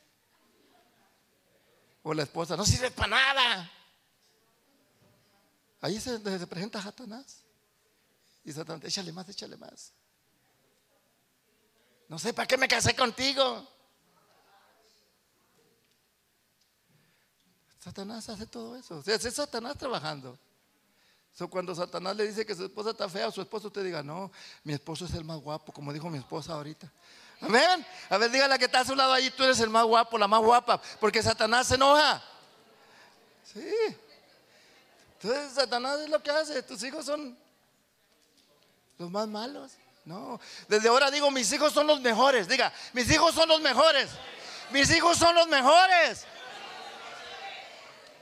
O 2.02 2.12
la 2.12 2.24
esposa, 2.24 2.54
no 2.54 2.66
sirve 2.66 2.90
para 2.90 3.08
nada. 3.08 3.72
Ahí 5.80 5.98
se 5.98 6.18
presenta 6.46 6.82
Satanás. 6.82 7.45
Y 8.46 8.52
Satanás, 8.52 8.84
échale 8.84 9.12
más, 9.12 9.28
échale 9.28 9.56
más. 9.56 9.92
No 12.08 12.16
sé 12.16 12.32
para 12.32 12.46
qué 12.46 12.56
me 12.56 12.68
casé 12.68 12.94
contigo. 12.94 13.66
Satanás 17.80 18.28
hace 18.28 18.46
todo 18.46 18.76
eso. 18.76 18.98
O 18.98 19.02
sea, 19.02 19.16
es 19.16 19.34
Satanás 19.34 19.76
trabajando. 19.76 20.38
cuando 21.50 21.74
Satanás 21.74 22.14
le 22.14 22.28
dice 22.28 22.46
que 22.46 22.54
su 22.54 22.64
esposa 22.64 22.90
está 22.90 23.08
fea, 23.08 23.32
su 23.32 23.42
esposo 23.42 23.68
te 23.68 23.82
diga, 23.82 24.04
no, 24.04 24.30
mi 24.62 24.74
esposo 24.74 25.06
es 25.06 25.14
el 25.14 25.24
más 25.24 25.40
guapo, 25.40 25.72
como 25.72 25.92
dijo 25.92 26.08
mi 26.08 26.18
esposa 26.18 26.52
ahorita. 26.52 26.90
Amén. 27.40 27.84
A 28.08 28.16
ver, 28.16 28.30
dígale 28.30 28.56
que 28.60 28.66
está 28.66 28.80
a 28.80 28.84
su 28.84 28.94
lado 28.94 29.12
ahí, 29.12 29.28
tú 29.30 29.42
eres 29.42 29.58
el 29.58 29.70
más 29.70 29.84
guapo, 29.84 30.16
la 30.18 30.28
más 30.28 30.40
guapa, 30.40 30.80
porque 31.00 31.20
Satanás 31.20 31.66
se 31.66 31.74
enoja. 31.74 32.22
Sí. 33.42 33.68
Entonces, 35.14 35.52
Satanás 35.52 35.98
es 36.00 36.08
lo 36.08 36.22
que 36.22 36.30
hace. 36.30 36.62
Tus 36.62 36.80
hijos 36.84 37.04
son 37.04 37.36
los 38.98 39.10
más 39.10 39.28
malos. 39.28 39.72
No, 40.04 40.40
desde 40.68 40.88
ahora 40.88 41.10
digo, 41.10 41.30
mis 41.32 41.52
hijos 41.52 41.72
son 41.72 41.86
los 41.86 42.00
mejores. 42.00 42.46
Diga, 42.46 42.72
mis 42.92 43.10
hijos 43.10 43.34
son 43.34 43.48
los 43.48 43.60
mejores. 43.60 44.10
Mis 44.70 44.90
hijos 44.90 45.18
son 45.18 45.34
los 45.34 45.48
mejores. 45.48 46.24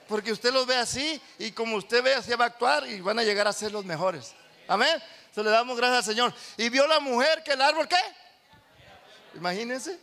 Porque 0.08 0.32
usted 0.32 0.52
los 0.52 0.66
ve 0.66 0.76
así 0.76 1.20
y 1.38 1.52
como 1.52 1.76
usted 1.76 2.02
ve 2.02 2.14
así 2.14 2.30
va 2.34 2.44
a 2.44 2.48
actuar 2.48 2.86
y 2.86 3.00
van 3.00 3.18
a 3.18 3.22
llegar 3.22 3.46
a 3.46 3.52
ser 3.52 3.72
los 3.72 3.84
mejores. 3.84 4.34
Amén. 4.68 5.02
Entonces 5.28 5.44
le 5.44 5.50
damos 5.50 5.76
gracias 5.76 5.98
al 5.98 6.04
Señor. 6.04 6.34
Y 6.56 6.68
vio 6.68 6.86
la 6.86 7.00
mujer 7.00 7.42
que 7.42 7.52
el 7.52 7.60
árbol, 7.60 7.88
¿qué? 7.88 7.96
Imagínense. 9.34 9.98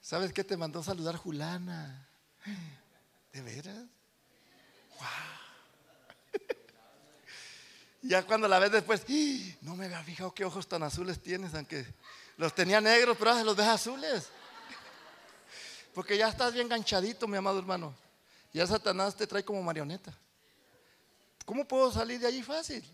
¿Sabes 0.00 0.32
qué 0.32 0.42
te 0.42 0.56
mandó 0.56 0.82
saludar 0.82 1.16
Julana? 1.16 2.08
¿De 3.32 3.42
veras? 3.42 3.84
Wow. 4.98 5.35
Ya 8.06 8.22
cuando 8.24 8.46
la 8.46 8.58
ves 8.58 8.72
después, 8.72 9.02
¡Ah! 9.08 9.56
no 9.62 9.74
me 9.76 9.86
había 9.86 10.02
fijado 10.02 10.32
qué 10.32 10.44
ojos 10.44 10.66
tan 10.68 10.82
azules 10.82 11.20
tienes, 11.20 11.54
aunque 11.54 11.86
los 12.36 12.54
tenía 12.54 12.80
negros, 12.80 13.16
pero 13.18 13.32
ahora 13.32 13.44
los 13.44 13.56
ves 13.56 13.66
azules. 13.66 14.28
Porque 15.94 16.16
ya 16.16 16.28
estás 16.28 16.52
bien 16.52 16.68
ganchadito, 16.68 17.26
mi 17.26 17.36
amado 17.36 17.58
hermano. 17.58 17.94
Ya 18.52 18.66
Satanás 18.66 19.16
te 19.16 19.26
trae 19.26 19.44
como 19.44 19.62
marioneta. 19.62 20.12
¿Cómo 21.44 21.66
puedo 21.66 21.90
salir 21.90 22.20
de 22.20 22.26
allí 22.26 22.42
fácil? 22.42 22.84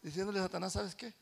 Diciéndole 0.00 0.38
a 0.38 0.42
Satanás, 0.42 0.72
¿sabes 0.72 0.94
qué? 0.94 1.12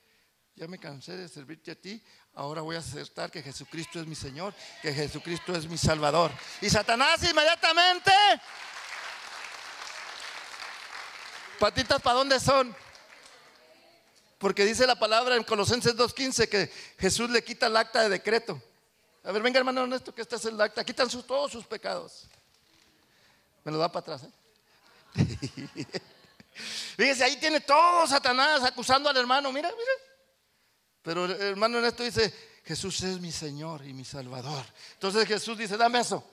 Ya 0.55 0.69
me 0.69 0.79
cansé 0.79 1.17
de 1.17 1.29
servirte 1.29 1.71
a 1.71 1.75
ti, 1.75 2.03
ahora 2.35 2.61
voy 2.61 2.77
a 2.77 2.81
aceptar 2.81 3.31
que 3.31 3.43
Jesucristo 3.43 4.01
es 4.01 4.07
mi 4.07 4.15
Señor, 4.15 4.55
que 4.83 4.93
Jesucristo 4.93 5.55
es 5.55 5.67
mi 5.67 5.79
Salvador. 5.79 6.31
Y 6.61 6.69
Satanás 6.69 7.23
inmediatamente, 7.23 8.13
patitas, 11.61 12.03
¿para 12.03 12.17
dónde 12.17 12.41
son? 12.41 12.75
Porque 14.39 14.65
dice 14.65 14.87
la 14.87 14.99
palabra 14.99 15.37
en 15.37 15.45
Colosenses 15.45 15.95
2.15 15.95 16.49
que 16.49 16.73
Jesús 16.99 17.31
le 17.31 17.45
quita 17.45 17.67
el 17.67 17.77
acta 17.77 18.03
de 18.03 18.09
decreto. 18.09 18.61
A 19.23 19.31
ver, 19.31 19.43
venga 19.43 19.59
hermano 19.59 19.83
honesto, 19.83 20.15
que 20.15 20.23
este 20.23 20.37
es 20.37 20.47
el 20.47 20.59
acta. 20.59 20.83
Quitan 20.83 21.09
todos 21.09 21.53
sus 21.53 21.67
pecados. 21.67 22.25
Me 23.63 23.71
lo 23.71 23.77
da 23.79 23.93
para 23.93 24.15
atrás. 24.15 24.23
¿eh? 24.25 24.31
Fíjese, 26.97 27.23
ahí 27.23 27.37
tiene 27.37 27.61
todo 27.61 28.07
Satanás 28.07 28.65
acusando 28.65 29.11
al 29.11 29.17
hermano. 29.19 29.53
Mira, 29.53 29.69
mira. 29.69 29.93
Pero 31.03 31.27
el 31.27 31.33
hermano 31.33 31.79
en 31.79 31.85
esto 31.85 32.03
dice, 32.03 32.33
Jesús 32.65 33.03
es 33.03 33.21
mi 33.21 33.31
Señor 33.31 33.85
y 33.85 33.93
mi 33.93 34.07
Salvador. 34.07 34.65
Entonces 34.95 35.29
Jesús 35.29 35.59
dice, 35.59 35.77
dame 35.77 36.01
eso. 36.01 36.25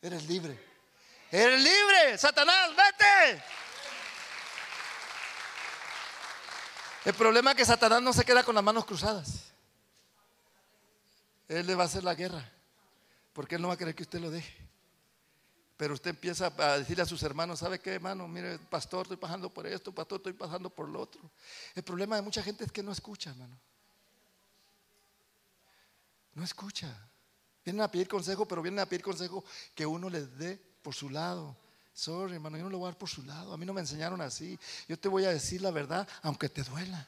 Eres 0.00 0.24
libre. 0.28 0.56
Eres 1.32 1.60
libre, 1.60 2.16
Satanás, 2.16 2.70
vete. 2.70 3.42
El 7.04 7.14
problema 7.14 7.52
es 7.52 7.56
que 7.56 7.64
Satanás 7.64 8.02
no 8.02 8.12
se 8.12 8.24
queda 8.24 8.42
con 8.44 8.54
las 8.54 8.64
manos 8.64 8.84
cruzadas. 8.84 9.44
Él 11.48 11.66
le 11.66 11.74
va 11.74 11.84
a 11.84 11.86
hacer 11.86 12.04
la 12.04 12.14
guerra, 12.14 12.48
porque 13.32 13.56
él 13.56 13.62
no 13.62 13.68
va 13.68 13.74
a 13.74 13.76
querer 13.76 13.94
que 13.94 14.02
usted 14.02 14.20
lo 14.20 14.30
deje. 14.30 14.56
Pero 15.76 15.94
usted 15.94 16.10
empieza 16.10 16.52
a 16.58 16.78
decirle 16.78 17.02
a 17.02 17.06
sus 17.06 17.22
hermanos, 17.22 17.60
¿sabe 17.60 17.78
qué, 17.78 17.94
hermano? 17.94 18.28
Mire, 18.28 18.58
pastor, 18.58 19.02
estoy 19.02 19.16
pasando 19.16 19.48
por 19.48 19.66
esto, 19.66 19.92
pastor, 19.92 20.18
estoy 20.18 20.34
pasando 20.34 20.68
por 20.68 20.88
lo 20.88 21.00
otro. 21.00 21.22
El 21.74 21.82
problema 21.82 22.16
de 22.16 22.22
mucha 22.22 22.42
gente 22.42 22.64
es 22.64 22.70
que 22.70 22.82
no 22.82 22.92
escucha, 22.92 23.30
hermano. 23.30 23.58
No 26.34 26.44
escucha. 26.44 26.94
Vienen 27.64 27.82
a 27.82 27.90
pedir 27.90 28.08
consejo, 28.08 28.46
pero 28.46 28.60
vienen 28.60 28.80
a 28.80 28.86
pedir 28.86 29.02
consejo 29.02 29.42
que 29.74 29.86
uno 29.86 30.10
les 30.10 30.36
dé 30.36 30.60
por 30.82 30.94
su 30.94 31.08
lado. 31.08 31.56
Sorry, 32.00 32.36
hermano, 32.36 32.56
yo 32.56 32.64
no 32.64 32.70
lo 32.70 32.78
voy 32.78 32.86
a 32.86 32.92
dar 32.92 32.98
por 32.98 33.10
su 33.10 33.22
lado. 33.24 33.52
A 33.52 33.58
mí 33.58 33.66
no 33.66 33.74
me 33.74 33.82
enseñaron 33.82 34.22
así. 34.22 34.58
Yo 34.88 34.98
te 34.98 35.06
voy 35.06 35.26
a 35.26 35.28
decir 35.28 35.60
la 35.60 35.70
verdad, 35.70 36.08
aunque 36.22 36.48
te 36.48 36.62
duela. 36.62 37.06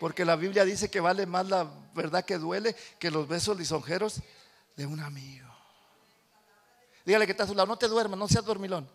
Porque 0.00 0.24
la 0.24 0.34
Biblia 0.34 0.64
dice 0.64 0.90
que 0.90 0.98
vale 0.98 1.24
más 1.24 1.48
la 1.48 1.70
verdad 1.94 2.24
que 2.24 2.36
duele 2.36 2.74
que 2.98 3.12
los 3.12 3.28
besos 3.28 3.56
lisonjeros 3.56 4.20
de 4.74 4.86
un 4.86 4.98
amigo. 4.98 5.48
Dígale 7.04 7.26
que 7.26 7.30
está 7.30 7.44
a 7.44 7.46
su 7.46 7.54
lado, 7.54 7.68
no 7.68 7.78
te 7.78 7.86
duermas, 7.86 8.18
no 8.18 8.26
seas 8.26 8.44
dormilón. 8.44 8.90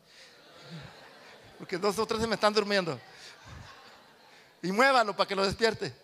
Porque 1.57 1.77
dos 1.77 1.97
o 1.99 2.05
tres 2.05 2.19
se 2.19 2.27
me 2.27 2.35
están 2.35 2.53
durmiendo. 2.53 2.99
Y 4.61 4.73
muévalo 4.73 5.15
para 5.15 5.25
que 5.25 5.35
lo 5.35 5.45
despierte. 5.45 5.95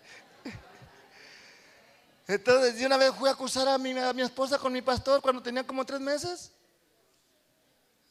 Entonces, 2.26 2.80
yo 2.80 2.88
una 2.88 2.96
vez 2.96 3.14
fui 3.16 3.28
a 3.28 3.34
acusar 3.34 3.68
a 3.68 3.78
mi, 3.78 3.92
a 4.00 4.14
mi 4.14 4.22
esposa 4.22 4.58
con 4.58 4.72
mi 4.72 4.82
pastor 4.82 5.22
cuando 5.22 5.44
tenía 5.44 5.68
como 5.68 5.84
tres 5.84 6.00
meses. 6.00 6.54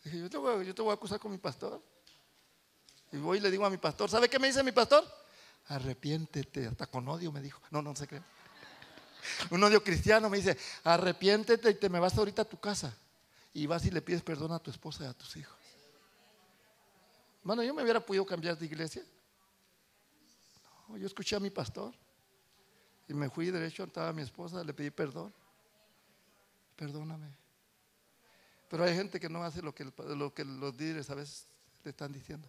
Dije, 0.08 0.20
yo 0.20 0.30
te, 0.30 0.38
voy, 0.38 0.64
yo 0.64 0.74
te 0.74 0.80
voy 0.80 0.90
a 0.90 0.94
acusar 0.94 1.20
con 1.20 1.30
mi 1.30 1.36
pastor. 1.36 1.82
Y 3.12 3.18
voy 3.18 3.36
y 3.36 3.40
le 3.42 3.50
digo 3.50 3.66
a 3.66 3.70
mi 3.70 3.76
pastor, 3.76 4.08
¿sabe 4.08 4.28
qué 4.28 4.38
me 4.38 4.46
dice 4.46 4.62
mi 4.62 4.72
pastor? 4.72 5.04
Arrepiéntete, 5.66 6.66
hasta 6.66 6.86
con 6.86 7.06
odio 7.08 7.30
me 7.30 7.42
dijo. 7.42 7.60
No, 7.70 7.82
no 7.82 7.94
se 7.94 8.06
cree. 8.06 8.22
Un 9.50 9.62
odio 9.62 9.84
cristiano 9.84 10.30
me 10.30 10.38
dice, 10.38 10.56
arrepiéntete 10.84 11.70
y 11.70 11.74
te 11.74 11.90
me 11.90 12.00
vas 12.00 12.16
ahorita 12.16 12.42
a 12.42 12.44
tu 12.46 12.58
casa 12.58 12.96
y 13.52 13.66
vas 13.66 13.84
y 13.84 13.90
le 13.90 14.00
pides 14.00 14.22
perdón 14.22 14.52
a 14.52 14.58
tu 14.58 14.70
esposa 14.70 15.04
y 15.04 15.08
a 15.08 15.12
tus 15.12 15.36
hijos. 15.36 15.58
Mano, 17.42 17.62
yo 17.62 17.74
me 17.74 17.82
hubiera 17.82 18.00
podido 18.00 18.24
cambiar 18.24 18.56
de 18.56 18.64
iglesia. 18.64 19.04
No, 20.88 20.96
yo 20.96 21.06
escuché 21.06 21.36
a 21.36 21.40
mi 21.40 21.50
pastor 21.50 21.92
y 23.08 23.12
me 23.12 23.28
fui 23.28 23.50
derecho, 23.50 23.84
estaba 23.84 24.10
mi 24.14 24.22
esposa, 24.22 24.64
le 24.64 24.72
pedí 24.72 24.90
perdón. 24.90 25.34
Perdóname. 26.76 27.47
Pero 28.68 28.84
hay 28.84 28.94
gente 28.94 29.18
que 29.18 29.28
no 29.28 29.42
hace 29.44 29.62
lo 29.62 29.74
que, 29.74 29.84
lo 29.84 30.34
que 30.34 30.44
los 30.44 30.76
líderes 30.76 31.08
a 31.10 31.14
veces 31.14 31.46
le 31.84 31.90
están 31.90 32.12
diciendo. 32.12 32.48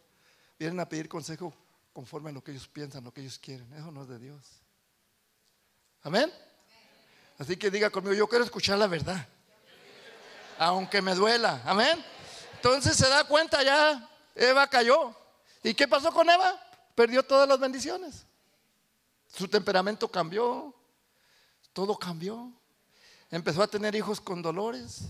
Vienen 0.58 0.80
a 0.80 0.88
pedir 0.88 1.08
consejo 1.08 1.54
conforme 1.94 2.30
a 2.30 2.34
lo 2.34 2.44
que 2.44 2.52
ellos 2.52 2.68
piensan, 2.68 3.04
lo 3.04 3.14
que 3.14 3.22
ellos 3.22 3.40
quieren. 3.40 3.72
Eso 3.74 3.92
no 3.92 4.04
es 4.04 4.10
de 4.10 4.20
Dios. 4.20 4.62
Amén. 6.04 6.32
Así 7.38 7.56
que 7.56 7.72
diga 7.72 7.90
conmigo, 7.90 8.14
yo 8.14 8.28
quiero 8.28 8.44
escuchar 8.44 8.78
la 8.78 8.88
verdad 8.88 9.28
aunque 10.60 11.02
me 11.02 11.16
duela. 11.16 11.62
Amén. 11.66 12.04
Entonces 12.56 12.96
se 12.96 13.08
da 13.08 13.24
cuenta 13.24 13.64
ya, 13.64 14.08
Eva 14.36 14.68
cayó. 14.68 15.16
¿Y 15.64 15.74
qué 15.74 15.88
pasó 15.88 16.12
con 16.12 16.30
Eva? 16.30 16.60
Perdió 16.94 17.24
todas 17.24 17.48
las 17.48 17.60
bendiciones. 17.60 18.26
Su 19.34 19.48
temperamento 19.48 20.10
cambió, 20.10 20.76
todo 21.72 21.98
cambió. 21.98 22.52
Empezó 23.32 23.64
a 23.64 23.68
tener 23.68 23.96
hijos 23.96 24.20
con 24.20 24.42
dolores. 24.42 25.04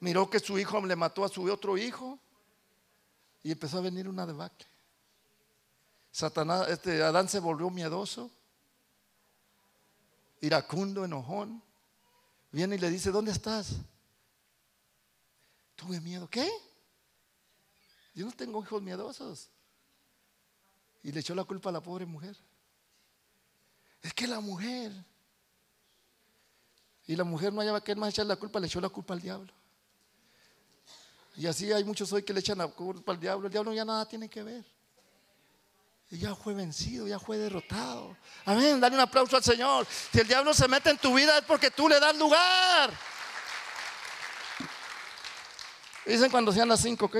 Miró 0.00 0.28
que 0.28 0.40
su 0.40 0.58
hijo 0.58 0.84
le 0.84 0.96
mató 0.96 1.24
a 1.24 1.28
su 1.28 1.50
otro 1.50 1.78
hijo 1.78 2.18
y 3.42 3.52
empezó 3.52 3.78
a 3.78 3.82
venir 3.82 4.08
una 4.08 4.26
debacle. 4.26 4.66
Satanás, 6.10 6.68
este 6.68 7.02
Adán 7.02 7.28
se 7.28 7.40
volvió 7.40 7.70
miedoso, 7.70 8.30
iracundo, 10.40 11.04
enojón. 11.04 11.62
Viene 12.50 12.76
y 12.76 12.78
le 12.78 12.90
dice, 12.90 13.10
¿dónde 13.10 13.32
estás? 13.32 13.76
Tuve 15.74 16.00
miedo. 16.00 16.28
¿Qué? 16.28 16.50
Yo 18.14 18.24
no 18.24 18.32
tengo 18.32 18.62
hijos 18.62 18.80
miedosos. 18.80 19.50
Y 21.02 21.12
le 21.12 21.20
echó 21.20 21.34
la 21.34 21.44
culpa 21.44 21.68
a 21.68 21.72
la 21.72 21.82
pobre 21.82 22.06
mujer. 22.06 22.36
Es 24.02 24.14
que 24.14 24.26
la 24.26 24.40
mujer. 24.40 24.92
Y 27.06 27.14
la 27.14 27.24
mujer 27.24 27.52
no 27.52 27.60
hallaba 27.60 27.84
que 27.84 27.94
más 27.94 28.08
echar 28.08 28.26
la 28.26 28.36
culpa, 28.36 28.58
le 28.58 28.66
echó 28.66 28.80
la 28.80 28.88
culpa 28.88 29.14
al 29.14 29.20
diablo. 29.20 29.52
Y 31.36 31.46
así 31.46 31.70
hay 31.70 31.84
muchos 31.84 32.12
hoy 32.12 32.22
que 32.22 32.32
le 32.32 32.40
echan 32.40 32.58
la 32.58 32.68
culpa 32.68 33.12
al 33.12 33.20
diablo. 33.20 33.46
El 33.46 33.52
diablo 33.52 33.72
ya 33.72 33.84
nada 33.84 34.06
tiene 34.08 34.28
que 34.28 34.42
ver. 34.42 34.64
Y 36.10 36.18
ya 36.18 36.34
fue 36.34 36.54
vencido, 36.54 37.06
ya 37.06 37.18
fue 37.18 37.36
derrotado. 37.36 38.16
Amén, 38.44 38.80
dale 38.80 38.94
un 38.94 39.00
aplauso 39.00 39.36
al 39.36 39.42
Señor. 39.42 39.86
Si 40.12 40.20
el 40.20 40.28
diablo 40.28 40.54
se 40.54 40.68
mete 40.68 40.90
en 40.90 40.98
tu 40.98 41.14
vida 41.14 41.36
es 41.38 41.44
porque 41.44 41.70
tú 41.70 41.88
le 41.88 41.98
das 41.98 42.16
lugar. 42.16 42.92
Dicen 46.06 46.30
cuando 46.30 46.52
sean 46.52 46.68
las 46.68 46.80
5, 46.80 47.04
¿ok? 47.04 47.16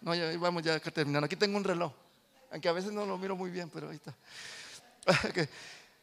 No, 0.00 0.14
ya 0.14 0.36
vamos 0.38 0.62
ya 0.62 0.74
a 0.74 0.80
terminar. 0.80 1.24
Aquí 1.24 1.34
tengo 1.34 1.56
un 1.56 1.64
reloj, 1.64 1.92
aunque 2.52 2.68
a 2.68 2.72
veces 2.72 2.92
no 2.92 3.04
lo 3.04 3.18
miro 3.18 3.34
muy 3.34 3.50
bien, 3.50 3.68
pero 3.68 3.90
ahí 3.90 3.96
está. 3.96 4.14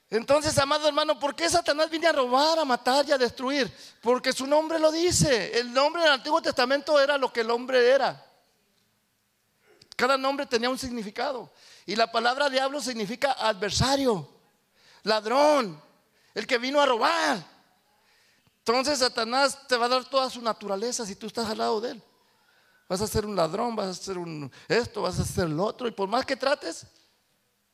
Entonces, 0.10 0.57
amado 0.57 0.88
hermano, 0.88 1.20
¿por 1.20 1.36
qué 1.36 1.47
Satanás 1.49 1.89
viene 1.89 2.07
a 2.07 2.12
robar, 2.12 2.57
a 2.57 2.66
matar 2.66 3.07
y 3.07 3.12
a 3.12 3.18
destruir? 3.18 3.72
Porque 4.01 4.34
su 4.34 4.47
nombre 4.47 4.80
lo 4.80 4.91
dice. 4.91 5.57
El 5.60 5.72
nombre 5.72 6.01
en 6.01 6.07
el 6.07 6.14
Antiguo 6.14 6.41
Testamento 6.41 6.99
era 6.99 7.18
lo 7.18 7.32
que 7.32 7.41
el 7.41 7.51
hombre 7.51 7.89
era. 7.89 8.26
Cada 9.95 10.18
nombre 10.18 10.45
tenía 10.47 10.70
un 10.70 10.80
significado. 10.80 11.51
Y 11.86 11.95
la 11.95 12.12
palabra 12.12 12.49
diablo 12.49 12.82
significa 12.82 13.34
adversario, 13.34 14.28
ladrón, 15.03 15.80
el 16.34 16.47
que 16.47 16.57
vino 16.57 16.82
a 16.82 16.86
robar. 16.86 17.45
Entonces 18.60 18.99
Satanás 18.99 19.68
te 19.68 19.78
va 19.78 19.86
a 19.86 19.89
dar 19.89 20.05
toda 20.05 20.30
su 20.30 20.41
naturaleza 20.41 21.05
si 21.05 21.16
tú 21.16 21.28
estás 21.28 21.49
al 21.49 21.57
lado 21.57 21.82
de 21.82 21.91
él. 21.91 22.03
Vas 22.88 23.01
a 23.01 23.07
ser 23.07 23.26
un 23.26 23.36
ladrón, 23.36 23.76
vas 23.76 23.88
a 23.88 23.93
ser 23.93 24.18
un 24.18 24.51
esto, 24.68 25.03
vas 25.03 25.20
a 25.20 25.26
ser 25.26 25.49
lo 25.49 25.66
otro. 25.66 25.88
Y 25.88 25.91
por 25.91 26.07
más 26.07 26.26
que 26.26 26.36
trates, 26.36 26.88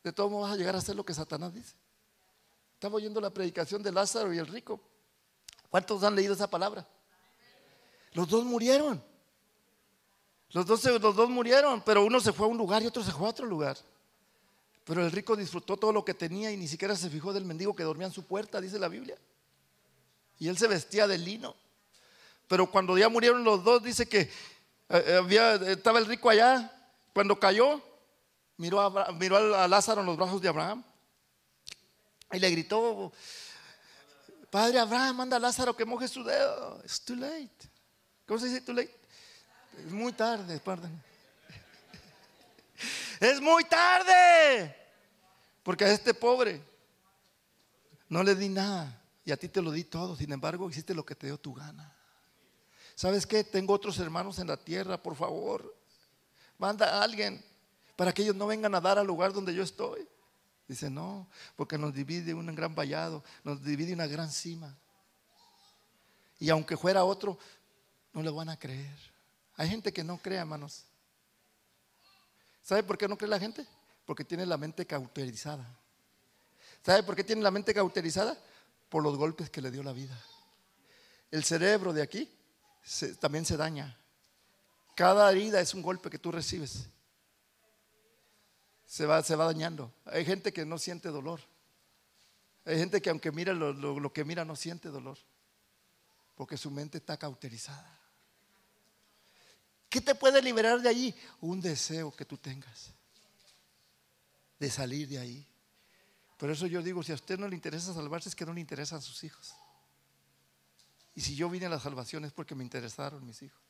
de 0.03 0.11
todo 0.11 0.29
modo 0.29 0.41
vas 0.41 0.53
a 0.53 0.57
llegar 0.57 0.75
a 0.75 0.79
hacer 0.79 0.95
lo 0.95 1.05
que 1.05 1.13
Satanás 1.13 1.53
dice. 1.53 1.75
Estaba 2.75 2.95
oyendo 2.95 3.19
la 3.19 3.31
predicación 3.31 3.81
de 3.81 3.91
Lázaro 3.91 4.33
y 4.33 4.37
el 4.37 4.47
rico. 4.47 4.79
¿Cuántos 5.69 6.03
han 6.03 6.15
leído 6.15 6.33
esa 6.33 6.49
palabra? 6.49 6.87
Los 8.13 8.29
dos 8.29 8.45
murieron. 8.45 9.03
Los 10.51 10.65
dos, 10.65 10.83
los 10.85 11.15
dos 11.15 11.29
murieron, 11.29 11.81
pero 11.81 12.05
uno 12.05 12.19
se 12.19 12.31
fue 12.31 12.45
a 12.45 12.49
un 12.49 12.57
lugar 12.57 12.83
y 12.83 12.87
otro 12.87 13.03
se 13.03 13.11
fue 13.11 13.27
a 13.27 13.31
otro 13.31 13.45
lugar. 13.45 13.77
Pero 14.83 15.03
el 15.03 15.11
rico 15.11 15.35
disfrutó 15.35 15.77
todo 15.77 15.91
lo 15.91 16.05
que 16.05 16.13
tenía 16.13 16.51
y 16.51 16.57
ni 16.57 16.67
siquiera 16.67 16.95
se 16.95 17.09
fijó 17.09 17.33
del 17.33 17.43
mendigo 17.43 17.75
que 17.75 17.83
dormía 17.83 18.07
en 18.07 18.13
su 18.13 18.23
puerta, 18.23 18.61
dice 18.61 18.77
la 18.77 18.87
Biblia. 18.87 19.17
Y 20.37 20.47
él 20.47 20.57
se 20.57 20.67
vestía 20.67 21.07
de 21.07 21.17
lino. 21.17 21.55
Pero 22.47 22.69
cuando 22.69 22.97
ya 22.97 23.09
murieron 23.09 23.43
los 23.43 23.63
dos, 23.63 23.81
dice 23.81 24.07
que 24.07 24.29
eh, 24.89 25.17
había, 25.17 25.55
estaba 25.55 25.99
el 25.99 26.05
rico 26.05 26.29
allá. 26.29 26.71
Cuando 27.13 27.39
cayó, 27.39 27.81
miró 28.57 28.81
a, 28.81 29.11
miró 29.13 29.55
a 29.55 29.67
Lázaro 29.67 30.01
en 30.01 30.07
los 30.07 30.17
brazos 30.17 30.41
de 30.41 30.49
Abraham. 30.49 30.83
Y 32.35 32.39
le 32.39 32.51
gritó, 32.51 33.11
Padre 34.49 34.79
Abraham, 34.79 35.15
manda 35.15 35.37
a 35.37 35.39
Lázaro 35.39 35.75
que 35.75 35.85
moje 35.85 36.07
su 36.07 36.23
dedo. 36.23 36.81
It's 36.83 37.01
too 37.01 37.15
late. 37.15 37.69
¿Cómo 38.27 38.39
se 38.39 38.47
dice 38.47 38.61
too 38.61 38.73
late? 38.73 38.93
Es 39.77 39.91
muy 39.91 40.13
tarde, 40.13 40.59
perdón. 40.59 41.01
Es 43.19 43.39
muy 43.39 43.63
tarde. 43.63 44.75
Porque 45.63 45.85
a 45.85 45.91
este 45.91 46.13
pobre 46.13 46.61
no 48.09 48.21
le 48.21 48.35
di 48.35 48.49
nada. 48.49 49.01
Y 49.23 49.31
a 49.31 49.37
ti 49.37 49.47
te 49.47 49.61
lo 49.61 49.71
di 49.71 49.85
todo, 49.85 50.15
sin 50.15 50.31
embargo 50.31 50.69
hiciste 50.69 50.93
lo 50.93 51.05
que 51.05 51.15
te 51.15 51.27
dio 51.27 51.39
tu 51.39 51.53
gana. 51.53 51.95
¿Sabes 52.93 53.25
qué? 53.25 53.43
Tengo 53.43 53.73
otros 53.73 53.97
hermanos 53.99 54.37
en 54.39 54.47
la 54.47 54.57
tierra, 54.57 55.01
por 55.01 55.15
favor. 55.15 55.75
Manda 56.57 56.99
a 56.99 57.03
alguien 57.03 57.43
para 57.95 58.13
que 58.13 58.21
ellos 58.21 58.35
no 58.35 58.47
vengan 58.47 58.75
a 58.75 58.81
dar 58.81 58.99
al 58.99 59.07
lugar 59.07 59.33
donde 59.33 59.53
yo 59.53 59.63
estoy. 59.63 60.07
Dice, 60.67 60.89
no, 60.89 61.27
porque 61.55 61.77
nos 61.77 61.93
divide 61.93 62.33
un 62.33 62.53
gran 62.55 62.73
vallado, 62.73 63.23
nos 63.43 63.63
divide 63.63 63.93
una 63.93 64.07
gran 64.07 64.31
cima. 64.31 64.75
Y 66.39 66.49
aunque 66.49 66.75
fuera 66.75 67.03
otro, 67.03 67.37
no 68.13 68.21
le 68.21 68.31
van 68.31 68.49
a 68.49 68.57
creer. 68.57 68.97
Hay 69.57 69.69
gente 69.69 69.93
que 69.93 70.03
no 70.03 70.17
cree, 70.17 70.39
hermanos. 70.39 70.83
¿Sabe 72.63 72.83
por 72.83 72.97
qué 72.97 73.07
no 73.07 73.17
cree 73.17 73.29
la 73.29 73.39
gente? 73.39 73.65
Porque 74.05 74.25
tiene 74.25 74.45
la 74.45 74.57
mente 74.57 74.85
cauterizada. 74.85 75.65
¿Sabe 76.83 77.03
por 77.03 77.15
qué 77.15 77.23
tiene 77.23 77.41
la 77.41 77.51
mente 77.51 77.73
cauterizada? 77.73 78.37
Por 78.89 79.03
los 79.03 79.17
golpes 79.17 79.49
que 79.49 79.61
le 79.61 79.71
dio 79.71 79.83
la 79.83 79.93
vida. 79.93 80.19
El 81.29 81.43
cerebro 81.43 81.93
de 81.93 82.01
aquí 82.01 82.29
también 83.19 83.45
se 83.45 83.57
daña. 83.57 83.97
Cada 84.95 85.29
herida 85.31 85.59
es 85.59 85.73
un 85.73 85.81
golpe 85.81 86.09
que 86.09 86.19
tú 86.19 86.31
recibes. 86.31 86.87
Se 88.95 89.05
va, 89.05 89.21
se 89.21 89.35
va 89.35 89.43
dañando. 89.43 89.91
Hay 90.05 90.23
gente 90.23 90.53
que 90.53 90.65
no 90.65 90.77
siente 90.77 91.09
dolor. 91.09 91.41
Hay 92.63 92.77
gente 92.77 93.01
que 93.01 93.09
aunque 93.09 93.29
mira 93.29 93.51
lo, 93.51 93.73
lo 93.73 94.13
que 94.13 94.23
mira 94.23 94.45
no 94.45 94.55
siente 94.55 94.87
dolor. 94.87 95.17
Porque 96.33 96.55
su 96.55 96.71
mente 96.71 96.99
está 96.99 97.17
cauterizada. 97.17 97.99
¿Qué 99.89 99.99
te 99.99 100.15
puede 100.15 100.41
liberar 100.41 100.81
de 100.81 100.87
ahí? 100.87 101.15
Un 101.41 101.59
deseo 101.59 102.15
que 102.15 102.23
tú 102.23 102.37
tengas 102.37 102.93
de 104.59 104.69
salir 104.69 105.09
de 105.09 105.19
ahí. 105.19 105.45
Por 106.37 106.49
eso 106.49 106.65
yo 106.65 106.81
digo, 106.81 107.03
si 107.03 107.11
a 107.11 107.15
usted 107.15 107.37
no 107.37 107.49
le 107.49 107.55
interesa 107.55 107.93
salvarse, 107.93 108.29
es 108.29 108.35
que 108.35 108.45
no 108.45 108.53
le 108.53 108.61
interesan 108.61 109.01
sus 109.01 109.25
hijos. 109.25 109.53
Y 111.15 111.19
si 111.19 111.35
yo 111.35 111.49
vine 111.49 111.65
a 111.65 111.69
la 111.69 111.81
salvación 111.81 112.23
es 112.23 112.31
porque 112.31 112.55
me 112.55 112.63
interesaron 112.63 113.25
mis 113.25 113.41
hijos. 113.41 113.61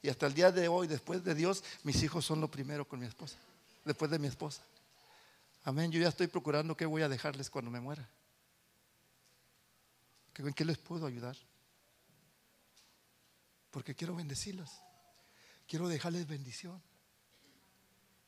Y 0.00 0.08
hasta 0.08 0.26
el 0.26 0.32
día 0.32 0.50
de 0.50 0.66
hoy, 0.66 0.86
después 0.86 1.22
de 1.22 1.34
Dios, 1.34 1.62
mis 1.82 2.02
hijos 2.02 2.24
son 2.24 2.40
lo 2.40 2.50
primero 2.50 2.88
con 2.88 3.00
mi 3.00 3.06
esposa, 3.06 3.36
después 3.88 4.10
de 4.10 4.20
mi 4.20 4.28
esposa. 4.28 4.62
Amén, 5.64 5.90
yo 5.90 6.00
ya 6.00 6.08
estoy 6.08 6.28
procurando 6.28 6.76
qué 6.76 6.86
voy 6.86 7.02
a 7.02 7.08
dejarles 7.08 7.50
cuando 7.50 7.70
me 7.70 7.80
muera. 7.80 8.08
¿En 10.36 10.54
qué 10.54 10.64
les 10.64 10.78
puedo 10.78 11.04
ayudar? 11.06 11.36
Porque 13.72 13.96
quiero 13.96 14.14
bendecirlos. 14.14 14.70
Quiero 15.66 15.88
dejarles 15.88 16.28
bendición. 16.28 16.80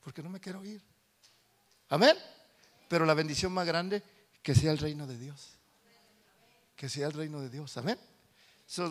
Porque 0.02 0.22
no 0.22 0.28
me 0.28 0.40
quiero 0.40 0.64
ir. 0.64 0.82
Amén. 1.88 2.16
Pero 2.88 3.06
la 3.06 3.14
bendición 3.14 3.52
más 3.52 3.66
grande, 3.66 4.02
que 4.42 4.54
sea 4.54 4.72
el 4.72 4.78
reino 4.78 5.06
de 5.06 5.16
Dios. 5.16 5.52
Que 6.74 6.88
sea 6.88 7.06
el 7.06 7.12
reino 7.12 7.40
de 7.40 7.48
Dios. 7.48 7.76
Amén. 7.76 7.98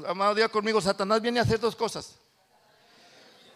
amado 0.07 0.33
Dios 0.35 0.49
conmigo, 0.49 0.79
Satanás 0.79 1.21
viene 1.21 1.39
a 1.39 1.43
hacer 1.43 1.59
dos 1.59 1.75
cosas. 1.75 2.15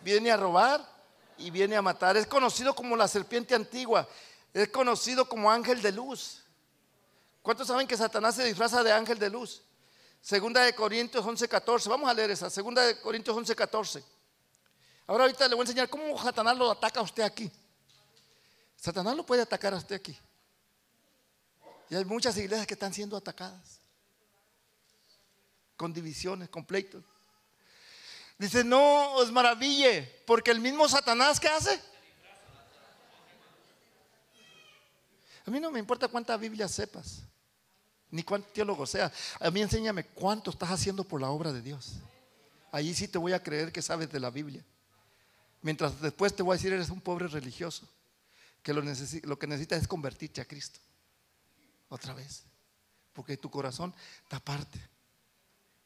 Viene 0.01 0.29
a 0.29 0.37
robar 0.37 0.92
y 1.37 1.49
viene 1.49 1.75
a 1.75 1.81
matar. 1.81 2.17
Es 2.17 2.27
conocido 2.27 2.73
como 2.73 2.95
la 2.95 3.07
serpiente 3.07 3.55
antigua. 3.55 4.07
Es 4.53 4.69
conocido 4.69 5.27
como 5.27 5.51
ángel 5.51 5.81
de 5.81 5.91
luz. 5.91 6.43
¿Cuántos 7.41 7.67
saben 7.67 7.87
que 7.87 7.97
Satanás 7.97 8.35
se 8.35 8.45
disfraza 8.45 8.83
de 8.83 8.91
ángel 8.91 9.19
de 9.19 9.29
luz? 9.29 9.61
Segunda 10.21 10.61
de 10.61 10.73
Corintios 10.73 11.25
11:14. 11.25 11.89
Vamos 11.89 12.09
a 12.09 12.13
leer 12.13 12.31
esa. 12.31 12.49
Segunda 12.49 12.81
de 12.83 12.99
Corintios 13.01 13.35
11:14. 13.35 14.03
Ahora 15.05 15.25
ahorita 15.25 15.47
le 15.47 15.55
voy 15.55 15.63
a 15.63 15.65
enseñar 15.65 15.89
cómo 15.89 16.21
Satanás 16.21 16.57
lo 16.57 16.71
ataca 16.71 17.01
a 17.01 17.03
usted 17.03 17.23
aquí. 17.23 17.51
Satanás 18.77 19.15
lo 19.15 19.25
puede 19.25 19.41
atacar 19.41 19.73
a 19.73 19.77
usted 19.77 19.95
aquí. 19.95 20.17
Y 21.89 21.95
hay 21.95 22.05
muchas 22.05 22.37
iglesias 22.37 22.65
que 22.65 22.73
están 22.73 22.93
siendo 22.93 23.17
atacadas. 23.17 23.81
Con 25.75 25.93
divisiones, 25.93 26.49
con 26.49 26.65
pleitos. 26.65 27.03
Dice, 28.37 28.63
no 28.63 29.13
os 29.13 29.31
maraville, 29.31 30.03
porque 30.25 30.51
el 30.51 30.59
mismo 30.59 30.87
Satanás, 30.89 31.39
¿qué 31.39 31.47
hace? 31.47 31.79
A 35.45 35.51
mí 35.51 35.59
no 35.59 35.71
me 35.71 35.79
importa 35.79 36.07
cuánta 36.07 36.37
Biblia 36.37 36.67
sepas, 36.67 37.21
ni 38.09 38.23
cuánto 38.23 38.49
teólogo 38.49 38.85
sea. 38.85 39.11
A 39.39 39.51
mí 39.51 39.61
enséñame 39.61 40.05
cuánto 40.05 40.51
estás 40.51 40.71
haciendo 40.71 41.03
por 41.03 41.21
la 41.21 41.29
obra 41.29 41.51
de 41.51 41.61
Dios. 41.61 41.93
Allí 42.71 42.93
sí 42.95 43.07
te 43.07 43.17
voy 43.17 43.33
a 43.33 43.43
creer 43.43 43.71
que 43.71 43.81
sabes 43.81 44.11
de 44.11 44.19
la 44.19 44.29
Biblia. 44.29 44.63
Mientras 45.61 46.01
después 46.01 46.35
te 46.35 46.43
voy 46.43 46.53
a 46.53 46.57
decir, 46.57 46.73
eres 46.73 46.89
un 46.89 47.01
pobre 47.01 47.27
religioso 47.27 47.87
que 48.61 48.73
lo, 48.73 48.81
lo 48.81 49.39
que 49.39 49.47
necesitas 49.47 49.81
es 49.81 49.87
convertirte 49.87 50.41
a 50.41 50.45
Cristo. 50.45 50.79
Otra 51.89 52.13
vez. 52.13 52.43
Porque 53.11 53.37
tu 53.37 53.49
corazón 53.49 53.93
está 54.23 54.37
aparte. 54.37 54.79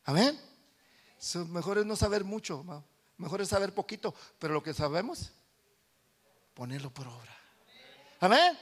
Amén. 0.06 0.40
Mejor 1.50 1.80
es 1.80 1.86
no 1.86 1.96
saber 1.96 2.24
mucho, 2.24 2.64
mejor 3.18 3.42
es 3.42 3.50
saber 3.50 3.74
poquito, 3.74 4.14
pero 4.40 4.54
lo 4.54 4.64
que 4.64 4.74
sabemos, 4.74 5.32
ponerlo 6.54 6.90
por 6.92 7.08
obra. 7.08 7.36
Amén. 8.20 8.58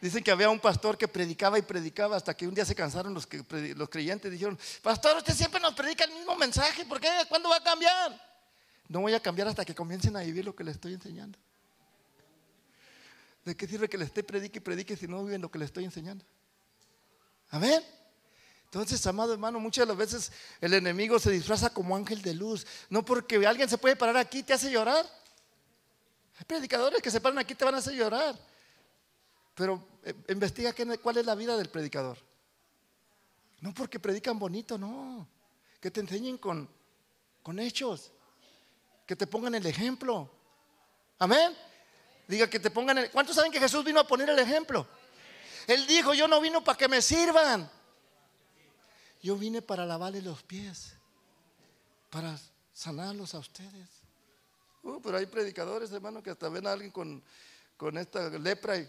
Dicen 0.00 0.22
que 0.22 0.30
había 0.30 0.50
un 0.50 0.60
pastor 0.60 0.98
que 0.98 1.08
predicaba 1.08 1.58
y 1.58 1.62
predicaba 1.62 2.16
hasta 2.16 2.36
que 2.36 2.46
un 2.46 2.54
día 2.54 2.64
se 2.64 2.74
cansaron 2.74 3.14
los, 3.14 3.26
que, 3.26 3.44
los 3.74 3.88
creyentes. 3.88 4.30
Dijeron, 4.30 4.58
pastor, 4.82 5.16
usted 5.16 5.34
siempre 5.34 5.60
nos 5.60 5.74
predica 5.74 6.04
el 6.04 6.12
mismo 6.12 6.36
mensaje, 6.36 6.84
¿por 6.84 7.00
qué? 7.00 7.08
¿Cuándo 7.28 7.48
va 7.48 7.56
a 7.56 7.62
cambiar? 7.62 8.20
No 8.88 9.00
voy 9.00 9.14
a 9.14 9.20
cambiar 9.20 9.48
hasta 9.48 9.64
que 9.64 9.74
comiencen 9.74 10.16
a 10.16 10.20
vivir 10.20 10.44
lo 10.44 10.54
que 10.54 10.64
le 10.64 10.70
estoy 10.70 10.92
enseñando. 10.92 11.38
¿De 13.44 13.56
qué 13.56 13.66
sirve 13.66 13.88
que 13.88 13.96
le 13.96 14.04
esté 14.04 14.22
predique 14.22 14.58
y 14.58 14.60
predique 14.60 14.96
si 14.96 15.06
no 15.06 15.24
viven 15.24 15.40
lo 15.40 15.50
que 15.50 15.58
le 15.58 15.64
estoy 15.64 15.84
enseñando? 15.84 16.24
Amén. 17.50 17.82
Entonces, 18.66 19.06
amado 19.06 19.32
hermano, 19.32 19.58
muchas 19.58 19.82
de 19.82 19.88
las 19.88 19.96
veces 19.96 20.32
el 20.60 20.74
enemigo 20.74 21.18
se 21.18 21.30
disfraza 21.30 21.70
como 21.70 21.96
ángel 21.96 22.20
de 22.20 22.34
luz. 22.34 22.66
No 22.90 23.04
porque 23.04 23.46
alguien 23.46 23.68
se 23.68 23.78
puede 23.78 23.96
parar 23.96 24.16
aquí 24.16 24.38
y 24.38 24.42
te 24.42 24.52
hace 24.52 24.70
llorar. 24.70 25.06
Hay 26.38 26.44
predicadores 26.44 27.00
que 27.00 27.10
se 27.10 27.20
paran 27.20 27.38
aquí 27.38 27.54
y 27.54 27.56
te 27.56 27.64
van 27.64 27.74
a 27.74 27.78
hacer 27.78 27.94
llorar. 27.94 28.38
Pero 29.54 29.82
eh, 30.02 30.14
investiga 30.28 30.74
cuál 31.02 31.16
es 31.16 31.24
la 31.24 31.34
vida 31.34 31.56
del 31.56 31.70
predicador. 31.70 32.18
No 33.60 33.72
porque 33.72 33.98
predican 33.98 34.38
bonito, 34.38 34.76
no. 34.76 35.26
Que 35.80 35.90
te 35.90 36.00
enseñen 36.00 36.36
con, 36.36 36.68
con 37.42 37.58
hechos. 37.58 38.12
Que 39.06 39.16
te 39.16 39.26
pongan 39.26 39.54
el 39.54 39.64
ejemplo. 39.64 40.30
Amén. 41.18 41.56
Diga 42.28 42.50
que 42.50 42.60
te 42.60 42.70
pongan 42.70 42.98
el... 42.98 43.10
¿Cuántos 43.10 43.36
saben 43.36 43.52
que 43.52 43.60
Jesús 43.60 43.84
vino 43.84 44.00
a 44.00 44.06
poner 44.06 44.28
el 44.28 44.38
ejemplo? 44.38 44.86
Él 45.66 45.86
dijo, 45.86 46.12
yo 46.12 46.28
no 46.28 46.40
vino 46.40 46.62
para 46.62 46.76
que 46.76 46.88
me 46.88 47.00
sirvan. 47.00 47.70
Yo 49.26 49.36
vine 49.36 49.60
para 49.60 49.84
lavarle 49.84 50.22
los 50.22 50.44
pies, 50.44 50.94
para 52.10 52.38
sanarlos 52.72 53.34
a 53.34 53.40
ustedes. 53.40 53.88
Uh, 54.84 55.00
pero 55.02 55.16
hay 55.16 55.26
predicadores, 55.26 55.90
hermano, 55.90 56.22
que 56.22 56.30
hasta 56.30 56.48
ven 56.48 56.64
a 56.64 56.70
alguien 56.70 56.92
con, 56.92 57.20
con 57.76 57.98
esta 57.98 58.30
lepra 58.30 58.78
y... 58.78 58.88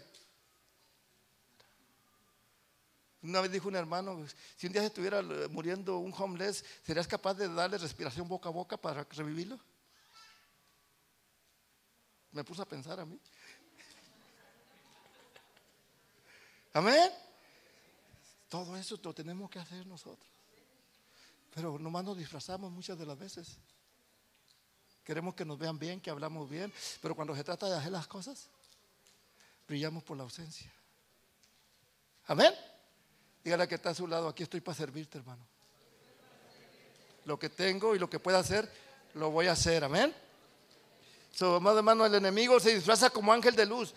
Una 3.22 3.40
vez 3.40 3.50
dijo 3.50 3.66
un 3.66 3.74
hermano, 3.74 4.24
si 4.56 4.68
un 4.68 4.74
día 4.74 4.82
se 4.82 4.86
estuviera 4.86 5.20
muriendo 5.50 5.98
un 5.98 6.14
homeless, 6.16 6.64
¿serías 6.84 7.08
capaz 7.08 7.34
de 7.34 7.52
darle 7.52 7.76
respiración 7.76 8.28
boca 8.28 8.48
a 8.48 8.52
boca 8.52 8.76
para 8.76 9.02
revivirlo? 9.02 9.58
Me 12.30 12.44
puso 12.44 12.62
a 12.62 12.64
pensar 12.64 13.00
a 13.00 13.04
mí. 13.04 13.18
Amén. 16.74 17.27
Todo 18.48 18.76
eso 18.76 18.98
lo 19.02 19.14
tenemos 19.14 19.50
que 19.50 19.58
hacer 19.58 19.86
nosotros. 19.86 20.28
Pero 21.54 21.78
nomás 21.78 22.04
nos 22.04 22.16
disfrazamos 22.16 22.70
muchas 22.70 22.98
de 22.98 23.06
las 23.06 23.18
veces. 23.18 23.58
Queremos 25.04 25.34
que 25.34 25.44
nos 25.44 25.58
vean 25.58 25.78
bien, 25.78 26.00
que 26.00 26.10
hablamos 26.10 26.48
bien, 26.48 26.72
pero 27.00 27.14
cuando 27.14 27.34
se 27.34 27.42
trata 27.42 27.66
de 27.68 27.76
hacer 27.76 27.92
las 27.92 28.06
cosas, 28.06 28.48
brillamos 29.66 30.02
por 30.02 30.16
la 30.16 30.22
ausencia. 30.22 30.70
Amén. 32.26 32.54
Dígale 33.42 33.66
que 33.66 33.76
está 33.76 33.90
a 33.90 33.94
su 33.94 34.06
lado, 34.06 34.28
aquí 34.28 34.42
estoy 34.42 34.60
para 34.60 34.76
servirte, 34.76 35.18
hermano. 35.18 35.42
Lo 37.24 37.38
que 37.38 37.48
tengo 37.48 37.94
y 37.94 37.98
lo 37.98 38.08
que 38.08 38.18
pueda 38.18 38.38
hacer, 38.38 38.70
lo 39.14 39.30
voy 39.30 39.46
a 39.46 39.52
hacer. 39.52 39.84
Amén. 39.84 40.14
Su 41.34 41.46
amado 41.46 41.78
hermano, 41.78 42.04
el 42.04 42.14
enemigo 42.14 42.60
se 42.60 42.74
disfraza 42.74 43.10
como 43.10 43.32
ángel 43.32 43.54
de 43.54 43.66
luz. 43.66 43.94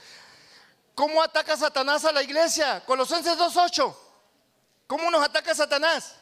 ¿Cómo 0.95 1.22
ataca 1.22 1.58
Satanás 1.58 2.06
a 2.06 2.12
la 2.12 2.24
iglesia? 2.24 2.84
Colosenses 2.86 3.38
2.8. 3.38 4.11
¿Cómo 4.91 5.09
nos 5.09 5.23
ataca 5.23 5.55
Satanás? 5.55 6.17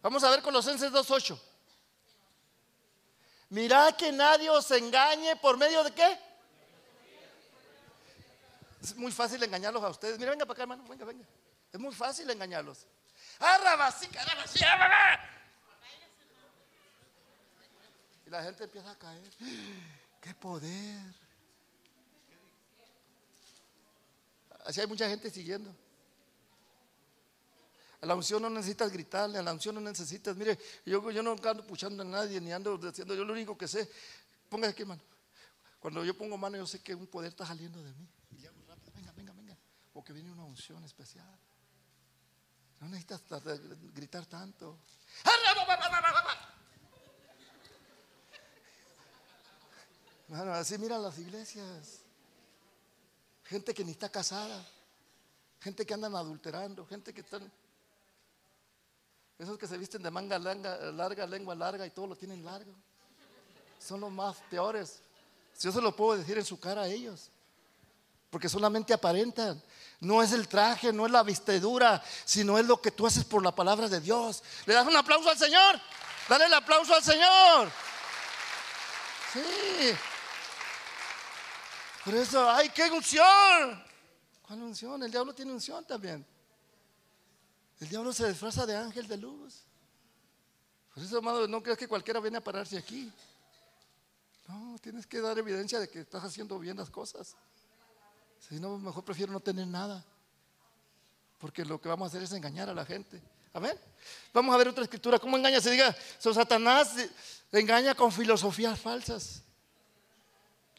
Vamos 0.00 0.24
a 0.24 0.30
ver 0.30 0.40
Colosenses 0.40 0.90
2.8. 0.90 1.38
Mirad 3.50 3.94
que 3.94 4.10
nadie 4.10 4.48
os 4.48 4.70
engañe 4.70 5.36
por 5.36 5.58
medio 5.58 5.84
de 5.84 5.92
qué? 5.92 6.18
Es 8.80 8.96
muy 8.96 9.12
fácil 9.12 9.42
engañarlos 9.42 9.84
a 9.84 9.90
ustedes. 9.90 10.18
Mira, 10.18 10.30
venga 10.30 10.46
para 10.46 10.54
acá, 10.54 10.62
hermano. 10.62 10.82
Venga, 10.88 11.04
venga. 11.04 11.26
Es 11.70 11.78
muy 11.78 11.94
fácil 11.94 12.30
engañarlos. 12.30 12.86
Y 18.24 18.30
la 18.30 18.42
gente 18.44 18.64
empieza 18.64 18.90
a 18.92 18.98
caer. 18.98 19.30
¡Qué 20.22 20.34
poder! 20.36 21.02
Así 24.64 24.80
hay 24.80 24.86
mucha 24.86 25.06
gente 25.06 25.28
siguiendo. 25.28 25.81
A 28.02 28.06
la 28.06 28.16
unción 28.16 28.42
no 28.42 28.50
necesitas 28.50 28.90
gritarle, 28.92 29.38
a 29.38 29.42
la 29.42 29.52
unción 29.52 29.76
no 29.76 29.80
necesitas, 29.80 30.36
mire, 30.36 30.58
yo, 30.84 31.00
no 31.22 31.32
ando 31.32 31.64
puchando 31.64 32.02
a 32.02 32.04
nadie, 32.04 32.40
ni 32.40 32.52
ando 32.52 32.76
diciendo, 32.76 33.14
yo 33.14 33.24
lo 33.24 33.32
único 33.32 33.56
que 33.56 33.68
sé, 33.68 33.88
ponga 34.48 34.68
aquí 34.68 34.84
mano. 34.84 35.00
Cuando 35.78 36.04
yo 36.04 36.16
pongo 36.18 36.36
mano, 36.36 36.56
yo 36.56 36.66
sé 36.66 36.80
que 36.80 36.96
un 36.96 37.06
poder 37.06 37.30
está 37.30 37.46
saliendo 37.46 37.80
de 37.80 37.92
mí. 37.94 38.08
Y 38.32 38.38
le 38.38 38.48
hago 38.48 38.58
rápido, 38.66 38.92
venga, 38.94 39.12
venga, 39.12 39.32
venga. 39.32 39.56
Porque 39.92 40.12
viene 40.12 40.32
una 40.32 40.44
unción 40.44 40.82
especial. 40.84 41.38
No 42.80 42.88
necesitas 42.88 43.22
gritar 43.94 44.26
tanto. 44.26 44.78
Bueno, 50.26 50.54
así 50.54 50.76
miran 50.78 51.02
las 51.02 51.18
iglesias. 51.18 52.00
Gente 53.44 53.74
que 53.74 53.84
ni 53.84 53.92
está 53.92 54.08
casada. 54.08 54.66
Gente 55.60 55.86
que 55.86 55.94
andan 55.94 56.16
adulterando. 56.16 56.84
Gente 56.86 57.12
que 57.14 57.20
están. 57.20 57.52
Esos 59.42 59.58
que 59.58 59.66
se 59.66 59.76
visten 59.76 60.00
de 60.00 60.08
manga 60.08 60.38
larga, 60.38 61.26
lengua 61.26 61.56
larga 61.56 61.84
y 61.84 61.90
todo 61.90 62.06
lo 62.06 62.14
tienen 62.14 62.44
largo. 62.44 62.72
Son 63.76 64.00
los 64.00 64.12
más 64.12 64.36
peores. 64.48 65.00
Si 65.52 65.66
yo 65.66 65.72
se 65.72 65.80
lo 65.80 65.96
puedo 65.96 66.16
decir 66.16 66.38
en 66.38 66.44
su 66.44 66.60
cara 66.60 66.82
a 66.82 66.86
ellos. 66.86 67.28
Porque 68.30 68.48
solamente 68.48 68.94
aparentan. 68.94 69.60
No 69.98 70.22
es 70.22 70.30
el 70.30 70.46
traje, 70.46 70.92
no 70.92 71.06
es 71.06 71.10
la 71.10 71.24
vestidura, 71.24 72.00
sino 72.24 72.56
es 72.56 72.64
lo 72.66 72.80
que 72.80 72.92
tú 72.92 73.04
haces 73.04 73.24
por 73.24 73.42
la 73.42 73.52
palabra 73.52 73.88
de 73.88 74.00
Dios. 74.00 74.44
¿Le 74.64 74.74
das 74.74 74.86
un 74.86 74.96
aplauso 74.96 75.28
al 75.28 75.36
Señor? 75.36 75.80
Dale 76.28 76.44
el 76.44 76.54
aplauso 76.54 76.94
al 76.94 77.02
Señor. 77.02 77.68
Sí. 79.32 79.92
Por 82.04 82.14
eso, 82.14 82.48
¡ay, 82.48 82.68
qué 82.68 82.88
unción! 82.92 83.84
¿Cuál 84.46 84.62
unción? 84.62 85.02
El 85.02 85.10
diablo 85.10 85.34
tiene 85.34 85.52
unción 85.52 85.84
también. 85.84 86.24
El 87.82 87.88
diablo 87.88 88.12
se 88.12 88.28
disfraza 88.28 88.64
de 88.64 88.76
ángel 88.76 89.08
de 89.08 89.16
luz. 89.16 89.64
Por 90.94 91.02
eso, 91.02 91.18
amado, 91.18 91.48
no 91.48 91.60
creas 91.60 91.76
que 91.76 91.88
cualquiera 91.88 92.20
viene 92.20 92.36
a 92.36 92.40
pararse 92.40 92.78
aquí. 92.78 93.12
No, 94.46 94.78
tienes 94.80 95.04
que 95.04 95.20
dar 95.20 95.36
evidencia 95.36 95.80
de 95.80 95.88
que 95.88 95.98
estás 95.98 96.22
haciendo 96.22 96.60
bien 96.60 96.76
las 96.76 96.90
cosas. 96.90 97.34
Si 98.38 98.60
no, 98.60 98.78
mejor 98.78 99.04
prefiero 99.04 99.32
no 99.32 99.40
tener 99.40 99.66
nada. 99.66 100.04
Porque 101.40 101.64
lo 101.64 101.80
que 101.80 101.88
vamos 101.88 102.06
a 102.06 102.08
hacer 102.10 102.22
es 102.22 102.30
engañar 102.30 102.70
a 102.70 102.74
la 102.74 102.84
gente. 102.84 103.20
Amén. 103.52 103.76
Vamos 104.32 104.54
a 104.54 104.58
ver 104.58 104.68
otra 104.68 104.84
escritura. 104.84 105.18
¿Cómo 105.18 105.36
engaña? 105.36 105.60
Se 105.60 105.72
diga, 105.72 105.92
Satanás 106.20 106.94
engaña 107.50 107.96
con 107.96 108.12
filosofías 108.12 108.78
falsas. 108.78 109.42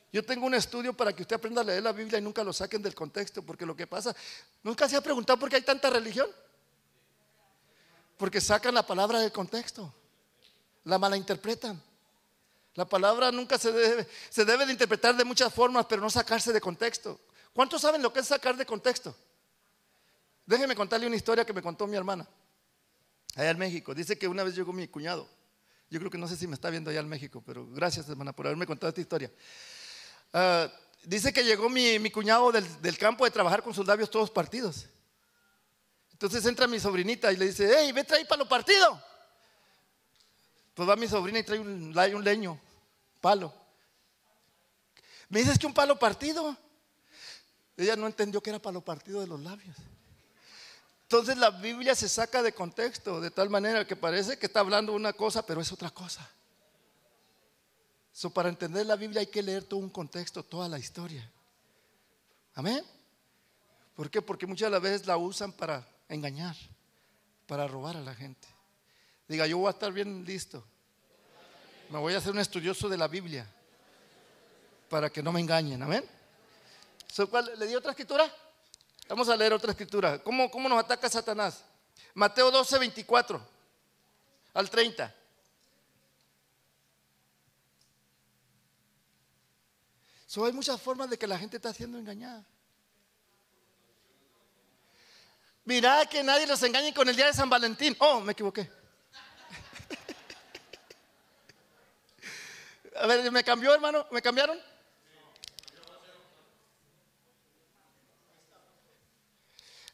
Yo 0.10 0.24
tengo 0.24 0.46
un 0.46 0.54
estudio 0.54 0.96
para 0.96 1.14
que 1.14 1.24
usted 1.24 1.36
aprenda 1.36 1.60
a 1.60 1.64
leer 1.66 1.84
la 1.84 1.92
Biblia 1.92 2.18
y 2.18 2.22
nunca 2.22 2.46
lo 2.46 2.54
saquen 2.54 2.82
del 2.82 2.96
contexto, 2.96 3.44
porque 3.44 3.66
lo 3.66 3.76
que 3.76 3.88
pasa, 3.88 4.16
nunca 4.64 4.88
se 4.88 4.96
ha 4.96 5.02
preguntado 5.02 5.38
por 5.38 5.50
qué 5.50 5.58
hay 5.58 5.64
tanta 5.64 5.90
religión. 5.90 6.30
Porque 8.18 8.40
sacan 8.42 8.74
la 8.74 8.86
palabra 8.86 9.20
del 9.20 9.32
contexto, 9.32 9.94
la 10.84 10.98
malinterpretan. 10.98 11.82
La 12.76 12.86
palabra 12.86 13.32
nunca 13.32 13.58
se 13.60 13.72
debe, 13.72 14.08
se 14.30 14.46
debe 14.46 14.66
de 14.66 14.72
interpretar 14.72 15.16
de 15.16 15.24
muchas 15.24 15.54
formas, 15.54 15.86
pero 15.86 16.02
no 16.02 16.10
sacarse 16.10 16.52
de 16.52 16.60
contexto. 16.60 17.20
¿Cuántos 17.54 17.82
saben 17.82 18.02
lo 18.02 18.12
que 18.12 18.22
es 18.22 18.28
sacar 18.28 18.58
de 18.58 18.66
contexto? 18.66 19.16
Déjeme 20.46 20.76
contarle 20.76 21.08
una 21.08 21.16
historia 21.16 21.46
que 21.46 21.54
me 21.54 21.62
contó 21.62 21.88
mi 21.88 21.96
hermana, 21.96 22.28
allá 23.36 23.52
en 23.52 23.60
México. 23.60 23.94
Dice 23.94 24.18
que 24.18 24.28
una 24.28 24.44
vez 24.44 24.56
llegó 24.56 24.74
mi 24.74 24.88
cuñado. 24.88 25.28
Yo 25.90 26.00
creo 26.00 26.10
que 26.10 26.18
no 26.18 26.28
sé 26.28 26.36
si 26.36 26.48
me 26.48 26.56
está 26.56 26.72
viendo 26.72 26.90
allá 26.90 27.02
en 27.02 27.08
México, 27.08 27.44
pero 27.46 27.68
gracias, 27.68 28.10
hermana, 28.10 28.34
por 28.34 28.48
haberme 28.48 28.66
contado 28.66 28.90
esta 28.90 29.02
historia. 29.02 29.32
Ah, 30.34 30.68
dice 31.04 31.32
que 31.32 31.44
llegó 31.44 31.70
mi, 31.70 32.10
cuñado 32.10 32.52
del, 32.52 32.98
campo 32.98 33.26
de 33.26 33.32
trabajar 33.32 33.62
con 33.62 33.74
sus 33.74 33.86
labios 33.86 34.10
todos 34.10 34.32
partidos. 34.32 34.88
Entonces 36.24 36.46
entra 36.46 36.68
mi 36.68 36.80
sobrinita 36.80 37.34
y 37.34 37.36
le 37.36 37.48
dice, 37.48 37.70
hey, 37.78 37.92
ve 37.92 38.06
trae 38.06 38.24
para 38.24 38.40
los 38.40 38.48
partidos. 38.48 38.98
Pues 40.74 40.88
va 40.88 40.96
mi 40.96 41.06
sobrina 41.06 41.40
y 41.40 41.44
trae 41.44 41.60
un, 41.60 41.94
un 41.94 42.24
leño, 42.24 42.58
palo. 43.20 43.54
Me 45.28 45.40
dices 45.40 45.60
que 45.60 45.68
un 45.68 45.74
palo 45.74 46.00
partido. 46.00 46.56
Ella 47.76 47.98
no 47.98 48.08
entendió 48.08 48.42
que 48.42 48.52
era 48.52 48.60
palo 48.60 48.80
partido 48.80 49.20
de 49.20 49.28
los 49.28 49.42
labios. 49.42 49.76
Entonces 51.02 51.36
la 51.36 51.50
Biblia 51.50 51.94
se 51.94 52.08
saca 52.08 52.42
de 52.42 52.54
contexto 52.54 53.20
de 53.20 53.30
tal 53.30 53.50
manera 53.50 53.86
que 53.86 53.98
parece 53.98 54.40
que 54.40 54.46
está 54.46 54.62
hablando 54.62 54.94
una 54.94 55.12
cosa, 55.12 55.46
pero 55.46 55.60
es 55.60 55.74
otra 55.74 55.90
cosa. 55.90 56.26
So, 58.14 58.30
para 58.30 58.48
entender 58.48 58.86
la 58.86 58.96
Biblia 58.96 59.20
hay 59.20 59.28
que 59.28 59.44
leer 59.44 59.66
todo 59.66 59.82
un 59.82 59.90
contexto, 59.90 60.42
toda 60.42 60.70
la 60.70 60.80
historia. 60.80 61.30
Amén. 62.56 62.82
¿Por 63.94 64.10
qué? 64.10 64.22
Porque 64.22 64.48
muchas 64.48 64.68
de 64.68 64.72
las 64.72 64.82
veces 64.82 65.06
la 65.06 65.18
usan 65.18 65.52
para 65.52 65.92
engañar, 66.16 66.56
para 67.48 67.68
robar 67.68 67.98
a 67.98 68.02
la 68.02 68.16
gente. 68.16 68.48
Diga, 69.28 69.48
yo 69.48 69.58
voy 69.58 69.68
a 69.68 69.72
estar 69.72 69.92
bien 69.92 70.24
listo. 70.26 70.64
Me 71.90 72.00
voy 72.00 72.14
a 72.14 72.18
hacer 72.18 72.32
un 72.32 72.40
estudioso 72.40 72.90
de 72.90 72.98
la 72.98 73.08
Biblia 73.08 73.48
para 74.90 75.10
que 75.10 75.24
no 75.24 75.32
me 75.32 75.40
engañen. 75.40 75.82
Amén. 75.82 76.04
¿Le 77.58 77.68
di 77.68 77.76
otra 77.76 77.92
escritura? 77.92 78.32
Vamos 79.08 79.30
a 79.30 79.36
leer 79.36 79.54
otra 79.54 79.72
escritura. 79.72 80.20
¿Cómo, 80.24 80.50
cómo 80.50 80.68
nos 80.68 80.80
ataca 80.80 81.10
Satanás? 81.10 81.64
Mateo 82.14 82.52
12, 82.52 82.80
24 82.80 83.48
al 84.54 84.70
30. 84.70 85.16
So, 90.28 90.46
hay 90.46 90.52
muchas 90.52 90.82
formas 90.82 91.10
de 91.10 91.18
que 91.18 91.28
la 91.28 91.38
gente 91.38 91.58
está 91.58 91.74
siendo 91.74 91.98
engañada. 92.00 92.44
Mira 95.66 96.06
que 96.08 96.24
nadie 96.24 96.46
los 96.46 96.62
engañe 96.64 96.94
con 96.94 97.08
el 97.08 97.16
día 97.16 97.28
de 97.28 97.34
San 97.34 97.50
Valentín. 97.50 97.96
Oh, 98.00 98.20
me 98.20 98.34
equivoqué. 98.34 98.70
A 102.98 103.08
ver, 103.08 103.32
¿me 103.32 103.44
cambió, 103.44 103.74
hermano? 103.74 104.06
¿Me 104.12 104.22
cambiaron? 104.22 104.60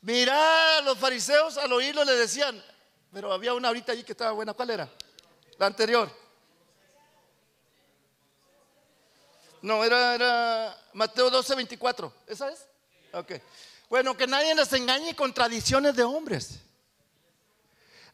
Mira, 0.01 0.81
los 0.81 0.97
fariseos 0.97 1.57
al 1.57 1.71
oírlo 1.73 2.03
le 2.03 2.13
decían, 2.13 2.63
pero 3.11 3.33
había 3.33 3.53
una 3.53 3.67
ahorita 3.67 3.91
allí 3.91 4.03
que 4.03 4.13
estaba 4.13 4.31
buena. 4.31 4.53
¿Cuál 4.53 4.71
era? 4.71 4.89
La 5.57 5.67
anterior. 5.67 6.09
No, 9.61 9.83
era, 9.83 10.15
era 10.15 10.77
Mateo 10.93 11.29
12, 11.29 11.53
24. 11.53 12.13
¿Esa 12.27 12.49
es? 12.49 12.65
Ok. 13.11 13.33
Bueno, 13.89 14.15
que 14.15 14.27
nadie 14.27 14.53
les 14.53 14.71
engañe 14.73 15.15
con 15.15 15.33
tradiciones 15.33 15.95
de 15.95 16.03
hombres. 16.03 16.59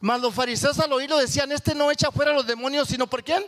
Mas 0.00 0.20
los 0.20 0.34
fariseos 0.34 0.78
al 0.78 0.92
oírlo 0.92 1.18
decían, 1.18 1.52
este 1.52 1.74
no 1.74 1.90
echa 1.90 2.10
fuera 2.10 2.30
a 2.30 2.34
los 2.34 2.46
demonios, 2.46 2.88
sino 2.88 3.06
por 3.06 3.22
quién? 3.22 3.44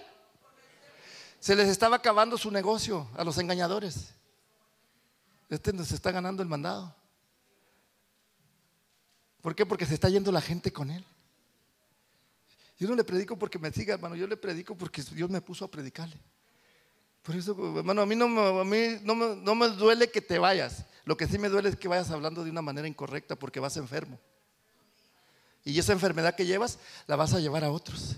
Se 1.41 1.57
les 1.57 1.69
estaba 1.69 1.97
acabando 1.97 2.37
su 2.37 2.51
negocio 2.51 3.09
a 3.17 3.25
los 3.25 3.39
engañadores. 3.39 4.15
Este 5.49 5.73
nos 5.73 5.91
está 5.93 6.13
ganando 6.13 6.43
el 6.43 6.49
mandado. 6.49 6.95
¿Por 9.41 9.55
qué? 9.55 9.65
Porque 9.65 9.87
se 9.87 9.95
está 9.95 10.09
yendo 10.11 10.31
la 10.31 10.41
gente 10.41 10.73
con 10.73 10.91
él. 10.91 11.05
Yo 12.79 12.89
no 12.89 12.95
le 12.95 13.05
predico 13.05 13.39
porque 13.39 13.59
me 13.59 13.73
siga, 13.73 13.95
hermano, 13.95 14.15
yo 14.17 14.27
le 14.27 14.37
predico 14.37 14.75
porque 14.77 15.03
Dios 15.03 15.31
me 15.31 15.41
puso 15.41 15.65
a 15.65 15.71
predicarle. 15.71 16.17
Por 17.23 17.35
eso, 17.35 17.53
hermano, 17.79 18.03
a 18.03 18.07
mí, 18.07 18.15
no, 18.15 18.25
a 18.61 18.65
mí 18.65 18.99
no, 19.03 19.15
me, 19.15 19.37
no 19.37 19.55
me 19.55 19.69
duele 19.69 20.11
que 20.11 20.21
te 20.21 20.39
vayas. 20.39 20.85
Lo 21.09 21.17
que 21.17 21.27
sí 21.27 21.39
me 21.39 21.49
duele 21.49 21.71
es 21.71 21.77
que 21.77 21.89
vayas 21.89 22.11
hablando 22.11 22.45
de 22.45 22.51
una 22.51 22.61
manera 22.61 22.87
incorrecta 22.87 23.35
porque 23.35 23.61
vas 23.61 23.79
enfermo. 23.79 24.21
Y 25.65 25.79
esa 25.79 25.95
enfermedad 25.95 26.35
que 26.35 26.45
llevas 26.45 26.79
la 27.07 27.17
vas 27.17 27.33
a 27.33 27.41
llevar 27.41 27.65
a 27.65 27.71
otros. 27.71 28.17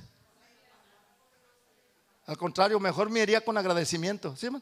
Al 2.26 2.36
contrario, 2.36 2.80
mejor 2.80 3.08
me 3.08 3.20
iría 3.20 3.44
con 3.44 3.56
agradecimiento. 3.56 4.34
¿Sí, 4.34 4.50
man? 4.50 4.60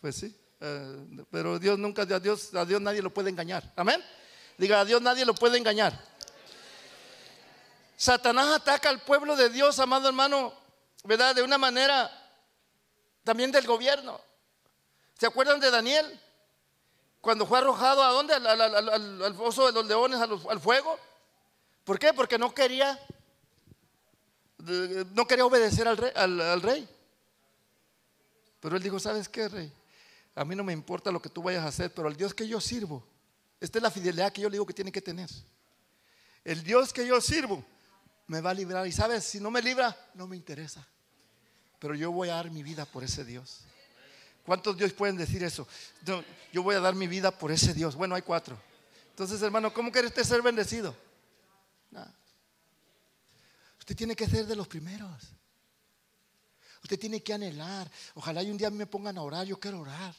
Pues 0.00 0.16
sí. 0.16 0.34
Eh, 0.58 1.26
pero 1.30 1.58
Dios 1.58 1.78
nunca, 1.78 2.04
a 2.04 2.20
Dios, 2.20 2.54
a 2.54 2.64
Dios 2.64 2.80
nadie 2.80 3.02
lo 3.02 3.12
puede 3.12 3.28
engañar. 3.28 3.70
Amén. 3.76 4.02
Diga, 4.56 4.80
a 4.80 4.86
Dios 4.86 5.02
nadie 5.02 5.26
lo 5.26 5.34
puede 5.34 5.58
engañar. 5.58 5.92
Satanás 7.98 8.48
ataca 8.48 8.88
al 8.88 9.02
pueblo 9.02 9.36
de 9.36 9.50
Dios, 9.50 9.78
amado 9.78 10.08
hermano, 10.08 10.54
¿verdad? 11.04 11.34
De 11.34 11.42
una 11.42 11.58
manera 11.58 12.24
también 13.28 13.52
del 13.52 13.66
gobierno. 13.66 14.18
¿Se 15.18 15.26
acuerdan 15.26 15.60
de 15.60 15.70
Daniel? 15.70 16.18
Cuando 17.20 17.44
fue 17.44 17.58
arrojado 17.58 18.02
a 18.02 18.10
dónde? 18.10 18.32
Al, 18.32 19.22
al, 19.22 19.34
foso 19.34 19.66
de 19.66 19.72
los 19.72 19.84
leones, 19.84 20.18
al, 20.18 20.58
fuego. 20.58 20.98
¿Por 21.84 21.98
qué? 21.98 22.14
Porque 22.14 22.38
no 22.38 22.54
quería, 22.54 22.98
no 25.12 25.26
quería 25.26 25.44
obedecer 25.44 25.86
al 25.86 25.98
rey, 25.98 26.10
al 26.14 26.62
rey. 26.62 26.88
Pero 28.60 28.76
él 28.78 28.82
dijo, 28.82 28.98
¿sabes 28.98 29.28
qué, 29.28 29.46
rey? 29.46 29.70
A 30.34 30.42
mí 30.46 30.56
no 30.56 30.64
me 30.64 30.72
importa 30.72 31.10
lo 31.10 31.20
que 31.20 31.28
tú 31.28 31.42
vayas 31.42 31.64
a 31.64 31.68
hacer, 31.68 31.92
pero 31.92 32.08
el 32.08 32.16
Dios 32.16 32.32
que 32.32 32.48
yo 32.48 32.62
sirvo, 32.62 33.04
esta 33.60 33.78
es 33.78 33.82
la 33.82 33.90
fidelidad 33.90 34.32
que 34.32 34.40
yo 34.40 34.48
le 34.48 34.54
digo 34.54 34.64
que 34.64 34.72
tiene 34.72 34.90
que 34.90 35.02
tener. 35.02 35.28
El 36.44 36.62
Dios 36.62 36.94
que 36.94 37.06
yo 37.06 37.20
sirvo 37.20 37.62
me 38.26 38.40
va 38.40 38.52
a 38.52 38.54
librar. 38.54 38.86
Y 38.86 38.92
sabes, 38.92 39.22
si 39.22 39.38
no 39.38 39.50
me 39.50 39.60
libra, 39.60 39.94
no 40.14 40.26
me 40.26 40.34
interesa. 40.34 40.88
Pero 41.78 41.94
yo 41.94 42.10
voy 42.10 42.28
a 42.28 42.34
dar 42.34 42.50
mi 42.50 42.62
vida 42.62 42.84
por 42.84 43.04
ese 43.04 43.24
Dios. 43.24 43.60
¿Cuántos 44.44 44.76
Dios 44.76 44.92
pueden 44.92 45.16
decir 45.16 45.42
eso? 45.44 45.68
yo 46.52 46.62
voy 46.62 46.74
a 46.74 46.80
dar 46.80 46.94
mi 46.94 47.06
vida 47.06 47.30
por 47.30 47.52
ese 47.52 47.74
Dios. 47.74 47.94
Bueno, 47.94 48.14
hay 48.14 48.22
cuatro. 48.22 48.58
Entonces, 49.10 49.42
hermano, 49.42 49.72
¿cómo 49.72 49.92
quiere 49.92 50.08
usted 50.08 50.24
ser 50.24 50.42
bendecido? 50.42 50.94
Usted 53.78 53.96
tiene 53.96 54.14
que 54.14 54.26
ser 54.26 54.46
de 54.46 54.54
los 54.54 54.68
primeros. 54.68 55.32
Usted 56.82 56.98
tiene 56.98 57.22
que 57.22 57.32
anhelar. 57.32 57.90
Ojalá 58.14 58.42
y 58.42 58.50
un 58.50 58.58
día 58.58 58.70
me 58.70 58.86
pongan 58.86 59.16
a 59.18 59.22
orar, 59.22 59.46
yo 59.46 59.58
quiero 59.58 59.80
orar. 59.80 60.14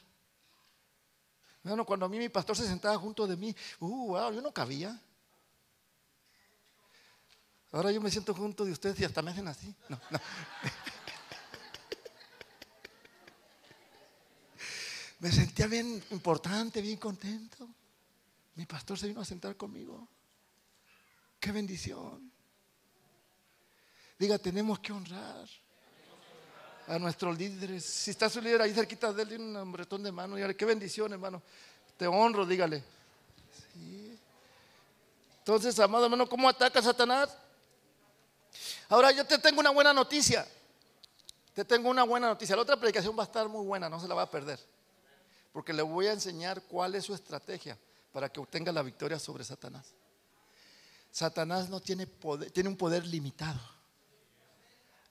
Bueno, 1.63 1.85
cuando 1.85 2.05
a 2.05 2.09
mí 2.09 2.17
mi 2.17 2.29
pastor 2.29 2.55
se 2.55 2.65
sentaba 2.65 2.97
junto 2.97 3.27
de 3.27 3.35
mí, 3.35 3.55
uh, 3.79 4.31
yo 4.31 4.41
no 4.41 4.51
cabía. 4.51 4.99
Ahora 7.71 7.91
yo 7.91 8.01
me 8.01 8.09
siento 8.09 8.33
junto 8.33 8.65
de 8.65 8.71
ustedes 8.71 8.99
y 8.99 9.05
hasta 9.05 9.21
me 9.21 9.31
hacen 9.31 9.47
así. 9.47 9.73
No, 9.87 9.99
no. 10.09 10.19
Me 15.19 15.31
sentía 15.31 15.67
bien 15.67 16.03
importante, 16.11 16.81
bien 16.81 16.97
contento. 16.97 17.67
Mi 18.55 18.65
pastor 18.65 18.97
se 18.97 19.07
vino 19.07 19.21
a 19.21 19.25
sentar 19.25 19.55
conmigo. 19.55 20.07
Qué 21.39 21.51
bendición. 21.51 22.31
Diga, 24.17 24.37
tenemos 24.37 24.79
que 24.79 24.91
honrar 24.91 25.47
a 26.87 26.99
nuestros 26.99 27.37
líderes. 27.37 27.85
Si 27.85 28.11
está 28.11 28.29
su 28.29 28.41
líder 28.41 28.61
ahí 28.61 28.73
cerquita, 28.73 29.13
déle 29.13 29.37
un 29.37 29.55
hombretón 29.55 30.03
de 30.03 30.11
mano. 30.11 30.35
Dígale, 30.35 30.55
qué 30.55 30.65
bendición, 30.65 31.13
hermano. 31.13 31.41
Te 31.97 32.07
honro, 32.07 32.45
dígale. 32.45 32.83
Entonces, 35.39 35.79
amado 35.79 36.05
hermano, 36.05 36.27
¿cómo 36.27 36.47
ataca 36.47 36.81
Satanás? 36.81 37.35
Ahora 38.87 39.11
yo 39.11 39.25
te 39.25 39.37
tengo 39.37 39.59
una 39.59 39.71
buena 39.71 39.93
noticia. 39.93 40.47
Te 41.53 41.65
tengo 41.65 41.89
una 41.89 42.03
buena 42.03 42.27
noticia. 42.27 42.55
La 42.55 42.61
otra 42.61 42.77
predicación 42.77 43.17
va 43.17 43.23
a 43.23 43.25
estar 43.25 43.47
muy 43.49 43.65
buena, 43.65 43.89
no 43.89 43.99
se 43.99 44.07
la 44.07 44.15
va 44.15 44.23
a 44.23 44.29
perder. 44.29 44.59
Porque 45.51 45.73
le 45.73 45.81
voy 45.81 46.07
a 46.07 46.13
enseñar 46.13 46.61
cuál 46.63 46.95
es 46.95 47.05
su 47.05 47.13
estrategia 47.13 47.77
para 48.11 48.29
que 48.29 48.39
obtenga 48.39 48.71
la 48.71 48.81
victoria 48.81 49.19
sobre 49.19 49.43
Satanás. 49.43 49.93
Satanás 51.11 51.69
no 51.69 51.79
tiene 51.79 52.07
poder, 52.07 52.51
tiene 52.51 52.69
un 52.69 52.77
poder 52.77 53.05
limitado. 53.05 53.59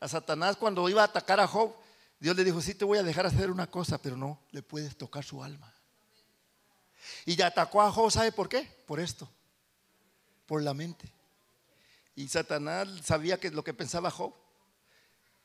A 0.00 0.08
Satanás 0.08 0.56
cuando 0.56 0.88
iba 0.88 1.02
a 1.02 1.06
atacar 1.06 1.40
a 1.40 1.46
Job, 1.46 1.74
Dios 2.20 2.36
le 2.36 2.44
dijo, 2.44 2.60
sí 2.60 2.74
te 2.74 2.84
voy 2.84 2.98
a 2.98 3.02
dejar 3.02 3.26
hacer 3.26 3.50
una 3.50 3.68
cosa, 3.68 3.98
pero 3.98 4.16
no 4.16 4.40
le 4.50 4.62
puedes 4.62 4.96
tocar 4.96 5.24
su 5.24 5.42
alma. 5.42 5.72
Y 7.24 7.36
ya 7.36 7.48
atacó 7.48 7.82
a 7.82 7.90
Job, 7.90 8.10
¿sabe 8.10 8.32
por 8.32 8.48
qué? 8.48 8.62
Por 8.86 9.00
esto, 9.00 9.28
por 10.46 10.62
la 10.62 10.74
mente. 10.74 11.12
Y 12.14 12.28
Satanás 12.28 12.88
sabía 13.04 13.38
que 13.38 13.50
lo 13.50 13.62
que 13.62 13.74
pensaba 13.74 14.10
Job. 14.10 14.34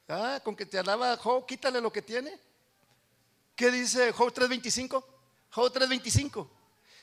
Ah, 0.08 0.42
con 0.44 0.56
que 0.56 0.66
te 0.66 0.78
alaba 0.78 1.16
Job, 1.18 1.46
quítale 1.46 1.80
lo 1.80 1.92
que 1.92 2.02
tiene. 2.02 2.40
¿Qué 3.56 3.72
dice 3.72 4.12
Job 4.12 4.34
3.25? 4.34 5.04
Job 5.52 5.74
3.25. 5.74 6.50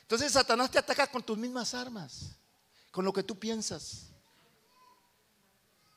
Entonces 0.01 0.33
Satanás 0.33 0.69
te 0.69 0.77
ataca 0.77 1.07
con 1.07 1.23
tus 1.23 1.37
mismas 1.37 1.73
armas, 1.73 2.35
con 2.91 3.05
lo 3.05 3.13
que 3.13 3.23
tú 3.23 3.39
piensas. 3.39 4.07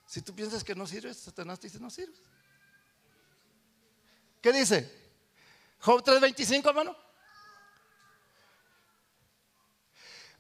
Si 0.07 0.23
tú 0.23 0.35
piensas 0.35 0.63
que 0.63 0.75
no 0.75 0.87
sirves, 0.87 1.17
Satanás 1.17 1.59
te 1.59 1.67
dice 1.67 1.81
no 1.81 1.91
sirves. 1.91 2.21
¿Qué 4.41 4.53
dice? 4.53 5.13
Job 5.81 6.05
3:25, 6.05 6.69
hermano. 6.69 6.97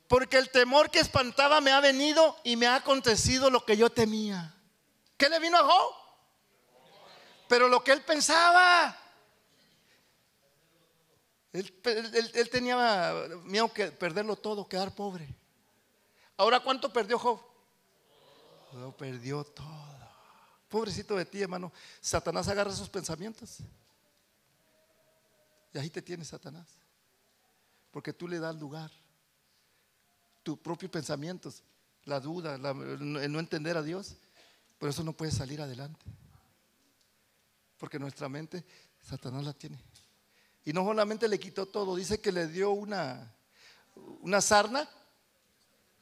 Porque 0.07 0.37
el 0.37 0.51
temor 0.51 0.91
que 0.91 1.01
espantaba 1.01 1.61
me 1.61 1.73
ha 1.73 1.81
venido 1.81 2.37
y 2.45 2.57
me 2.57 2.67
ha 2.67 2.77
acontecido 2.77 3.51
lo 3.51 3.65
que 3.65 3.77
yo 3.77 3.91
temía. 3.91 4.55
¿Qué 5.17 5.29
le 5.29 5.41
vino 5.41 5.57
a 5.59 5.65
Job? 5.65 5.95
Pero 7.49 7.69
lo 7.69 7.83
que 7.83 7.93
él 7.93 8.03
pensaba. 8.03 8.97
Él, 11.55 12.51
tenía 12.51 13.15
miedo 13.45 13.73
que 13.73 13.87
perderlo 13.93 14.35
todo, 14.35 14.69
quedar 14.69 14.93
pobre. 14.93 15.33
Ahora, 16.37 16.59
¿cuánto 16.59 16.93
perdió 16.93 17.17
Job? 17.17 17.41
Lo 18.73 18.97
perdió 18.97 19.45
todo. 19.45 19.95
Pobrecito 20.69 21.15
de 21.15 21.25
ti, 21.25 21.43
hermano. 21.43 21.73
Satanás 22.01 22.49
agarra 22.49 22.73
sus 22.73 22.89
pensamientos. 22.89 23.59
Y 25.73 25.79
ahí 25.79 25.89
te 25.91 26.03
tiene 26.03 26.25
Satanás. 26.25 26.67
Porque 27.93 28.13
tú 28.13 28.27
le 28.27 28.41
das 28.41 28.57
lugar. 28.57 28.91
Tus 30.43 30.59
propios 30.59 30.91
pensamientos, 30.91 31.63
la 32.03 32.19
duda, 32.19 32.57
el 32.57 33.33
no 33.33 33.39
entender 33.39 33.77
a 33.77 33.83
Dios. 33.83 34.17
Por 34.77 34.89
eso 34.89 35.05
no 35.05 35.13
puedes 35.13 35.37
salir 35.37 35.63
adelante. 35.63 36.05
Porque 37.79 38.01
nuestra 38.01 38.29
mente, 38.29 38.65
Satanás 39.01 39.45
la 39.45 39.53
tiene. 39.53 39.81
Y 40.65 40.73
no 40.73 40.85
solamente 40.85 41.29
le 41.29 41.39
quitó 41.39 41.67
todo, 41.67 41.95
dice 41.97 42.21
que 42.21 42.33
le 42.33 42.47
dio 42.49 42.71
una, 42.71 43.35
una 44.21 44.41
sarna 44.41 44.89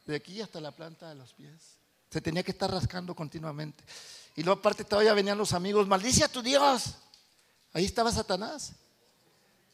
de 0.06 0.16
aquí 0.16 0.40
hasta 0.40 0.60
la 0.60 0.70
planta 0.70 1.08
de 1.08 1.14
los 1.16 1.32
pies. 1.32 1.78
Se 2.10 2.20
tenía 2.20 2.42
que 2.42 2.52
estar 2.52 2.70
rascando 2.70 3.14
continuamente. 3.14 3.82
Y 4.36 4.42
luego 4.42 4.60
aparte 4.60 4.84
todavía 4.84 5.14
venían 5.14 5.38
los 5.38 5.52
amigos, 5.52 5.86
maldice 5.86 6.24
a 6.24 6.28
tu 6.28 6.42
Dios. 6.42 6.94
Ahí 7.72 7.84
estaba 7.84 8.12
Satanás. 8.12 8.72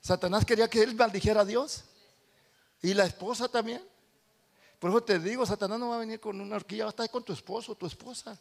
Satanás 0.00 0.44
quería 0.44 0.68
que 0.68 0.82
él 0.82 0.94
maldijera 0.94 1.42
a 1.42 1.44
Dios. 1.44 1.84
Y 2.82 2.94
la 2.94 3.04
esposa 3.04 3.48
también. 3.48 3.82
Por 4.78 4.90
eso 4.90 5.02
te 5.02 5.18
digo, 5.18 5.44
Satanás 5.44 5.78
no 5.78 5.88
va 5.88 5.96
a 5.96 6.00
venir 6.00 6.20
con 6.20 6.40
una 6.40 6.56
horquilla, 6.56 6.84
va 6.84 6.90
a 6.90 6.92
estar 6.92 7.10
con 7.10 7.24
tu 7.24 7.32
esposo, 7.32 7.74
tu 7.74 7.86
esposa. 7.86 8.38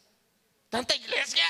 Tanta 0.70 0.94
iglesia. 0.94 1.44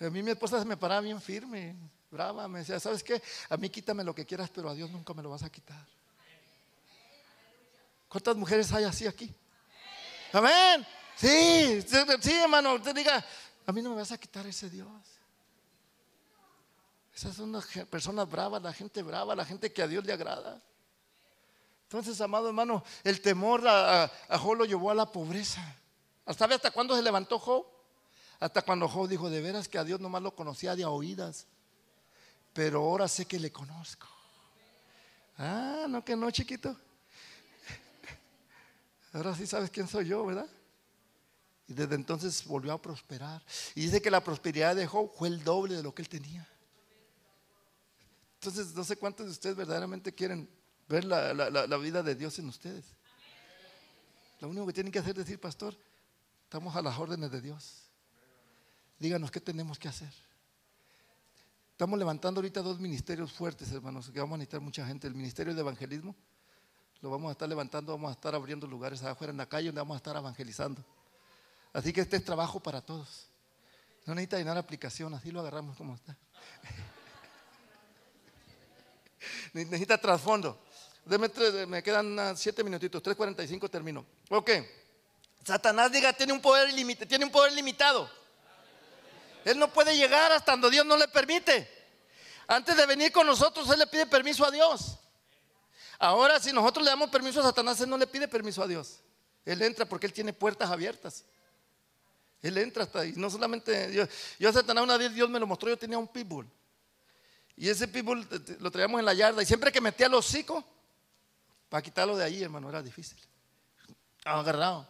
A 0.00 0.10
mí 0.10 0.22
mi 0.22 0.32
esposa 0.32 0.58
se 0.58 0.64
me 0.64 0.76
paraba 0.76 1.00
bien 1.00 1.20
firme 1.20 1.76
brava, 2.14 2.46
me 2.48 2.60
decía, 2.60 2.78
¿sabes 2.78 3.02
qué? 3.02 3.20
A 3.48 3.56
mí 3.56 3.68
quítame 3.68 4.04
lo 4.04 4.14
que 4.14 4.24
quieras, 4.24 4.48
pero 4.54 4.68
a 4.68 4.74
Dios 4.74 4.90
nunca 4.90 5.12
me 5.12 5.22
lo 5.22 5.30
vas 5.30 5.42
a 5.42 5.50
quitar. 5.50 5.84
¿Cuántas 8.08 8.36
mujeres 8.36 8.72
hay 8.72 8.84
así 8.84 9.06
aquí? 9.06 9.34
Amén. 10.32 10.86
Sí, 11.16 11.82
sí, 12.20 12.32
hermano, 12.32 12.74
usted 12.74 12.94
diga, 12.94 13.24
a 13.66 13.72
mí 13.72 13.82
no 13.82 13.90
me 13.90 13.96
vas 13.96 14.12
a 14.12 14.18
quitar 14.18 14.46
ese 14.46 14.70
Dios. 14.70 14.88
Esas 17.14 17.36
son 17.36 17.52
las 17.52 17.66
personas 17.88 18.28
bravas, 18.28 18.62
la 18.62 18.72
gente 18.72 19.02
brava, 19.02 19.34
la 19.34 19.44
gente 19.44 19.72
que 19.72 19.82
a 19.82 19.88
Dios 19.88 20.04
le 20.04 20.12
agrada. 20.12 20.60
Entonces, 21.84 22.20
amado 22.20 22.48
hermano, 22.48 22.82
el 23.04 23.20
temor 23.20 23.66
a, 23.66 24.04
a 24.04 24.38
lo 24.38 24.64
llevó 24.64 24.90
a 24.90 24.94
la 24.94 25.10
pobreza. 25.10 25.60
¿Sabe 26.36 26.54
hasta 26.54 26.70
cuándo 26.70 26.96
se 26.96 27.02
levantó 27.02 27.38
Job? 27.38 27.73
Hasta 28.44 28.62
cuando 28.62 28.88
Job 28.88 29.08
dijo, 29.08 29.30
de 29.30 29.40
veras 29.40 29.68
que 29.68 29.78
a 29.78 29.84
Dios 29.84 30.00
nomás 30.00 30.22
lo 30.22 30.34
conocía 30.34 30.76
de 30.76 30.84
oídas 30.84 31.46
pero 32.54 32.78
ahora 32.78 33.08
sé 33.08 33.26
que 33.26 33.38
le 33.38 33.50
conozco. 33.50 34.06
Ah, 35.36 35.86
no 35.88 36.04
que 36.04 36.14
no, 36.14 36.30
chiquito. 36.30 36.78
Ahora 39.12 39.34
sí 39.34 39.44
sabes 39.44 39.70
quién 39.70 39.88
soy 39.88 40.06
yo, 40.06 40.24
¿verdad? 40.24 40.46
Y 41.66 41.74
desde 41.74 41.96
entonces 41.96 42.44
volvió 42.44 42.72
a 42.72 42.80
prosperar. 42.80 43.42
Y 43.74 43.82
dice 43.82 44.00
que 44.00 44.10
la 44.10 44.22
prosperidad 44.22 44.76
de 44.76 44.86
Job 44.86 45.10
fue 45.18 45.26
el 45.26 45.42
doble 45.42 45.74
de 45.74 45.82
lo 45.82 45.92
que 45.92 46.02
él 46.02 46.08
tenía. 46.08 46.48
Entonces, 48.34 48.72
no 48.72 48.84
sé 48.84 48.96
cuántos 48.96 49.26
de 49.26 49.32
ustedes 49.32 49.56
verdaderamente 49.56 50.14
quieren 50.14 50.48
ver 50.88 51.04
la, 51.04 51.76
vida 51.78 52.04
de 52.04 52.14
Dios 52.14 52.38
en 52.38 52.48
ustedes. 52.48 52.84
Lo 54.38 54.48
único 54.48 54.66
que 54.68 54.74
tienen 54.74 54.92
que 54.92 55.00
hacer 55.00 55.18
es 55.18 55.26
decir, 55.26 55.40
pastor, 55.40 55.76
estamos 56.44 56.76
a 56.76 56.82
las 56.82 56.96
órdenes 56.96 57.32
de 57.32 57.40
Dios. 57.40 57.83
Díganos 59.04 59.30
qué 59.30 59.38
tenemos 59.38 59.78
que 59.78 59.86
hacer. 59.86 60.08
Estamos 61.72 61.98
levantando 61.98 62.38
ahorita 62.38 62.62
dos 62.62 62.80
ministerios 62.80 63.30
fuertes, 63.30 63.70
hermanos, 63.70 64.10
que 64.10 64.18
vamos 64.18 64.36
a 64.36 64.38
necesitar 64.38 64.62
mucha 64.62 64.86
gente. 64.86 65.06
El 65.06 65.14
ministerio 65.14 65.52
de 65.54 65.60
evangelismo 65.60 66.16
lo 67.02 67.10
vamos 67.10 67.28
a 67.28 67.32
estar 67.32 67.46
levantando, 67.46 67.92
vamos 67.92 68.08
a 68.08 68.12
estar 68.12 68.34
abriendo 68.34 68.66
lugares 68.66 69.02
afuera 69.02 69.30
en 69.30 69.36
la 69.36 69.44
calle 69.44 69.66
donde 69.66 69.82
vamos 69.82 69.96
a 69.96 69.98
estar 69.98 70.16
evangelizando. 70.16 70.82
Así 71.74 71.92
que 71.92 72.00
este 72.00 72.16
es 72.16 72.24
trabajo 72.24 72.60
para 72.60 72.80
todos. 72.80 73.28
No 74.06 74.14
necesita 74.14 74.38
llenar 74.38 74.56
aplicación, 74.56 75.12
así 75.12 75.30
lo 75.30 75.40
agarramos 75.40 75.76
como 75.76 75.96
está. 75.96 76.16
necesita 79.52 79.98
trasfondo. 79.98 80.58
me 81.68 81.82
quedan 81.82 82.34
siete 82.38 82.64
minutitos, 82.64 83.02
3.45 83.02 83.68
termino. 83.68 84.06
Ok. 84.30 84.50
Satanás 85.44 85.92
diga, 85.92 86.14
tiene 86.14 86.32
un 86.32 86.40
poder 86.40 86.70
ilimitado, 86.70 87.06
tiene 87.06 87.26
un 87.26 87.30
poder 87.30 87.52
limitado. 87.52 88.23
Él 89.44 89.58
no 89.58 89.72
puede 89.72 89.96
llegar 89.96 90.32
hasta 90.32 90.52
donde 90.52 90.70
Dios 90.70 90.86
no 90.86 90.96
le 90.96 91.08
permite. 91.08 91.68
Antes 92.46 92.76
de 92.76 92.86
venir 92.86 93.12
con 93.12 93.26
nosotros, 93.26 93.68
Él 93.70 93.78
le 93.78 93.86
pide 93.86 94.06
permiso 94.06 94.44
a 94.44 94.50
Dios. 94.50 94.98
Ahora, 95.98 96.40
si 96.40 96.52
nosotros 96.52 96.84
le 96.84 96.90
damos 96.90 97.10
permiso 97.10 97.40
a 97.40 97.44
Satanás, 97.44 97.80
Él 97.80 97.88
no 97.88 97.96
le 97.96 98.06
pide 98.06 98.28
permiso 98.28 98.62
a 98.62 98.66
Dios. 98.66 99.00
Él 99.44 99.60
entra 99.62 99.86
porque 99.86 100.06
Él 100.06 100.12
tiene 100.12 100.32
puertas 100.32 100.70
abiertas. 100.70 101.24
Él 102.42 102.58
entra 102.58 102.84
hasta 102.84 103.00
ahí. 103.00 103.12
No 103.16 103.30
solamente 103.30 103.92
yo, 104.38 104.48
a 104.48 104.52
Satanás 104.52 104.84
una 104.84 104.96
vez 104.96 105.14
Dios 105.14 105.30
me 105.30 105.38
lo 105.38 105.46
mostró, 105.46 105.70
yo 105.70 105.78
tenía 105.78 105.98
un 105.98 106.08
pitbull. 106.08 106.50
Y 107.56 107.68
ese 107.68 107.88
pitbull 107.88 108.26
lo 108.60 108.70
traíamos 108.70 108.98
en 108.98 109.06
la 109.06 109.14
yarda. 109.14 109.42
Y 109.42 109.46
siempre 109.46 109.70
que 109.72 109.80
metía 109.80 110.06
el 110.06 110.14
hocico, 110.14 110.64
para 111.68 111.82
quitarlo 111.82 112.16
de 112.16 112.24
ahí, 112.24 112.42
hermano, 112.42 112.68
era 112.68 112.82
difícil. 112.82 113.18
Agarrado. 114.24 114.86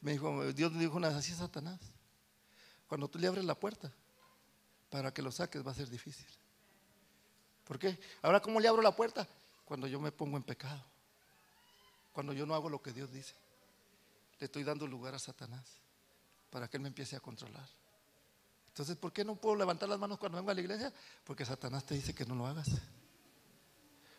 Me 0.00 0.12
dijo, 0.12 0.52
Dios 0.52 0.72
me 0.72 0.80
dijo 0.80 0.96
una 0.96 1.08
vez, 1.08 1.16
así 1.18 1.32
Satanás. 1.34 1.80
Cuando 2.86 3.08
tú 3.08 3.18
le 3.18 3.26
abres 3.26 3.44
la 3.44 3.54
puerta 3.54 3.92
para 4.90 5.12
que 5.12 5.22
lo 5.22 5.32
saques 5.32 5.66
va 5.66 5.72
a 5.72 5.74
ser 5.74 5.88
difícil. 5.88 6.26
¿Por 7.64 7.78
qué? 7.78 7.98
Ahora, 8.22 8.40
¿cómo 8.40 8.60
le 8.60 8.68
abro 8.68 8.80
la 8.80 8.94
puerta? 8.94 9.26
Cuando 9.64 9.86
yo 9.86 10.00
me 10.00 10.12
pongo 10.12 10.36
en 10.36 10.42
pecado. 10.42 10.82
cuando 12.12 12.32
yo 12.32 12.46
no 12.46 12.54
hago 12.54 12.70
lo 12.70 12.80
que 12.80 12.92
Dios 12.92 13.12
dice. 13.12 13.34
Le 14.38 14.46
estoy 14.46 14.64
dando 14.64 14.86
lugar 14.86 15.14
a 15.14 15.18
Satanás 15.18 15.64
para 16.50 16.68
que 16.68 16.78
Él 16.78 16.82
me 16.82 16.88
empiece 16.88 17.16
a 17.16 17.20
controlar. 17.20 17.68
Entonces, 18.68 18.96
¿por 18.96 19.12
qué 19.12 19.24
no 19.24 19.36
puedo 19.36 19.56
levantar 19.56 19.88
las 19.88 19.98
manos 19.98 20.18
cuando 20.18 20.36
vengo 20.36 20.50
a 20.50 20.54
la 20.54 20.60
iglesia? 20.60 20.92
Porque 21.24 21.44
Satanás 21.44 21.84
te 21.84 21.94
dice 21.94 22.14
que 22.14 22.24
no 22.24 22.34
lo 22.34 22.46
hagas. 22.46 22.68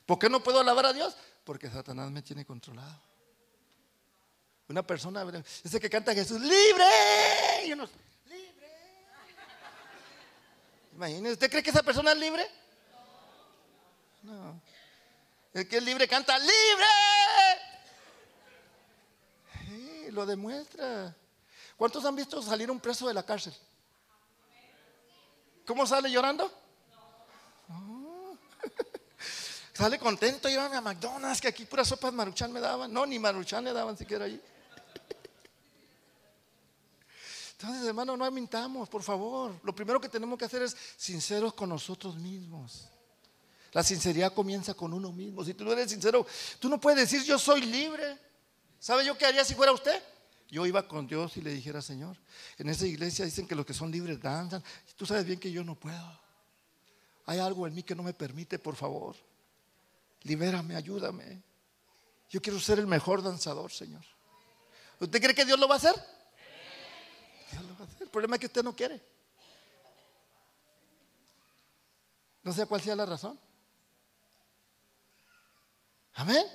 ¿Por 0.05 0.20
qué 0.20 0.30
no 0.30 0.43
puedo 0.43 0.59
alabar 0.59 0.88
a 0.88 0.93
Dios? 0.93 1.15
Porque 1.43 1.70
Satanás 1.70 2.11
me 2.11 2.22
tiene 2.22 2.45
controlado. 2.45 3.01
Una 4.70 4.86
persona, 4.86 5.26
ese 5.63 5.80
que 5.80 5.89
canta 5.89 6.13
Jesús, 6.13 6.41
libre. 6.41 7.65
Y 7.65 7.74
uno, 7.74 7.86
libre. 7.86 8.07
Imagínese, 10.98 11.34
¿usted 11.34 11.52
cree 11.52 11.62
que 11.62 11.70
esa 11.70 11.84
persona 11.84 12.12
es 12.12 12.18
libre? 12.18 12.43
No. 14.24 14.60
El 15.54 15.68
que 15.68 15.78
es 15.78 15.84
libre 15.84 16.08
canta, 16.08 16.39
libre. 16.39 16.88
Sí, 19.68 20.08
lo 20.10 20.26
demuestra. 20.26 21.16
¿Cuántos 21.78 22.04
han 22.04 22.16
visto 22.16 22.41
salir 22.41 22.72
un 22.72 22.80
preso 22.80 23.08
de 23.08 23.14
la 23.14 23.22
cárcel? 23.22 23.54
¿Cómo 25.68 25.86
sale 25.86 26.10
llorando? 26.10 26.52
Sale 29.74 30.00
contento, 30.00 30.50
iban 30.50 30.74
a 30.74 30.82
McDonald's, 30.82 31.39
que 31.39 31.50
aquí 31.50 31.66
puras 31.66 31.88
sopas 31.88 32.12
maruchan 32.12 32.52
me 32.52 32.60
daban. 32.60 32.91
No, 32.91 33.06
ni 33.06 33.20
maruchan 33.20 33.64
le 33.64 33.72
daban 33.72 33.95
siquiera 33.95 34.26
allí. 34.26 34.41
Entonces, 37.60 37.88
hermano, 37.88 38.16
no 38.16 38.30
mintamos, 38.30 38.88
por 38.88 39.01
favor. 39.01 39.60
Lo 39.64 39.74
primero 39.74 39.99
que 39.99 40.10
tenemos 40.10 40.38
que 40.38 40.45
hacer 40.45 40.62
es 40.62 40.78
sinceros 40.95 41.55
con 41.55 41.70
nosotros 41.70 42.16
mismos. 42.16 42.88
La 43.72 43.82
sinceridad 43.82 44.32
comienza 44.32 44.76
con 44.76 44.93
uno 44.93 45.12
mismo. 45.12 45.43
Si 45.43 45.55
tú 45.55 45.66
no 45.66 45.72
eres 45.72 45.89
sincero, 45.89 46.26
tú 46.60 46.70
no 46.70 46.80
puedes 46.80 46.99
decir 46.99 47.26
yo 47.26 47.39
soy 47.39 47.62
libre. 47.62 48.20
¿Sabe 48.80 49.03
yo 49.03 49.18
qué 49.18 49.26
haría 49.26 49.43
si 49.43 49.55
fuera 49.55 49.72
usted? 49.72 50.03
Yo 50.49 50.68
iba 50.68 50.88
con 50.88 51.08
Dios 51.08 51.36
y 51.38 51.41
le 51.41 51.51
dijera, 51.51 51.82
Señor, 51.82 52.16
en 52.60 52.70
esa 52.70 52.86
iglesia 52.86 53.26
dicen 53.26 53.47
que 53.47 53.55
los 53.55 53.66
que 53.66 53.74
son 53.74 53.91
libres 53.91 54.22
danzan. 54.22 54.64
Tú 54.95 55.08
sabes 55.08 55.26
bien 55.26 55.39
que 55.39 55.51
yo 55.51 55.64
no 55.64 55.74
puedo. 55.74 56.22
Hay 57.26 57.39
algo 57.39 57.66
en 57.66 57.74
mí 57.74 57.82
que 57.82 57.95
no 57.95 58.03
me 58.03 58.14
permite, 58.14 58.60
por 58.60 58.76
favor. 58.76 59.16
Libérame, 60.22 60.76
ayúdame. 60.76 61.41
Yo 62.30 62.39
quiero 62.39 62.60
ser 62.60 62.78
el 62.78 62.86
mejor 62.86 63.24
danzador, 63.24 63.72
Señor. 63.72 64.05
¿Usted 64.99 65.20
cree 65.20 65.34
que 65.34 65.43
Dios 65.43 65.60
lo 65.60 65.68
va 65.68 65.74
a 65.74 65.78
hacer? 65.78 66.16
El 68.00 68.10
problema 68.10 68.36
es 68.36 68.39
que 68.39 68.45
usted 68.48 68.64
no 68.64 68.76
quiere. 68.76 69.02
No 72.43 72.54
sé 72.54 72.66
cuál 72.66 72.82
sea 72.82 72.95
la 72.95 73.06
razón. 73.06 73.38
Amén. 76.14 76.45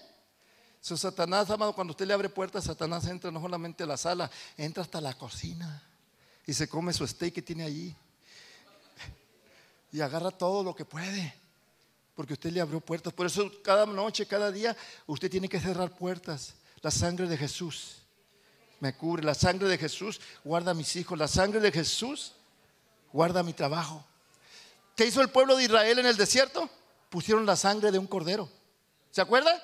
Su 0.80 0.96
Satanás, 0.96 1.48
amado, 1.50 1.74
cuando 1.74 1.92
usted 1.92 2.06
le 2.06 2.14
abre 2.14 2.28
puertas, 2.28 2.64
Satanás 2.64 3.06
entra 3.06 3.30
no 3.30 3.40
solamente 3.40 3.84
a 3.84 3.86
la 3.86 3.96
sala, 3.96 4.30
entra 4.56 4.82
hasta 4.82 5.00
la 5.00 5.14
cocina 5.14 5.82
y 6.46 6.54
se 6.54 6.68
come 6.68 6.92
su 6.92 7.06
steak 7.06 7.34
que 7.34 7.42
tiene 7.42 7.64
allí. 7.64 7.94
Y 9.92 10.00
agarra 10.00 10.30
todo 10.30 10.64
lo 10.64 10.74
que 10.74 10.84
puede 10.84 11.42
porque 12.14 12.32
usted 12.34 12.50
le 12.50 12.60
abrió 12.60 12.80
puertas. 12.80 13.12
Por 13.12 13.26
eso 13.26 13.50
cada 13.62 13.86
noche, 13.86 14.26
cada 14.26 14.50
día, 14.50 14.76
usted 15.06 15.30
tiene 15.30 15.48
que 15.48 15.60
cerrar 15.60 15.96
puertas. 15.96 16.54
La 16.80 16.90
sangre 16.90 17.28
de 17.28 17.36
Jesús 17.36 18.01
me 18.82 18.92
cubre. 18.92 19.22
La 19.22 19.34
sangre 19.34 19.68
de 19.68 19.78
Jesús 19.78 20.20
guarda 20.42 20.72
a 20.72 20.74
mis 20.74 20.96
hijos. 20.96 21.16
La 21.16 21.28
sangre 21.28 21.60
de 21.60 21.70
Jesús 21.70 22.32
guarda 23.12 23.44
mi 23.44 23.52
trabajo. 23.52 24.04
¿Qué 24.96 25.06
hizo 25.06 25.22
el 25.22 25.30
pueblo 25.30 25.54
de 25.54 25.64
Israel 25.64 26.00
en 26.00 26.06
el 26.06 26.16
desierto? 26.16 26.68
Pusieron 27.08 27.46
la 27.46 27.54
sangre 27.54 27.92
de 27.92 27.98
un 27.98 28.08
cordero. 28.08 28.50
¿Se 29.12 29.20
acuerda? 29.20 29.62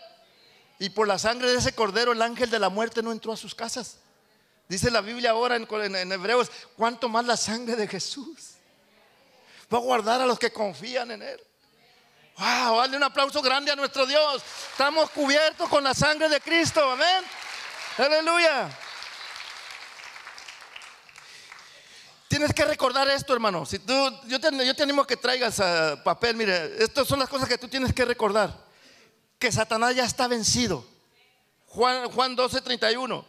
Y 0.78 0.90
por 0.90 1.08
la 1.08 1.18
sangre 1.18 1.50
de 1.50 1.58
ese 1.58 1.74
cordero 1.74 2.12
el 2.12 2.22
ángel 2.22 2.48
de 2.48 2.60
la 2.60 2.68
muerte 2.68 3.02
no 3.02 3.10
entró 3.10 3.32
a 3.32 3.36
sus 3.36 3.56
casas. 3.56 3.96
Dice 4.68 4.88
la 4.88 5.00
Biblia 5.00 5.30
ahora 5.30 5.56
en, 5.56 6.12
Hebreos, 6.12 6.48
¿cuánto 6.76 7.08
más 7.08 7.26
la 7.26 7.36
sangre 7.36 7.74
de 7.74 7.88
Jesús? 7.88 8.50
Va 9.72 9.78
a 9.78 9.80
guardar 9.80 10.20
a 10.20 10.26
los 10.26 10.38
que 10.38 10.52
confían 10.52 11.10
en 11.10 11.22
Él. 11.22 11.40
Wow, 12.36 12.78
dale 12.78 12.96
un 12.96 13.02
aplauso 13.02 13.42
grande 13.42 13.72
a 13.72 13.76
nuestro 13.76 14.06
Dios. 14.06 14.44
Estamos 14.70 15.10
cubiertos 15.10 15.68
con 15.68 15.82
la 15.82 15.92
sangre 15.92 16.28
de 16.28 16.40
Cristo. 16.40 16.88
Amén. 16.88 17.24
Aleluya. 17.96 18.70
Tienes 22.28 22.52
que 22.52 22.64
recordar 22.66 23.08
esto, 23.08 23.32
hermano. 23.32 23.64
Si 23.64 23.78
tú, 23.78 23.94
yo, 24.26 24.38
te, 24.38 24.48
animo 24.82 25.02
a 25.02 25.06
que 25.06 25.16
traigas 25.16 25.58
uh, 25.58 26.02
papel. 26.04 26.36
Mire, 26.36 26.82
estas 26.82 27.08
son 27.08 27.18
las 27.18 27.28
cosas 27.28 27.48
que 27.48 27.56
tú 27.56 27.68
tienes 27.68 27.94
que 27.94 28.04
recordar. 28.04 28.54
Que 29.38 29.50
Satanás 29.50 29.96
ya 29.96 30.04
está 30.04 30.28
vencido. 30.28 30.86
Juan, 31.68 32.10
Juan 32.10 32.36
12, 32.36 32.60
31. 32.60 33.24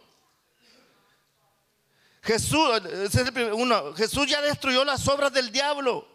Jesús, 2.22 2.68
uno, 3.54 3.94
Jesús 3.94 4.26
ya 4.26 4.42
destruyó 4.42 4.84
las 4.84 5.08
obras 5.08 5.32
del 5.32 5.50
diablo. 5.50 6.06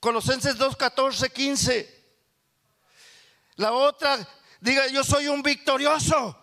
Colosenses 0.00 0.56
2, 0.56 0.76
14, 0.76 1.28
15. 1.28 2.04
La 3.56 3.72
otra, 3.72 4.26
diga, 4.60 4.86
yo 4.86 5.04
soy 5.04 5.28
un 5.28 5.42
victorioso. 5.42 6.38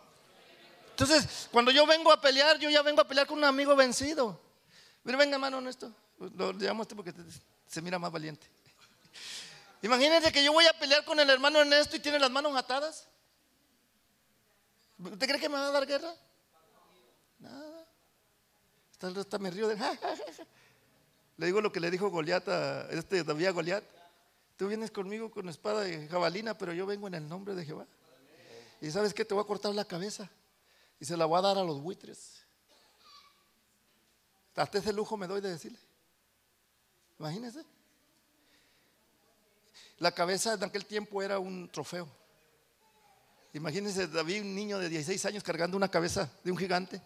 Entonces, 0.91 1.47
cuando 1.51 1.71
yo 1.71 1.87
vengo 1.87 2.11
a 2.11 2.21
pelear, 2.21 2.59
yo 2.59 2.69
ya 2.69 2.83
vengo 2.83 3.01
a 3.01 3.07
pelear 3.07 3.25
con 3.25 3.39
un 3.39 3.45
amigo 3.45 3.75
vencido. 3.75 4.42
Mira, 5.03 5.17
venga, 5.17 5.35
hermano, 5.35 5.67
esto. 5.69 5.93
Lo 6.17 6.53
llamo 6.53 6.83
este 6.83 6.95
porque 6.95 7.13
se 7.67 7.81
mira 7.81 7.99
más 7.99 8.11
valiente. 8.11 8.47
Imagínense 9.81 10.31
que 10.31 10.43
yo 10.43 10.53
voy 10.53 10.65
a 10.65 10.73
pelear 10.73 11.03
con 11.03 11.19
el 11.19 11.29
hermano 11.29 11.59
Ernesto 11.59 11.97
y 11.97 11.99
tiene 11.99 12.17
las 12.17 12.31
manos 12.31 12.55
atadas. 12.55 13.07
¿Usted 14.97 15.27
cree 15.27 15.39
que 15.39 15.49
me 15.49 15.55
va 15.55 15.67
a 15.67 15.71
dar 15.71 15.85
guerra? 15.85 16.13
Nada. 17.39 17.85
Hasta, 18.91 19.19
hasta 19.19 19.39
me 19.39 19.51
río 19.51 19.67
de. 19.67 19.75
Le 21.37 21.47
digo 21.47 21.61
lo 21.61 21.71
que 21.71 21.79
le 21.79 21.89
dijo 21.89 22.09
Goliat 22.09 22.47
a 22.47 22.89
este 22.91 23.23
David 23.23 23.51
Goliat. 23.53 23.83
Tú 24.55 24.67
vienes 24.67 24.91
conmigo 24.91 25.31
con 25.31 25.49
espada 25.49 25.81
de 25.81 26.07
jabalina, 26.07 26.57
pero 26.57 26.73
yo 26.73 26.85
vengo 26.85 27.07
en 27.07 27.15
el 27.15 27.27
nombre 27.27 27.55
de 27.55 27.65
Jehová. 27.65 27.87
Y 28.79 28.91
sabes 28.91 29.13
que 29.13 29.25
te 29.25 29.33
voy 29.33 29.43
a 29.43 29.47
cortar 29.47 29.73
la 29.73 29.83
cabeza 29.83 30.29
y 30.99 31.05
se 31.05 31.17
la 31.17 31.25
voy 31.25 31.39
a 31.39 31.41
dar 31.41 31.57
a 31.57 31.63
los 31.63 31.81
buitres. 31.81 32.42
Hasta 34.55 34.77
ese 34.77 34.93
lujo 34.93 35.17
me 35.17 35.27
doy 35.27 35.41
de 35.41 35.49
decirle. 35.49 35.79
Imagínese. 37.19 37.65
La 39.99 40.11
cabeza 40.11 40.53
en 40.53 40.63
aquel 40.63 40.85
tiempo 40.85 41.21
era 41.21 41.39
un 41.39 41.69
trofeo. 41.69 42.07
Imagínense 43.53 44.07
David, 44.07 44.41
un 44.41 44.55
niño 44.55 44.79
de 44.79 44.89
16 44.89 45.25
años, 45.25 45.43
cargando 45.43 45.77
una 45.77 45.87
cabeza 45.87 46.29
de 46.43 46.51
un 46.51 46.57
gigante. 46.57 47.01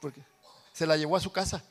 Porque 0.00 0.22
se 0.72 0.86
la 0.86 0.96
llevó 0.96 1.16
a 1.16 1.20
su 1.20 1.32
casa. 1.32 1.62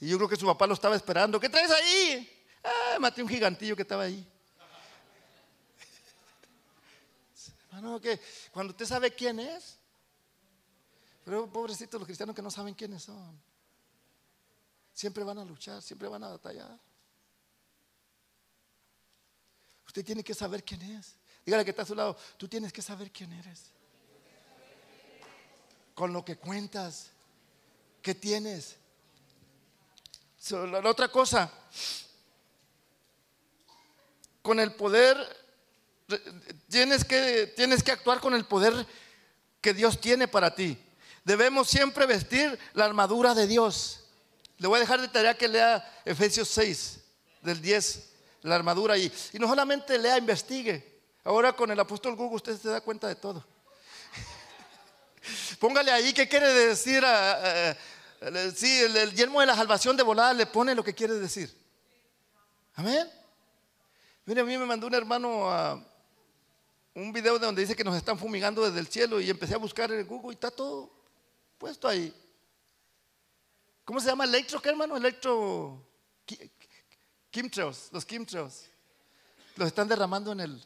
Y 0.00 0.08
yo 0.08 0.16
creo 0.16 0.28
que 0.28 0.36
su 0.36 0.46
papá 0.46 0.66
lo 0.66 0.74
estaba 0.74 0.96
esperando. 0.96 1.38
¿Qué 1.38 1.50
traes 1.50 1.70
ahí? 1.70 2.46
Ah, 2.64 2.96
maté 2.98 3.22
un 3.22 3.28
gigantillo 3.28 3.76
que 3.76 3.82
estaba 3.82 4.04
ahí. 4.04 4.26
Hermano, 7.68 8.00
que 8.00 8.18
cuando 8.50 8.70
usted 8.70 8.86
sabe 8.86 9.14
quién 9.14 9.38
es, 9.38 9.78
pero 11.24 11.50
pobrecitos 11.50 12.00
los 12.00 12.06
cristianos 12.06 12.34
que 12.34 12.42
no 12.42 12.50
saben 12.50 12.74
quiénes 12.74 13.02
son. 13.02 13.40
Siempre 14.92 15.24
van 15.24 15.38
a 15.38 15.44
luchar, 15.44 15.80
siempre 15.82 16.08
van 16.08 16.24
a 16.24 16.28
batallar. 16.28 16.78
Usted 19.86 20.04
tiene 20.04 20.22
que 20.22 20.34
saber 20.34 20.62
quién 20.64 20.82
es. 20.82 21.16
Dígale 21.44 21.64
que 21.64 21.70
está 21.70 21.82
a 21.82 21.86
su 21.86 21.94
lado, 21.94 22.16
tú 22.36 22.48
tienes 22.48 22.72
que 22.72 22.82
saber 22.82 23.10
quién 23.10 23.32
eres. 23.32 23.70
Con 25.94 26.12
lo 26.12 26.24
que 26.24 26.36
cuentas, 26.36 27.10
¿qué 28.02 28.14
tienes? 28.14 28.76
Otra 30.84 31.08
cosa, 31.08 31.52
con 34.42 34.58
el 34.58 34.74
poder, 34.74 35.16
tienes 36.68 37.04
que, 37.04 37.52
tienes 37.56 37.82
que 37.82 37.92
actuar 37.92 38.20
con 38.20 38.34
el 38.34 38.46
poder 38.46 38.86
que 39.60 39.74
Dios 39.74 40.00
tiene 40.00 40.28
para 40.28 40.54
ti. 40.54 40.78
Debemos 41.30 41.68
siempre 41.68 42.06
vestir 42.06 42.58
la 42.74 42.86
armadura 42.86 43.34
de 43.36 43.46
Dios. 43.46 44.00
Le 44.58 44.66
voy 44.66 44.78
a 44.78 44.80
dejar 44.80 45.00
de 45.00 45.06
tarea 45.06 45.38
que 45.38 45.46
lea 45.46 46.02
Efesios 46.04 46.48
6, 46.48 46.98
del 47.40 47.62
10, 47.62 48.10
la 48.42 48.56
armadura 48.56 48.94
ahí. 48.94 49.12
Y 49.32 49.38
no 49.38 49.46
solamente 49.46 49.96
lea, 49.96 50.18
investigue. 50.18 51.02
Ahora 51.22 51.52
con 51.52 51.70
el 51.70 51.78
apóstol 51.78 52.16
Google 52.16 52.34
usted 52.34 52.58
se 52.58 52.68
da 52.68 52.80
cuenta 52.80 53.06
de 53.06 53.14
todo. 53.14 53.46
Póngale 55.60 55.92
ahí 55.92 56.12
qué 56.12 56.28
quiere 56.28 56.52
decir 56.52 57.04
a, 57.04 57.76
Sí, 58.56 58.80
el, 58.80 59.14
yelmo 59.14 59.38
de 59.38 59.46
la 59.46 59.54
salvación 59.54 59.96
de 59.96 60.02
volada 60.02 60.34
le 60.34 60.46
pone 60.46 60.74
lo 60.74 60.82
que 60.82 60.96
quiere 60.96 61.14
decir. 61.14 61.56
Amén. 62.74 63.08
Mire, 64.26 64.40
a 64.40 64.44
mí 64.44 64.58
me 64.58 64.66
mandó 64.66 64.88
un 64.88 64.94
hermano 64.94 65.86
un 66.92 67.12
video 67.12 67.38
donde 67.38 67.62
dice 67.62 67.76
que 67.76 67.84
nos 67.84 67.96
están 67.96 68.18
fumigando 68.18 68.66
desde 68.66 68.80
el 68.80 68.88
cielo 68.88 69.20
y 69.20 69.30
empecé 69.30 69.54
a 69.54 69.58
buscar 69.58 69.92
en 69.92 70.04
Google 70.08 70.32
y 70.32 70.34
está 70.34 70.50
todo 70.50 70.98
puesto 71.60 71.86
ahí. 71.86 72.12
¿Cómo 73.84 74.00
se 74.00 74.06
llama? 74.06 74.24
¿Electro 74.24 74.60
qué, 74.62 74.70
hermano? 74.70 74.96
Electro. 74.96 75.86
Chemtrails, 77.30 77.90
los 77.92 78.06
chemtrails. 78.06 78.70
Los 79.56 79.68
están 79.68 79.86
derramando 79.86 80.32
en 80.32 80.40
el, 80.40 80.64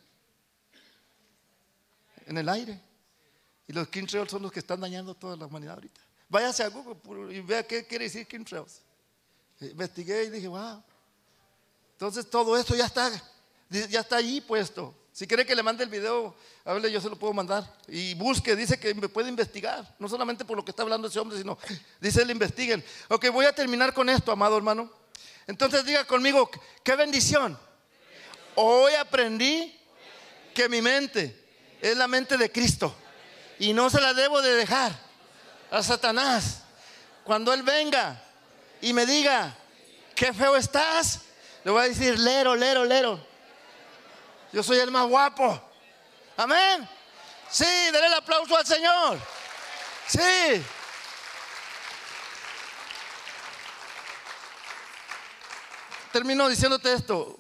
en 2.26 2.38
el 2.38 2.49
aire. 2.49 2.80
Y 3.66 3.72
los 3.72 3.90
chemtrails 3.90 4.30
son 4.30 4.42
los 4.42 4.53
que 4.53 4.61
están 4.61 4.80
dañando 4.80 5.14
toda 5.16 5.36
la 5.36 5.47
humanidad 5.47 5.74
ahorita. 5.74 6.01
Váyase 6.28 6.62
a 6.62 6.68
Google 6.68 7.34
y 7.34 7.40
vea 7.40 7.66
qué 7.66 7.84
quiere 7.84 8.05
decir 8.05 8.28
chemtrails. 8.28 8.82
Investigué 9.61 10.24
y 10.24 10.30
dije, 10.30 10.47
wow. 10.47 10.80
Entonces 11.92 12.30
todo 12.30 12.57
esto 12.57 12.76
ya 12.76 12.86
está, 12.86 13.11
ya 13.68 14.01
está 14.01 14.16
ahí 14.16 14.40
puesto. 14.40 14.95
Si 15.15 15.29
quiere 15.29 15.47
que 15.47 15.55
le 15.55 15.62
mande 15.62 15.85
el 15.85 15.91
video, 15.91 16.35
hable, 16.65 16.91
yo 16.91 17.01
se 17.01 17.09
lo 17.09 17.15
puedo 17.15 17.33
mandar. 17.33 17.73
Y 17.87 18.15
busque, 18.15 18.57
dice 18.57 18.81
que 18.81 18.93
me 18.95 19.09
puede 19.09 19.29
investigar. 19.29 19.95
No 20.01 20.09
solamente 20.09 20.45
por 20.45 20.57
lo 20.57 20.65
que 20.65 20.73
está 20.73 20.83
hablando 20.83 21.07
ese 21.07 21.21
hombre, 21.21 21.39
sino, 21.39 21.57
dice, 22.01 22.25
le 22.25 22.33
investiguen. 22.33 22.85
Ok, 23.07 23.29
voy 23.29 23.47
a 23.47 23.55
terminar 23.55 23.95
con 23.95 24.09
esto, 24.09 24.33
amado 24.33 24.57
hermano. 24.57 24.91
Entonces 25.47 25.85
diga 25.85 26.05
conmigo, 26.05 26.51
qué 26.83 26.97
bendición. 26.97 27.57
Hoy 28.57 28.93
aprendí 28.95 29.79
que 30.53 30.69
mi 30.69 30.83
mente 30.83 31.45
es 31.81 31.97
la 31.97 32.09
mente 32.09 32.37
de 32.37 32.51
Cristo. 32.51 32.93
Y 33.61 33.73
no 33.73 33.91
se 33.91 34.01
la 34.01 34.15
debo 34.15 34.43
de 34.43 34.55
dejar 34.55 34.99
a 35.71 35.81
Satanás. 35.85 36.65
Cuando 37.23 37.53
Él 37.53 37.62
venga 37.62 38.21
y 38.81 38.93
me 38.93 39.07
diga, 39.07 39.57
qué 40.17 40.33
feo 40.33 40.57
estás, 40.57 41.21
le 41.62 41.71
voy 41.71 41.85
a 41.85 41.89
decir, 41.89 42.19
lero, 42.19 42.57
lero, 42.57 42.85
lero. 42.85 43.34
Yo 44.55 44.63
soy 44.63 44.79
el 44.79 44.93
más 44.93 45.09
guapo. 45.09 45.61
Amén. 46.37 46.89
Sí, 47.51 47.65
denle 47.65 48.07
el 48.07 48.15
aplauso 48.15 48.57
al 48.57 48.65
Señor. 48.65 49.19
Sí. 50.07 50.65
Termino 56.13 56.49
diciéndote 56.49 56.93
esto, 56.93 57.37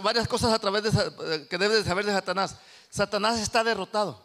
varias 0.00 0.26
cosas 0.26 0.52
a 0.52 0.58
través 0.58 0.82
de 0.82 1.46
que 1.46 1.58
debes 1.58 1.84
saber 1.84 2.04
de 2.04 2.12
Satanás. 2.12 2.56
Satanás 2.90 3.38
está 3.38 3.62
derrotado. 3.62 4.20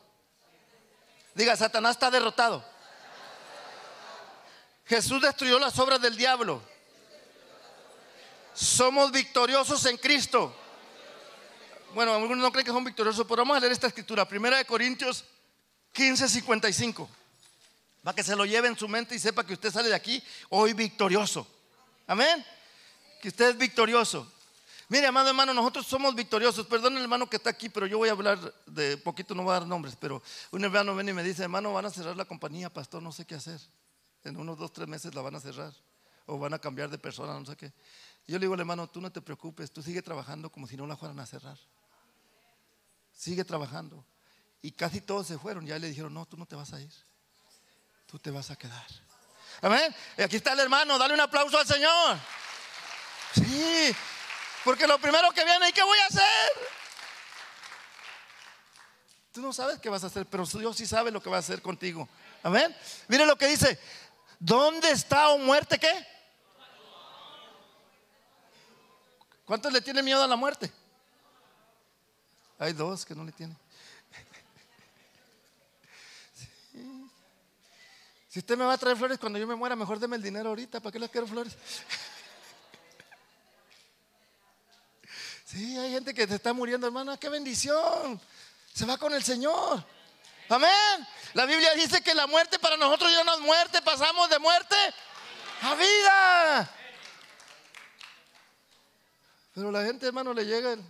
Diga, 1.36 1.56
Satanás 1.56 1.92
está 1.92 2.10
derrotado. 2.10 2.66
Jesús 4.86 5.22
destruyó 5.22 5.60
las 5.60 5.78
obras 5.78 6.02
del 6.02 6.18
diablo. 6.18 6.64
Somos 8.56 9.12
victoriosos 9.12 9.86
en 9.86 9.98
Cristo. 9.98 10.56
Bueno, 11.94 12.14
algunos 12.14 12.38
no 12.38 12.52
creen 12.52 12.66
que 12.66 12.72
son 12.72 12.84
victoriosos, 12.86 13.26
pero 13.28 13.42
vamos 13.42 13.58
a 13.58 13.60
leer 13.60 13.74
esta 13.74 13.88
escritura. 13.88 14.26
Primera 14.26 14.58
de 14.58 14.66
Corintios 14.66 15.26
15, 15.92 16.30
55. 16.30 17.10
Para 18.02 18.16
que 18.16 18.24
se 18.24 18.36
lo 18.36 18.46
lleve 18.46 18.70
en 18.70 18.78
su 18.78 18.88
mente 18.88 19.14
y 19.14 19.20
sepa 19.20 19.46
que 19.46 19.54
usted 19.54 19.72
sale 19.72 19.90
de 19.90 19.96
aquí 19.96 20.24
hoy 20.50 20.74
victorioso. 20.74 21.46
Amén. 22.08 22.46
Que 23.22 23.28
usted 23.28 23.50
es 23.50 23.58
victorioso. 23.58 24.32
Mire, 24.88 25.08
amado 25.08 25.30
hermano, 25.30 25.54
nosotros 25.54 25.86
somos 25.86 26.16
victoriosos. 26.16 26.66
Perdón 26.66 26.98
hermano 26.98 27.30
que 27.30 27.36
está 27.36 27.50
aquí, 27.50 27.68
pero 27.68 27.86
yo 27.88 27.98
voy 27.98 28.08
a 28.08 28.14
hablar 28.14 28.40
de 28.66 28.98
poquito, 28.98 29.36
no 29.36 29.44
voy 29.44 29.52
a 29.52 29.60
dar 29.60 29.68
nombres, 29.68 29.98
pero 30.00 30.24
un 30.52 30.64
hermano 30.64 30.96
viene 30.96 31.12
y 31.12 31.14
me 31.14 31.24
dice, 31.24 31.44
hermano, 31.44 31.74
van 31.74 31.86
a 31.86 31.90
cerrar 31.90 32.16
la 32.16 32.26
compañía, 32.26 32.70
pastor, 32.70 33.04
no 33.04 33.12
sé 33.12 33.26
qué 33.26 33.36
hacer. 33.36 33.60
En 34.24 34.38
unos 34.38 34.58
dos, 34.58 34.72
tres 34.72 34.88
meses 34.88 35.14
la 35.14 35.22
van 35.22 35.36
a 35.36 35.40
cerrar. 35.42 35.74
O 36.26 36.40
van 36.40 36.54
a 36.54 36.60
cambiar 36.60 36.90
de 36.90 36.98
persona, 36.98 37.38
no 37.38 37.46
sé 37.46 37.58
qué. 37.58 37.74
yo 38.28 38.38
le 38.38 38.46
digo 38.46 38.54
hermano, 38.54 38.88
tú 38.88 39.02
no 39.02 39.12
te 39.12 39.22
preocupes, 39.22 39.72
tú 39.72 39.84
sigue 39.84 40.02
trabajando 40.02 40.50
como 40.50 40.68
si 40.68 40.78
no 40.78 40.88
la 40.88 40.96
fueran 40.96 41.20
a 41.20 41.26
cerrar 41.26 41.58
sigue 43.22 43.46
trabajando. 43.46 44.04
Y 44.64 44.72
casi 44.72 45.00
todos 45.00 45.28
se 45.28 45.38
fueron. 45.38 45.66
Ya 45.66 45.78
le 45.78 45.88
dijeron, 45.88 46.12
no, 46.12 46.26
tú 46.26 46.38
no 46.38 46.48
te 46.48 46.56
vas 46.56 46.74
a 46.74 46.82
ir. 46.82 46.92
Tú 48.08 48.18
te 48.18 48.32
vas 48.32 48.50
a 48.50 48.56
quedar. 48.56 48.88
Amén. 49.62 49.96
Y 50.18 50.24
aquí 50.24 50.38
está 50.38 50.54
el 50.54 50.60
hermano, 50.60 50.98
dale 50.98 51.14
un 51.14 51.20
aplauso 51.20 51.58
al 51.60 51.68
Señor. 51.68 52.18
Sí, 53.36 53.96
porque 54.66 54.88
lo 54.88 54.98
primero 54.98 55.32
que 55.32 55.46
viene, 55.46 55.70
¿y 55.70 55.72
qué 55.72 55.84
voy 55.84 56.00
a 56.00 56.06
hacer? 56.08 56.52
Tú 59.32 59.42
no 59.42 59.54
sabes 59.54 59.80
qué 59.80 59.90
vas 59.90 60.04
a 60.04 60.08
hacer, 60.08 60.26
pero 60.26 60.46
Dios 60.46 60.76
sí 60.76 60.88
sabe 60.88 61.12
lo 61.12 61.22
que 61.22 61.30
va 61.30 61.38
a 61.38 61.42
hacer 61.42 61.62
contigo. 61.62 62.10
Amén. 62.42 62.76
Mire 63.08 63.26
lo 63.28 63.38
que 63.38 63.48
dice. 63.48 63.80
¿Dónde 64.40 64.90
está 64.90 65.30
o 65.30 65.38
muerte 65.38 65.78
qué? 65.78 66.08
¿Cuántos 69.46 69.72
le 69.72 69.82
tienen 69.82 70.04
miedo 70.04 70.24
a 70.24 70.28
la 70.28 70.36
muerte? 70.36 70.74
Hay 72.62 72.74
dos 72.74 73.04
que 73.08 73.16
no 73.16 73.24
le 73.24 73.32
tienen. 73.32 73.58
Si 78.30 78.38
usted 78.38 78.56
me 78.56 78.64
va 78.64 78.74
a 78.74 78.78
traer 78.78 78.96
flores 78.96 79.18
cuando 79.18 79.40
yo 79.40 79.48
me 79.48 79.56
muera, 79.56 79.76
mejor 79.76 79.98
deme 79.98 80.16
el 80.16 80.22
dinero 80.22 80.50
ahorita. 80.50 80.80
¿Para 80.80 80.94
qué 80.94 81.00
le 81.00 81.10
quiero 81.10 81.26
flores? 81.26 81.58
Sí, 85.44 85.76
hay 85.76 85.92
gente 85.92 86.14
que 86.14 86.28
se 86.28 86.36
está 86.36 86.54
muriendo, 86.54 86.86
hermana. 86.86 87.18
¡Qué 87.18 87.30
bendición! 87.30 88.22
Se 88.74 88.86
va 88.86 88.96
con 89.00 89.12
el 89.16 89.24
Señor. 89.24 89.84
Amén. 90.48 91.08
La 91.34 91.48
Biblia 91.48 91.74
dice 91.74 92.02
que 92.02 92.14
la 92.14 92.28
muerte 92.28 92.60
para 92.60 92.78
nosotros 92.78 93.12
ya 93.12 93.24
no 93.24 93.34
es 93.34 93.42
muerte, 93.42 93.82
pasamos 93.82 94.30
de 94.30 94.38
muerte 94.38 94.76
a 95.64 95.74
vida. 95.74 96.76
Pero 99.56 99.72
la 99.72 99.84
gente, 99.84 100.06
hermano, 100.06 100.32
le 100.32 100.46
llega 100.46 100.74
el, 100.74 100.84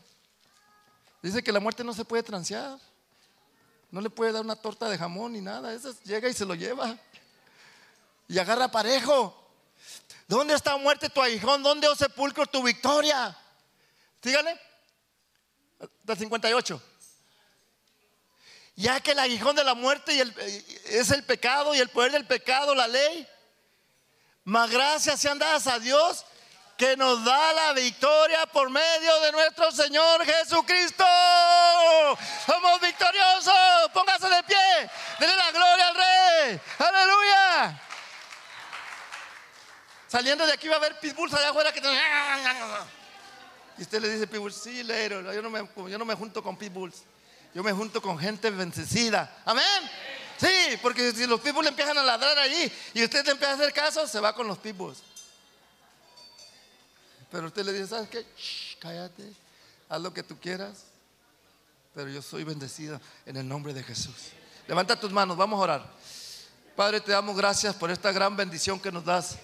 Dice 1.22 1.44
que 1.44 1.52
la 1.52 1.60
muerte 1.60 1.84
no 1.84 1.94
se 1.94 2.06
puede 2.06 2.24
transear. 2.24 2.80
No 3.92 4.02
le 4.02 4.10
puede 4.10 4.32
dar 4.32 4.42
una 4.42 4.56
torta 4.56 4.90
de 4.90 4.98
jamón 4.98 5.34
ni 5.34 5.42
nada. 5.42 5.74
Eso 5.74 5.94
llega 6.04 6.30
y 6.30 6.34
se 6.34 6.46
lo 6.46 6.56
lleva. 6.56 6.98
Y 8.28 8.40
agarra 8.40 8.72
parejo. 8.72 9.38
¿Dónde 10.28 10.54
está 10.54 10.78
muerte 10.78 11.10
tu 11.10 11.22
aguijón? 11.22 11.62
¿Dónde, 11.62 11.88
oh 11.88 11.96
sepulcro, 11.96 12.46
tu 12.46 12.64
victoria? 12.64 13.38
Sígale. 14.24 14.60
Del 16.04 16.18
58. 16.18 16.82
Ya 18.76 19.00
que 19.02 19.12
el 19.12 19.20
aguijón 19.20 19.56
de 19.56 19.64
la 19.64 19.74
muerte 19.74 20.14
y 20.14 20.22
es 20.86 21.12
el 21.12 21.24
pecado 21.26 21.76
y 21.76 21.80
el 21.80 21.90
poder 21.90 22.14
del 22.14 22.26
pecado, 22.26 22.74
la 22.74 22.88
ley. 22.88 23.28
Más 24.44 24.72
gracias 24.72 25.20
sean 25.20 25.38
dadas 25.38 25.68
a 25.68 25.78
Dios 25.80 26.26
que 26.82 26.98
nos 26.98 27.24
da 27.24 27.54
la 27.54 27.74
victoria 27.74 28.48
por 28.48 28.68
medio 28.68 29.20
de 29.20 29.32
nuestro 29.34 29.72
Señor 29.72 30.26
Jesucristo. 30.26 31.06
Somos 32.44 32.82
victoriosos. 32.82 33.92
Póngase 33.94 34.28
de 34.28 34.42
pie. 34.42 34.90
Denle 35.20 35.36
la 35.36 35.52
gloria 35.52 35.88
al 35.90 35.96
Rey. 35.96 36.62
Aleluya. 36.80 37.82
Saliendo 40.08 40.48
de 40.48 40.54
aquí 40.54 40.68
va 40.70 40.74
a 40.74 40.78
haber 40.78 41.00
pitbulls 41.00 41.32
allá 41.36 41.50
afuera 41.50 41.72
que... 41.72 41.82
Y 43.78 43.82
usted 43.84 44.02
le 44.02 44.10
dice 44.10 44.26
pitbulls, 44.26 44.56
sí, 44.56 44.82
leero, 44.82 45.32
yo 45.32 45.42
no, 45.44 45.52
me, 45.52 45.70
yo 45.88 46.00
no 46.00 46.06
me 46.06 46.16
junto 46.16 46.42
con 46.42 46.58
pitbulls. 46.58 47.04
Yo 47.54 47.62
me 47.62 47.74
junto 47.74 48.02
con 48.02 48.18
gente 48.18 48.50
vencida. 48.50 49.32
Amén. 49.46 49.92
Sí, 50.40 50.80
porque 50.82 51.12
si 51.12 51.28
los 51.28 51.40
pitbulls 51.42 51.68
empiezan 51.68 52.00
a 52.00 52.02
ladrar 52.02 52.40
allí 52.40 52.72
y 52.96 53.04
usted 53.04 53.24
le 53.24 53.34
empieza 53.34 53.52
a 53.52 53.56
hacer 53.56 53.72
caso, 53.72 54.08
se 54.08 54.20
va 54.20 54.34
con 54.34 54.48
los 54.48 54.58
pitbulls. 54.58 55.11
Pero 57.32 57.48
usted 57.48 57.64
le 57.66 57.72
dice, 57.74 57.88
¿sabes 57.88 58.10
qué? 58.10 58.26
cállate, 58.80 59.24
haz 59.88 60.02
lo 60.02 60.14
que 60.14 60.22
tú 60.22 60.38
quieras. 60.38 60.84
Pero 61.96 62.10
yo 62.10 62.22
soy 62.22 62.44
bendecida 62.44 63.00
en 63.26 63.38
el 63.38 63.48
nombre 63.48 63.74
de 63.74 63.84
Jesús. 63.84 64.16
Levanta 64.68 65.00
tus 65.00 65.12
manos, 65.12 65.38
vamos 65.38 65.60
a 65.60 65.64
orar. 65.64 65.86
Padre, 66.76 67.02
te 67.02 67.12
damos 67.12 67.36
gracias 67.36 67.76
por 67.76 67.90
esta 67.92 68.12
gran 68.12 68.36
bendición 68.36 68.80
que 68.80 68.92
nos 68.92 69.04
das 69.06 69.38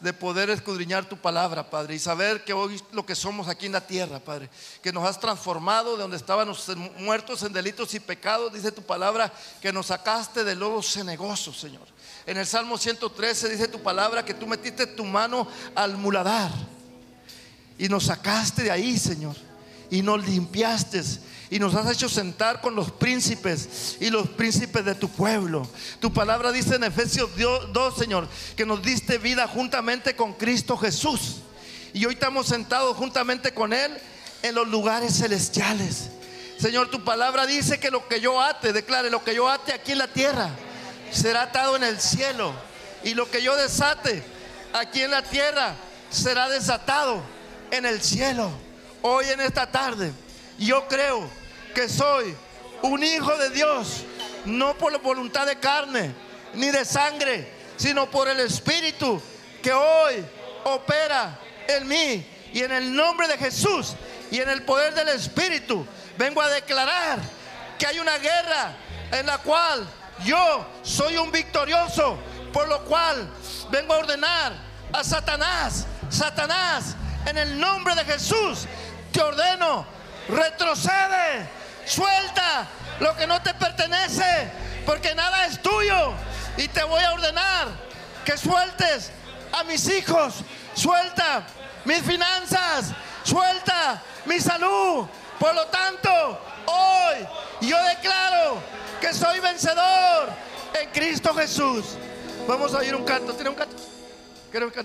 de 0.00 0.12
poder 0.12 0.50
escudriñar 0.50 1.08
tu 1.08 1.16
palabra, 1.16 1.70
Padre, 1.70 1.94
y 1.94 1.98
saber 1.98 2.44
que 2.44 2.52
hoy 2.52 2.82
lo 2.92 3.06
que 3.06 3.14
somos 3.14 3.48
aquí 3.48 3.66
en 3.66 3.72
la 3.72 3.86
tierra, 3.86 4.18
Padre, 4.18 4.50
que 4.82 4.92
nos 4.92 5.08
has 5.08 5.18
transformado 5.18 5.96
de 5.96 6.02
donde 6.02 6.16
estábamos 6.16 6.68
muertos 6.98 7.42
en 7.42 7.52
delitos 7.52 7.94
y 7.94 8.00
pecados, 8.00 8.52
dice 8.52 8.72
tu 8.72 8.82
palabra, 8.82 9.32
que 9.62 9.72
nos 9.72 9.86
sacaste 9.86 10.44
de 10.44 10.56
lobo 10.56 10.82
cenegoso, 10.82 11.52
Señor. 11.52 11.86
En 12.26 12.36
el 12.36 12.46
Salmo 12.46 12.76
113 12.76 13.48
dice 13.48 13.68
tu 13.68 13.82
palabra 13.82 14.24
que 14.24 14.34
tú 14.34 14.46
metiste 14.46 14.86
tu 14.86 15.04
mano 15.04 15.46
al 15.74 15.96
muladar 15.96 16.50
y 17.78 17.88
nos 17.88 18.04
sacaste 18.04 18.62
de 18.62 18.70
ahí, 18.70 18.98
Señor. 18.98 19.36
Y 19.90 20.02
nos 20.02 20.26
limpiaste. 20.26 21.02
Y 21.50 21.58
nos 21.58 21.74
has 21.74 21.92
hecho 21.92 22.08
sentar 22.08 22.60
con 22.60 22.74
los 22.74 22.90
príncipes 22.90 23.96
y 24.00 24.10
los 24.10 24.28
príncipes 24.28 24.84
de 24.84 24.94
tu 24.94 25.08
pueblo. 25.08 25.68
Tu 26.00 26.12
palabra 26.12 26.52
dice 26.52 26.76
en 26.76 26.84
Efesios 26.84 27.30
2, 27.36 27.96
Señor, 27.96 28.28
que 28.56 28.66
nos 28.66 28.82
diste 28.82 29.18
vida 29.18 29.46
juntamente 29.46 30.16
con 30.16 30.32
Cristo 30.32 30.76
Jesús. 30.76 31.36
Y 31.92 32.06
hoy 32.06 32.14
estamos 32.14 32.46
sentados 32.46 32.96
juntamente 32.96 33.52
con 33.52 33.72
Él 33.72 33.92
en 34.42 34.54
los 34.54 34.66
lugares 34.68 35.18
celestiales. 35.18 36.10
Señor, 36.58 36.90
tu 36.90 37.04
palabra 37.04 37.46
dice 37.46 37.78
que 37.78 37.90
lo 37.90 38.08
que 38.08 38.20
yo 38.20 38.40
ate, 38.40 38.72
declare, 38.72 39.10
lo 39.10 39.22
que 39.22 39.34
yo 39.34 39.48
ate 39.48 39.72
aquí 39.72 39.92
en 39.92 39.98
la 39.98 40.08
tierra, 40.08 40.50
será 41.12 41.42
atado 41.42 41.76
en 41.76 41.84
el 41.84 42.00
cielo. 42.00 42.52
Y 43.04 43.14
lo 43.14 43.30
que 43.30 43.42
yo 43.42 43.54
desate 43.56 44.22
aquí 44.72 45.02
en 45.02 45.10
la 45.10 45.22
tierra, 45.22 45.74
será 46.10 46.48
desatado 46.48 47.22
en 47.76 47.86
el 47.86 48.02
cielo. 48.02 48.50
Hoy 49.02 49.26
en 49.26 49.40
esta 49.40 49.70
tarde, 49.70 50.12
yo 50.58 50.86
creo 50.88 51.28
que 51.74 51.88
soy 51.88 52.34
un 52.82 53.02
hijo 53.02 53.36
de 53.36 53.50
Dios, 53.50 54.04
no 54.44 54.74
por 54.74 54.92
la 54.92 54.98
voluntad 54.98 55.46
de 55.46 55.56
carne 55.56 56.14
ni 56.54 56.70
de 56.70 56.84
sangre, 56.84 57.52
sino 57.76 58.10
por 58.10 58.28
el 58.28 58.40
Espíritu 58.40 59.20
que 59.62 59.72
hoy 59.72 60.24
opera 60.64 61.38
en 61.68 61.88
mí. 61.88 62.26
Y 62.52 62.62
en 62.62 62.70
el 62.70 62.94
nombre 62.94 63.26
de 63.26 63.36
Jesús 63.36 63.94
y 64.30 64.38
en 64.38 64.48
el 64.48 64.62
poder 64.62 64.94
del 64.94 65.08
Espíritu, 65.08 65.84
vengo 66.16 66.40
a 66.40 66.48
declarar 66.48 67.18
que 67.78 67.86
hay 67.86 67.98
una 67.98 68.16
guerra 68.18 68.76
en 69.10 69.26
la 69.26 69.38
cual 69.38 69.86
yo 70.24 70.64
soy 70.82 71.16
un 71.16 71.32
victorioso, 71.32 72.16
por 72.52 72.68
lo 72.68 72.84
cual 72.84 73.28
vengo 73.70 73.94
a 73.94 73.98
ordenar 73.98 74.52
a 74.92 75.02
Satanás, 75.02 75.86
Satanás, 76.08 76.94
en 77.26 77.38
el 77.38 77.58
nombre 77.58 77.94
de 77.94 78.04
Jesús, 78.04 78.66
te 79.12 79.22
ordeno, 79.22 79.86
retrocede, 80.28 81.48
suelta 81.86 82.66
lo 83.00 83.16
que 83.16 83.26
no 83.26 83.40
te 83.42 83.54
pertenece, 83.54 84.50
porque 84.86 85.14
nada 85.14 85.46
es 85.46 85.60
tuyo. 85.62 86.12
Y 86.56 86.68
te 86.68 86.84
voy 86.84 87.02
a 87.02 87.12
ordenar 87.12 87.68
que 88.24 88.36
sueltes 88.36 89.10
a 89.52 89.64
mis 89.64 89.88
hijos, 89.88 90.34
suelta 90.74 91.44
mis 91.84 92.02
finanzas, 92.02 92.92
suelta 93.24 94.02
mi 94.24 94.38
salud. 94.40 95.06
Por 95.38 95.54
lo 95.54 95.66
tanto, 95.66 96.10
hoy 96.66 97.68
yo 97.68 97.82
declaro 97.84 98.58
que 99.00 99.12
soy 99.12 99.40
vencedor 99.40 100.30
en 100.80 100.90
Cristo 100.90 101.34
Jesús. 101.34 101.96
Vamos 102.46 102.74
a 102.74 102.78
oír 102.78 102.94
un 102.94 103.04
canto. 103.04 103.32
¿Tiene 103.34 103.50
un 103.50 103.56
canto? 103.56 103.76
¿Quiere 104.50 104.66
un 104.66 104.72
canto? 104.72 104.82